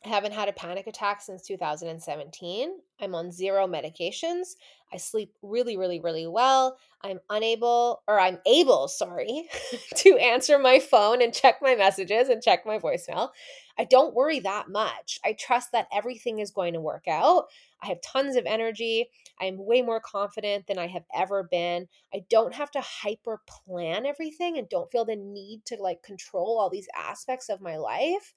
I 0.06 0.10
haven't 0.10 0.34
had 0.34 0.50
a 0.50 0.54
panic 0.54 0.88
attack 0.88 1.22
since 1.22 1.44
2017. 1.44 2.72
I'm 3.00 3.16
on 3.16 3.32
zero 3.32 3.68
medications. 3.68 4.56
I 4.92 4.98
sleep 4.98 5.32
really, 5.42 5.78
really, 5.78 6.02
really 6.02 6.28
well. 6.28 6.78
I'm 7.02 7.20
unable, 7.30 8.04
or 8.08 8.20
I'm 8.20 8.40
able, 8.46 8.90
sorry, 8.90 9.48
to 9.96 10.18
answer 10.18 10.60
my 10.60 10.80
phone 10.80 11.22
and 11.22 11.34
check 11.34 11.56
my 11.62 11.76
messages 11.76 12.28
and 12.28 12.44
check 12.44 12.66
my 12.66 12.80
voicemail. 12.80 13.30
I 13.78 13.86
don't 13.86 14.14
worry 14.14 14.40
that 14.42 14.70
much. 14.70 15.20
I 15.26 15.34
trust 15.34 15.72
that 15.72 15.88
everything 15.92 16.40
is 16.40 16.52
going 16.52 16.74
to 16.74 16.82
work 16.82 17.08
out. 17.08 17.46
I 17.82 17.88
have 17.88 18.02
tons 18.02 18.36
of 18.36 18.46
energy. 18.46 19.10
I'm 19.40 19.66
way 19.66 19.82
more 19.82 20.00
confident 20.00 20.68
than 20.68 20.78
I 20.78 20.88
have 20.88 21.06
ever 21.16 21.44
been. 21.44 21.88
I 22.14 22.24
don't 22.30 22.54
have 22.54 22.72
to 22.72 22.82
hyper 22.82 23.42
plan 23.48 24.06
everything 24.06 24.58
and 24.58 24.70
don't 24.70 24.92
feel 24.92 25.06
the 25.06 25.16
need 25.16 25.66
to 25.66 25.78
like 25.82 26.04
control 26.04 26.60
all 26.60 26.70
these 26.70 26.88
aspects 26.96 27.50
of 27.50 27.62
my 27.62 27.78
life. 27.78 28.34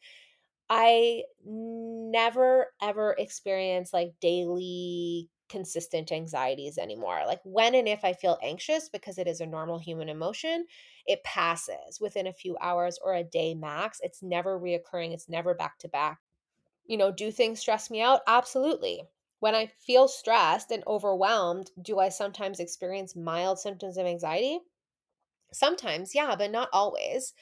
I 0.68 1.24
never 1.44 2.72
ever 2.82 3.14
experience 3.18 3.92
like 3.92 4.14
daily 4.20 5.30
consistent 5.48 6.10
anxieties 6.10 6.76
anymore. 6.76 7.22
Like 7.26 7.40
when 7.44 7.74
and 7.76 7.86
if 7.88 8.04
I 8.04 8.12
feel 8.14 8.38
anxious, 8.42 8.88
because 8.88 9.18
it 9.18 9.28
is 9.28 9.40
a 9.40 9.46
normal 9.46 9.78
human 9.78 10.08
emotion, 10.08 10.66
it 11.06 11.22
passes 11.24 12.00
within 12.00 12.26
a 12.26 12.32
few 12.32 12.56
hours 12.60 12.98
or 13.02 13.14
a 13.14 13.22
day 13.24 13.54
max. 13.54 14.00
It's 14.02 14.22
never 14.22 14.58
reoccurring, 14.58 15.12
it's 15.12 15.28
never 15.28 15.54
back 15.54 15.78
to 15.80 15.88
back. 15.88 16.18
You 16.86 16.96
know, 16.96 17.12
do 17.12 17.30
things 17.30 17.60
stress 17.60 17.90
me 17.90 18.00
out? 18.02 18.22
Absolutely. 18.26 19.02
When 19.40 19.54
I 19.54 19.66
feel 19.66 20.08
stressed 20.08 20.70
and 20.72 20.82
overwhelmed, 20.86 21.70
do 21.80 21.98
I 21.98 22.08
sometimes 22.08 22.60
experience 22.60 23.14
mild 23.16 23.58
symptoms 23.60 23.98
of 23.98 24.06
anxiety? 24.06 24.60
Sometimes, 25.52 26.14
yeah, 26.14 26.36
but 26.36 26.50
not 26.52 26.68
always 26.72 27.34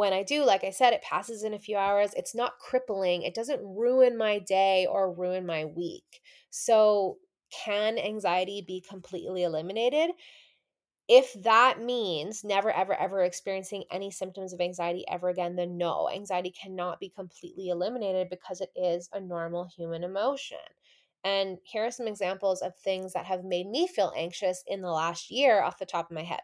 when 0.00 0.14
I 0.14 0.22
do, 0.22 0.46
like 0.46 0.64
I 0.64 0.70
said, 0.70 0.94
it 0.94 1.02
passes 1.02 1.44
in 1.44 1.52
a 1.52 1.58
few 1.58 1.76
hours. 1.76 2.14
It's 2.16 2.34
not 2.34 2.58
crippling. 2.58 3.20
It 3.20 3.34
doesn't 3.34 3.60
ruin 3.62 4.16
my 4.16 4.38
day 4.38 4.86
or 4.90 5.12
ruin 5.12 5.44
my 5.44 5.66
week. 5.66 6.22
So, 6.48 7.18
can 7.50 7.98
anxiety 7.98 8.64
be 8.66 8.80
completely 8.80 9.42
eliminated? 9.42 10.12
If 11.06 11.34
that 11.42 11.82
means 11.82 12.42
never, 12.42 12.70
ever, 12.70 12.94
ever 12.94 13.24
experiencing 13.24 13.84
any 13.90 14.10
symptoms 14.10 14.54
of 14.54 14.62
anxiety 14.62 15.04
ever 15.06 15.28
again, 15.28 15.54
then 15.54 15.76
no, 15.76 16.08
anxiety 16.08 16.50
cannot 16.50 16.98
be 16.98 17.10
completely 17.10 17.68
eliminated 17.68 18.30
because 18.30 18.62
it 18.62 18.70
is 18.74 19.10
a 19.12 19.20
normal 19.20 19.68
human 19.76 20.02
emotion. 20.02 20.56
And 21.24 21.58
here 21.64 21.84
are 21.84 21.90
some 21.90 22.08
examples 22.08 22.62
of 22.62 22.74
things 22.74 23.12
that 23.12 23.26
have 23.26 23.44
made 23.44 23.66
me 23.66 23.86
feel 23.86 24.14
anxious 24.16 24.64
in 24.66 24.80
the 24.80 24.90
last 24.90 25.30
year 25.30 25.60
off 25.60 25.78
the 25.78 25.84
top 25.84 26.10
of 26.10 26.14
my 26.14 26.22
head. 26.22 26.40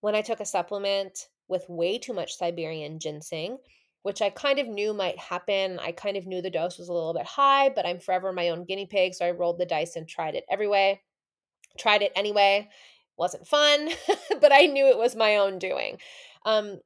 When 0.00 0.14
I 0.14 0.22
took 0.22 0.40
a 0.40 0.46
supplement 0.46 1.28
with 1.48 1.68
way 1.68 1.98
too 1.98 2.12
much 2.12 2.36
Siberian 2.36 2.98
ginseng, 2.98 3.58
which 4.02 4.22
I 4.22 4.30
kind 4.30 4.58
of 4.58 4.68
knew 4.68 4.92
might 4.92 5.18
happen. 5.18 5.78
I 5.80 5.92
kind 5.92 6.16
of 6.16 6.26
knew 6.26 6.40
the 6.40 6.50
dose 6.50 6.78
was 6.78 6.88
a 6.88 6.92
little 6.92 7.14
bit 7.14 7.26
high, 7.26 7.70
but 7.70 7.86
I'm 7.86 7.98
forever 7.98 8.32
my 8.32 8.50
own 8.50 8.64
guinea 8.64 8.86
pig. 8.86 9.14
So 9.14 9.26
I 9.26 9.32
rolled 9.32 9.58
the 9.58 9.66
dice 9.66 9.96
and 9.96 10.06
tried 10.08 10.34
it 10.34 10.44
every 10.50 10.68
way. 10.68 11.02
Tried 11.78 12.02
it 12.02 12.12
anyway. 12.14 12.68
Wasn't 13.16 13.46
fun, 13.46 13.88
but 14.40 14.52
I 14.52 14.66
knew 14.66 14.86
it 14.86 14.98
was 14.98 15.16
my 15.16 15.36
own 15.36 15.58
doing. 15.58 15.98
Um, 16.44 16.78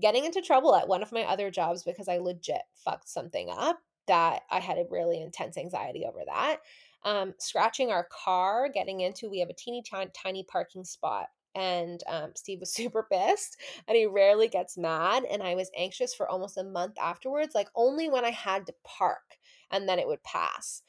getting 0.00 0.24
into 0.24 0.40
trouble 0.40 0.74
at 0.74 0.88
one 0.88 1.02
of 1.02 1.12
my 1.12 1.22
other 1.22 1.50
jobs 1.50 1.82
because 1.82 2.08
I 2.08 2.18
legit 2.18 2.62
fucked 2.74 3.08
something 3.08 3.50
up 3.50 3.78
that 4.06 4.42
I 4.50 4.60
had 4.60 4.78
a 4.78 4.86
really 4.90 5.20
intense 5.20 5.56
anxiety 5.56 6.04
over 6.06 6.20
that. 6.26 6.58
Um, 7.04 7.34
scratching 7.38 7.90
our 7.90 8.06
car, 8.24 8.68
getting 8.68 9.00
into, 9.00 9.28
we 9.28 9.40
have 9.40 9.50
a 9.50 9.54
teeny 9.54 9.82
tiny, 9.82 10.10
tiny 10.14 10.44
parking 10.44 10.84
spot. 10.84 11.26
And 11.54 12.02
um, 12.08 12.32
Steve 12.34 12.60
was 12.60 12.74
super 12.74 13.06
pissed 13.10 13.56
and 13.88 13.96
he 13.96 14.06
rarely 14.06 14.48
gets 14.48 14.78
mad. 14.78 15.24
And 15.30 15.42
I 15.42 15.54
was 15.54 15.70
anxious 15.76 16.14
for 16.14 16.28
almost 16.28 16.58
a 16.58 16.64
month 16.64 16.96
afterwards, 17.00 17.54
like 17.54 17.68
only 17.74 18.08
when 18.08 18.24
I 18.24 18.30
had 18.30 18.66
to 18.66 18.74
park 18.84 19.38
and 19.70 19.88
then 19.88 19.98
it 19.98 20.06
would 20.06 20.22
pass. 20.22 20.82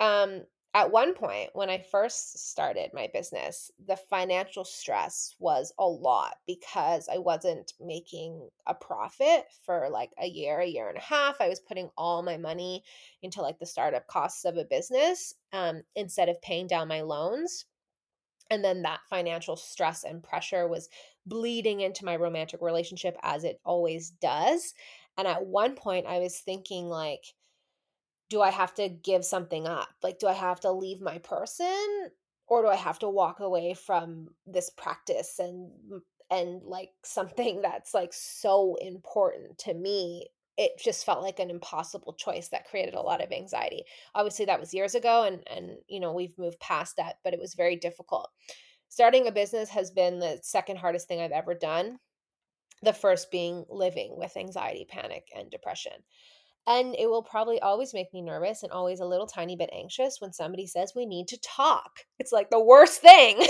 Um, 0.00 0.42
at 0.76 0.92
one 0.92 1.14
point 1.14 1.48
when 1.54 1.70
I 1.70 1.78
first 1.78 2.50
started 2.50 2.90
my 2.92 3.08
business, 3.10 3.70
the 3.86 3.96
financial 3.96 4.62
stress 4.62 5.34
was 5.38 5.72
a 5.78 5.86
lot 5.86 6.36
because 6.46 7.08
I 7.08 7.16
wasn't 7.16 7.72
making 7.80 8.50
a 8.66 8.74
profit 8.74 9.46
for 9.64 9.88
like 9.90 10.10
a 10.20 10.26
year, 10.26 10.60
a 10.60 10.66
year 10.66 10.90
and 10.90 10.98
a 10.98 11.00
half. 11.00 11.40
I 11.40 11.48
was 11.48 11.60
putting 11.60 11.88
all 11.96 12.22
my 12.22 12.36
money 12.36 12.84
into 13.22 13.40
like 13.40 13.58
the 13.58 13.64
startup 13.64 14.06
costs 14.06 14.44
of 14.44 14.58
a 14.58 14.66
business 14.66 15.32
um, 15.54 15.80
instead 15.94 16.28
of 16.28 16.42
paying 16.42 16.66
down 16.66 16.88
my 16.88 17.00
loans. 17.00 17.64
And 18.50 18.64
then 18.64 18.82
that 18.82 19.00
financial 19.10 19.56
stress 19.56 20.04
and 20.04 20.22
pressure 20.22 20.68
was 20.68 20.88
bleeding 21.26 21.80
into 21.80 22.04
my 22.04 22.16
romantic 22.16 22.60
relationship 22.62 23.16
as 23.22 23.44
it 23.44 23.60
always 23.64 24.10
does. 24.10 24.74
And 25.18 25.26
at 25.26 25.46
one 25.46 25.74
point, 25.74 26.06
I 26.06 26.18
was 26.20 26.38
thinking, 26.40 26.88
like, 26.88 27.24
do 28.28 28.40
I 28.42 28.50
have 28.50 28.74
to 28.74 28.88
give 28.88 29.24
something 29.24 29.66
up? 29.66 29.88
Like, 30.02 30.18
do 30.18 30.26
I 30.26 30.32
have 30.32 30.60
to 30.60 30.72
leave 30.72 31.00
my 31.00 31.18
person 31.18 32.10
or 32.48 32.62
do 32.62 32.68
I 32.68 32.76
have 32.76 32.98
to 33.00 33.08
walk 33.08 33.40
away 33.40 33.74
from 33.74 34.34
this 34.46 34.70
practice 34.70 35.38
and 35.38 36.02
and 36.30 36.62
like 36.64 36.90
something 37.04 37.62
that's 37.62 37.94
like 37.94 38.12
so 38.12 38.76
important 38.76 39.58
to 39.58 39.74
me? 39.74 40.28
It 40.56 40.72
just 40.82 41.04
felt 41.04 41.22
like 41.22 41.38
an 41.38 41.50
impossible 41.50 42.14
choice 42.14 42.48
that 42.48 42.66
created 42.68 42.94
a 42.94 43.02
lot 43.02 43.22
of 43.22 43.32
anxiety. 43.32 43.84
Obviously 44.14 44.46
that 44.46 44.60
was 44.60 44.74
years 44.74 44.94
ago 44.94 45.24
and 45.24 45.42
and 45.48 45.78
you 45.88 46.00
know, 46.00 46.12
we've 46.12 46.38
moved 46.38 46.60
past 46.60 46.96
that, 46.96 47.16
but 47.24 47.34
it 47.34 47.40
was 47.40 47.54
very 47.54 47.76
difficult. 47.76 48.30
Starting 48.88 49.26
a 49.26 49.32
business 49.32 49.68
has 49.70 49.90
been 49.90 50.18
the 50.18 50.38
second 50.42 50.76
hardest 50.78 51.08
thing 51.08 51.20
I've 51.20 51.32
ever 51.32 51.54
done. 51.54 51.98
The 52.82 52.92
first 52.92 53.30
being 53.30 53.64
living 53.68 54.16
with 54.18 54.36
anxiety, 54.36 54.86
panic, 54.88 55.28
and 55.34 55.50
depression. 55.50 55.92
And 56.66 56.96
it 56.96 57.08
will 57.08 57.22
probably 57.22 57.60
always 57.60 57.94
make 57.94 58.12
me 58.12 58.22
nervous 58.22 58.62
and 58.62 58.72
always 58.72 59.00
a 59.00 59.06
little 59.06 59.26
tiny 59.26 59.56
bit 59.56 59.70
anxious 59.72 60.20
when 60.20 60.32
somebody 60.32 60.66
says 60.66 60.92
we 60.94 61.06
need 61.06 61.28
to 61.28 61.40
talk. 61.40 62.00
It's 62.18 62.32
like 62.32 62.50
the 62.50 62.62
worst 62.62 63.00
thing. 63.00 63.46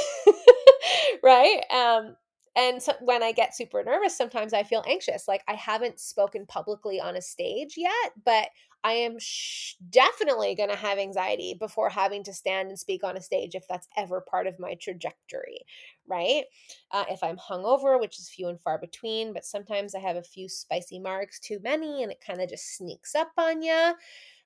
right? 1.23 1.61
Um 1.71 2.17
and 2.57 2.83
so 2.83 2.95
when 3.01 3.23
I 3.23 3.33
get 3.33 3.55
super 3.55 3.85
nervous, 3.85 4.17
sometimes 4.17 4.53
I 4.55 4.63
feel 4.65 4.83
anxious. 4.89 5.29
Like 5.29 5.43
I 5.47 5.55
haven't 5.55 6.01
spoken 6.01 6.47
publicly 6.47 7.01
on 7.01 7.15
a 7.17 7.23
stage 7.23 7.75
yet, 7.77 8.13
but 8.25 8.49
I 8.83 8.93
am 8.93 9.19
sh- 9.19 9.75
definitely 9.91 10.55
going 10.55 10.71
to 10.71 10.77
have 10.77 10.99
anxiety 10.99 11.55
before 11.55 11.91
having 11.91 12.23
to 12.25 12.33
stand 12.33 12.69
and 12.69 12.79
speak 12.79 13.05
on 13.05 13.17
a 13.17 13.21
stage 13.21 13.55
if 13.55 13.67
that's 13.69 13.89
ever 13.97 14.21
part 14.23 14.47
of 14.47 14.59
my 14.59 14.75
trajectory, 14.81 15.61
right? 16.09 16.45
Uh, 16.93 17.05
if 17.11 17.23
I'm 17.23 17.37
hungover, 17.37 18.01
which 18.01 18.19
is 18.19 18.29
few 18.31 18.49
and 18.49 18.61
far 18.61 18.79
between, 18.79 19.33
but 19.33 19.45
sometimes 19.45 19.95
I 19.95 20.01
have 20.01 20.17
a 20.17 20.23
few 20.23 20.49
spicy 20.49 20.99
marks 20.99 21.41
too 21.41 21.59
many 21.63 22.03
and 22.03 22.13
it 22.13 22.23
kind 22.27 22.41
of 22.41 22.49
just 22.49 22.77
sneaks 22.77 23.15
up 23.15 23.33
on 23.37 23.63
you. 23.63 23.95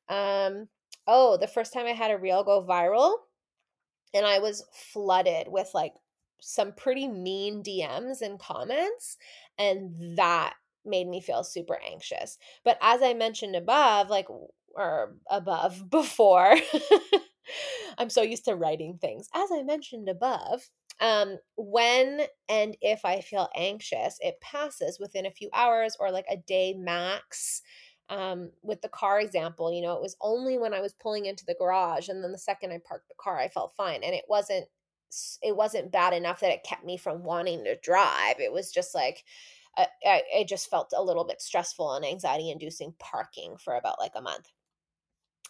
Um, 0.08 0.68
oh, 1.06 1.36
the 1.38 1.48
first 1.48 1.72
time 1.72 1.86
I 1.86 1.92
had 1.92 2.10
a 2.12 2.18
reel 2.18 2.44
go 2.44 2.64
viral, 2.64 3.14
and 4.14 4.26
I 4.26 4.38
was 4.40 4.64
flooded 4.72 5.48
with 5.48 5.70
like 5.74 5.94
some 6.40 6.72
pretty 6.72 7.08
mean 7.08 7.62
DMs 7.62 8.20
and 8.22 8.38
comments, 8.38 9.16
and 9.58 10.16
that 10.16 10.54
made 10.84 11.08
me 11.08 11.20
feel 11.20 11.44
super 11.44 11.78
anxious. 11.90 12.38
But 12.64 12.78
as 12.80 13.02
I 13.02 13.14
mentioned 13.14 13.56
above, 13.56 14.10
like, 14.10 14.28
or 14.74 15.16
above 15.30 15.90
before, 15.90 16.54
I'm 17.98 18.10
so 18.10 18.22
used 18.22 18.44
to 18.46 18.54
writing 18.56 18.98
things. 19.00 19.28
As 19.34 19.50
I 19.52 19.62
mentioned 19.62 20.08
above, 20.08 20.68
um, 21.00 21.38
when 21.56 22.22
and 22.48 22.76
if 22.80 23.04
I 23.04 23.20
feel 23.20 23.48
anxious, 23.56 24.18
it 24.20 24.40
passes 24.40 24.98
within 25.00 25.26
a 25.26 25.30
few 25.30 25.48
hours 25.54 25.96
or 25.98 26.10
like 26.10 26.26
a 26.30 26.36
day 26.36 26.74
max. 26.76 27.62
Um, 28.08 28.50
with 28.62 28.82
the 28.82 28.88
car 28.88 29.20
example, 29.20 29.72
you 29.72 29.82
know, 29.82 29.94
it 29.94 30.02
was 30.02 30.16
only 30.20 30.58
when 30.58 30.74
I 30.74 30.80
was 30.80 30.94
pulling 30.94 31.26
into 31.26 31.44
the 31.46 31.54
garage 31.54 32.08
and 32.08 32.24
then 32.24 32.32
the 32.32 32.38
second 32.38 32.72
I 32.72 32.80
parked 32.84 33.08
the 33.08 33.14
car, 33.20 33.38
I 33.38 33.46
felt 33.48 33.72
fine. 33.76 34.02
And 34.02 34.14
it 34.14 34.24
wasn't 34.28 34.66
it 35.42 35.56
wasn't 35.56 35.92
bad 35.92 36.12
enough 36.12 36.40
that 36.40 36.52
it 36.52 36.64
kept 36.64 36.84
me 36.84 36.96
from 36.96 37.24
wanting 37.24 37.64
to 37.64 37.78
drive. 37.80 38.38
It 38.38 38.52
was 38.52 38.72
just 38.72 38.94
like 38.94 39.24
I, 39.76 40.22
I 40.38 40.44
just 40.48 40.68
felt 40.70 40.92
a 40.96 41.02
little 41.02 41.24
bit 41.24 41.40
stressful 41.40 41.94
and 41.94 42.04
anxiety 42.04 42.50
inducing 42.50 42.94
parking 42.98 43.56
for 43.56 43.76
about 43.76 44.00
like 44.00 44.12
a 44.16 44.22
month. 44.22 44.48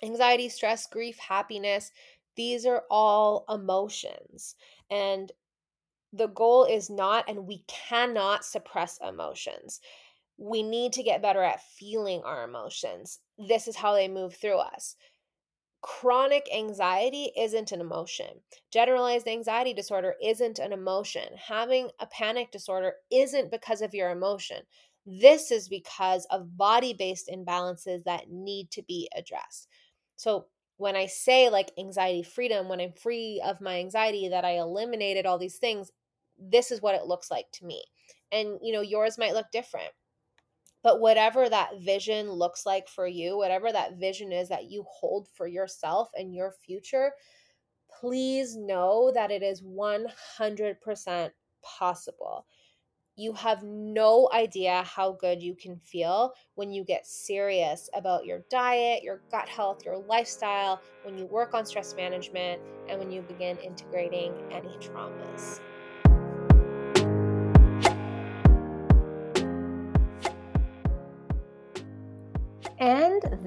Anxiety, 0.02 0.48
stress, 0.48 0.86
grief, 0.86 1.18
happiness, 1.18 1.90
these 2.36 2.64
are 2.64 2.84
all 2.90 3.44
emotions. 3.48 4.54
And 4.90 5.30
the 6.12 6.28
goal 6.28 6.64
is 6.64 6.90
not, 6.90 7.28
and 7.28 7.46
we 7.46 7.64
cannot 7.66 8.44
suppress 8.44 8.98
emotions. 9.06 9.80
We 10.38 10.62
need 10.62 10.92
to 10.94 11.02
get 11.02 11.22
better 11.22 11.42
at 11.42 11.62
feeling 11.62 12.22
our 12.24 12.44
emotions. 12.44 13.20
This 13.38 13.68
is 13.68 13.76
how 13.76 13.94
they 13.94 14.08
move 14.08 14.34
through 14.34 14.58
us 14.58 14.96
chronic 15.82 16.48
anxiety 16.54 17.32
isn't 17.36 17.72
an 17.72 17.80
emotion. 17.80 18.28
Generalized 18.70 19.26
anxiety 19.28 19.72
disorder 19.72 20.14
isn't 20.22 20.58
an 20.58 20.72
emotion. 20.72 21.24
Having 21.36 21.90
a 22.00 22.06
panic 22.06 22.50
disorder 22.50 22.94
isn't 23.10 23.50
because 23.50 23.80
of 23.80 23.94
your 23.94 24.10
emotion. 24.10 24.58
This 25.06 25.50
is 25.50 25.68
because 25.68 26.26
of 26.30 26.56
body 26.56 26.92
based 26.94 27.28
imbalances 27.28 28.04
that 28.04 28.30
need 28.30 28.70
to 28.72 28.82
be 28.82 29.08
addressed. 29.16 29.68
So, 30.16 30.46
when 30.76 30.96
I 30.96 31.06
say 31.06 31.50
like 31.50 31.72
anxiety 31.78 32.22
freedom, 32.22 32.68
when 32.68 32.80
I'm 32.80 32.92
free 32.92 33.42
of 33.44 33.60
my 33.60 33.78
anxiety, 33.78 34.28
that 34.28 34.44
I 34.46 34.52
eliminated 34.58 35.26
all 35.26 35.38
these 35.38 35.58
things, 35.58 35.90
this 36.38 36.70
is 36.70 36.80
what 36.80 36.94
it 36.94 37.04
looks 37.06 37.30
like 37.30 37.50
to 37.52 37.66
me. 37.66 37.84
And, 38.32 38.58
you 38.62 38.72
know, 38.72 38.80
yours 38.80 39.18
might 39.18 39.34
look 39.34 39.46
different. 39.52 39.90
But 40.82 41.00
whatever 41.00 41.48
that 41.48 41.80
vision 41.80 42.30
looks 42.30 42.64
like 42.64 42.88
for 42.88 43.06
you, 43.06 43.36
whatever 43.36 43.70
that 43.72 43.98
vision 43.98 44.32
is 44.32 44.48
that 44.48 44.70
you 44.70 44.84
hold 44.88 45.28
for 45.34 45.46
yourself 45.46 46.10
and 46.16 46.34
your 46.34 46.52
future, 46.64 47.12
please 48.00 48.56
know 48.56 49.12
that 49.14 49.30
it 49.30 49.42
is 49.42 49.62
100% 49.62 51.30
possible. 51.62 52.46
You 53.16 53.34
have 53.34 53.62
no 53.62 54.30
idea 54.32 54.82
how 54.84 55.12
good 55.12 55.42
you 55.42 55.54
can 55.54 55.76
feel 55.76 56.32
when 56.54 56.72
you 56.72 56.84
get 56.84 57.06
serious 57.06 57.90
about 57.92 58.24
your 58.24 58.44
diet, 58.48 59.02
your 59.02 59.20
gut 59.30 59.46
health, 59.46 59.84
your 59.84 59.98
lifestyle, 59.98 60.80
when 61.02 61.18
you 61.18 61.26
work 61.26 61.52
on 61.52 61.66
stress 61.66 61.94
management, 61.94 62.62
and 62.88 62.98
when 62.98 63.10
you 63.10 63.20
begin 63.20 63.58
integrating 63.58 64.32
any 64.50 64.74
traumas. 64.78 65.60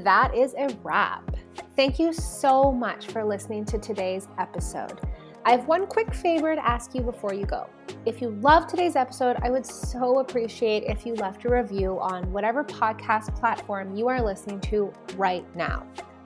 That 0.04 0.36
is 0.36 0.54
a 0.56 0.68
wrap. 0.84 1.36
Thank 1.76 1.98
you 1.98 2.14
so 2.14 2.72
much 2.72 3.08
for 3.08 3.24
listening 3.24 3.66
to 3.66 3.78
today's 3.78 4.28
episode. 4.38 5.00
I 5.46 5.52
have 5.52 5.68
one 5.68 5.88
quick 5.88 6.14
favor 6.14 6.56
to 6.56 6.66
ask 6.66 6.94
you 6.94 7.02
before 7.02 7.34
you 7.34 7.46
go. 7.46 7.68
If 8.06 8.22
you 8.22 8.30
love 8.42 8.68
today's 8.68 8.96
episode, 8.96 9.38
I 9.42 9.50
would 9.50 9.66
so 9.66 10.20
appreciate 10.20 10.84
if 10.84 11.06
you 11.06 11.16
left 11.16 11.46
a 11.46 11.50
review 11.50 12.00
on 12.00 12.32
whatever 12.32 12.64
podcast 12.64 13.36
platform 13.40 13.96
you 13.96 14.08
are 14.08 14.22
listening 14.22 14.60
to 14.62 14.92
right 15.16 15.46
now. 15.56 15.86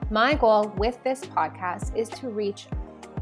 My 0.09 0.33
goal 0.33 0.73
with 0.77 1.03
this 1.03 1.21
podcast 1.21 1.95
is 1.95 2.09
to 2.09 2.29
reach 2.29 2.67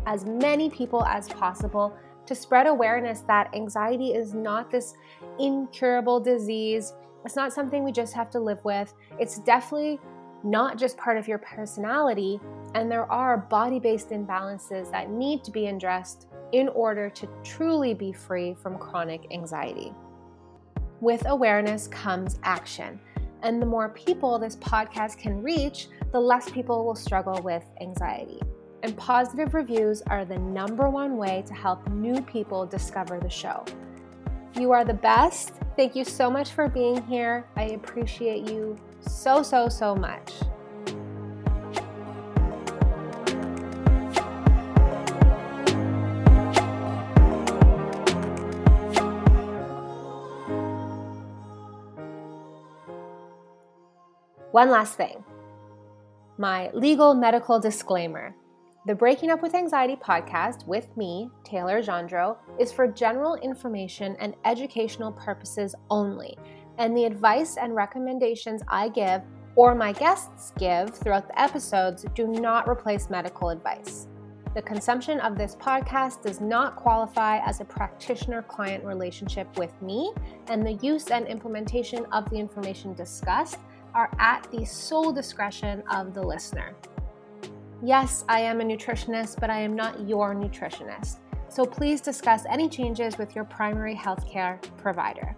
as 0.05 0.25
many 0.25 0.69
people 0.69 1.03
as 1.05 1.27
possible 1.29 1.95
to 2.25 2.35
spread 2.35 2.67
awareness 2.67 3.21
that 3.21 3.53
anxiety 3.53 4.13
is 4.13 4.33
not 4.33 4.71
this 4.71 4.93
incurable 5.39 6.19
disease 6.19 6.93
it's 7.25 7.35
not 7.35 7.51
something 7.51 7.83
we 7.83 7.91
just 7.91 8.13
have 8.13 8.29
to 8.31 8.39
live 8.39 8.63
with. 8.63 8.93
It's 9.19 9.39
definitely 9.39 9.99
not 10.45 10.77
just 10.77 10.95
part 10.95 11.17
of 11.17 11.27
your 11.27 11.39
personality, 11.39 12.39
and 12.75 12.89
there 12.89 13.11
are 13.11 13.35
body 13.35 13.79
based 13.79 14.11
imbalances 14.11 14.91
that 14.91 15.09
need 15.09 15.43
to 15.43 15.51
be 15.51 15.65
addressed 15.67 16.27
in 16.51 16.69
order 16.69 17.09
to 17.09 17.27
truly 17.43 17.95
be 17.95 18.13
free 18.13 18.53
from 18.53 18.77
chronic 18.77 19.25
anxiety. 19.31 19.91
With 21.01 21.25
awareness 21.25 21.87
comes 21.87 22.39
action, 22.43 22.99
and 23.41 23.59
the 23.59 23.65
more 23.65 23.89
people 23.89 24.37
this 24.37 24.55
podcast 24.57 25.17
can 25.17 25.41
reach, 25.41 25.87
the 26.11 26.19
less 26.19 26.49
people 26.51 26.85
will 26.85 26.95
struggle 26.95 27.41
with 27.41 27.63
anxiety. 27.81 28.39
And 28.83 28.95
positive 28.95 29.55
reviews 29.55 30.03
are 30.03 30.25
the 30.25 30.37
number 30.37 30.89
one 30.89 31.17
way 31.17 31.43
to 31.47 31.55
help 31.55 31.89
new 31.89 32.21
people 32.21 32.67
discover 32.67 33.19
the 33.19 33.29
show. 33.29 33.65
You 34.55 34.71
are 34.71 34.85
the 34.85 34.93
best. 34.93 35.53
Thank 35.75 35.95
you 35.95 36.05
so 36.05 36.29
much 36.29 36.51
for 36.51 36.69
being 36.69 37.01
here. 37.07 37.45
I 37.55 37.63
appreciate 37.63 38.47
you 38.47 38.77
so, 39.07 39.43
so, 39.43 39.69
so 39.69 39.95
much. 39.95 40.33
One 54.51 54.69
last 54.69 54.95
thing 54.95 55.23
my 56.37 56.69
legal 56.71 57.13
medical 57.13 57.59
disclaimer. 57.59 58.35
The 58.85 58.95
Breaking 58.95 59.31
Up 59.31 59.41
with 59.41 59.55
Anxiety 59.55 59.95
podcast 59.95 60.67
with 60.67 60.95
me, 60.95 61.29
Taylor 61.43 61.81
Gendreau, 61.81 62.37
is 62.59 62.71
for 62.71 62.87
general 62.87 63.35
information 63.35 64.15
and 64.19 64.35
educational 64.45 65.11
purposes 65.11 65.75
only, 65.89 66.37
and 66.77 66.95
the 66.95 67.05
advice 67.05 67.57
and 67.57 67.75
recommendations 67.75 68.61
I 68.67 68.89
give 68.89 69.21
or 69.55 69.73
my 69.73 69.93
guests 69.93 70.51
give 70.57 70.89
throughout 70.89 71.27
the 71.27 71.39
episodes 71.39 72.05
do 72.13 72.27
not 72.27 72.67
replace 72.67 73.09
medical 73.09 73.49
advice. 73.49 74.07
The 74.53 74.61
consumption 74.61 75.19
of 75.19 75.37
this 75.37 75.55
podcast 75.55 76.21
does 76.23 76.39
not 76.39 76.77
qualify 76.77 77.39
as 77.39 77.59
a 77.59 77.65
practitioner 77.65 78.41
client 78.41 78.83
relationship 78.85 79.57
with 79.57 79.81
me, 79.81 80.13
and 80.47 80.65
the 80.65 80.73
use 80.73 81.07
and 81.07 81.27
implementation 81.27 82.05
of 82.13 82.29
the 82.29 82.37
information 82.37 82.93
discussed 82.93 83.57
are 83.93 84.09
at 84.17 84.49
the 84.51 84.63
sole 84.65 85.11
discretion 85.11 85.83
of 85.91 86.13
the 86.13 86.21
listener. 86.21 86.73
Yes, 87.83 88.23
I 88.29 88.39
am 88.39 88.61
a 88.61 88.63
nutritionist, 88.63 89.39
but 89.41 89.49
I 89.49 89.59
am 89.59 89.75
not 89.75 90.07
your 90.07 90.33
nutritionist. 90.33 91.17
So 91.49 91.65
please 91.65 91.99
discuss 92.01 92.43
any 92.49 92.69
changes 92.69 93.17
with 93.17 93.35
your 93.35 93.45
primary 93.45 93.95
healthcare 93.95 94.61
provider. 94.77 95.35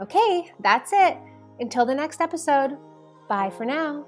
Okay, 0.00 0.50
that's 0.60 0.92
it. 0.92 1.18
Until 1.58 1.84
the 1.84 1.94
next 1.94 2.20
episode, 2.20 2.78
bye 3.28 3.50
for 3.50 3.66
now. 3.66 4.06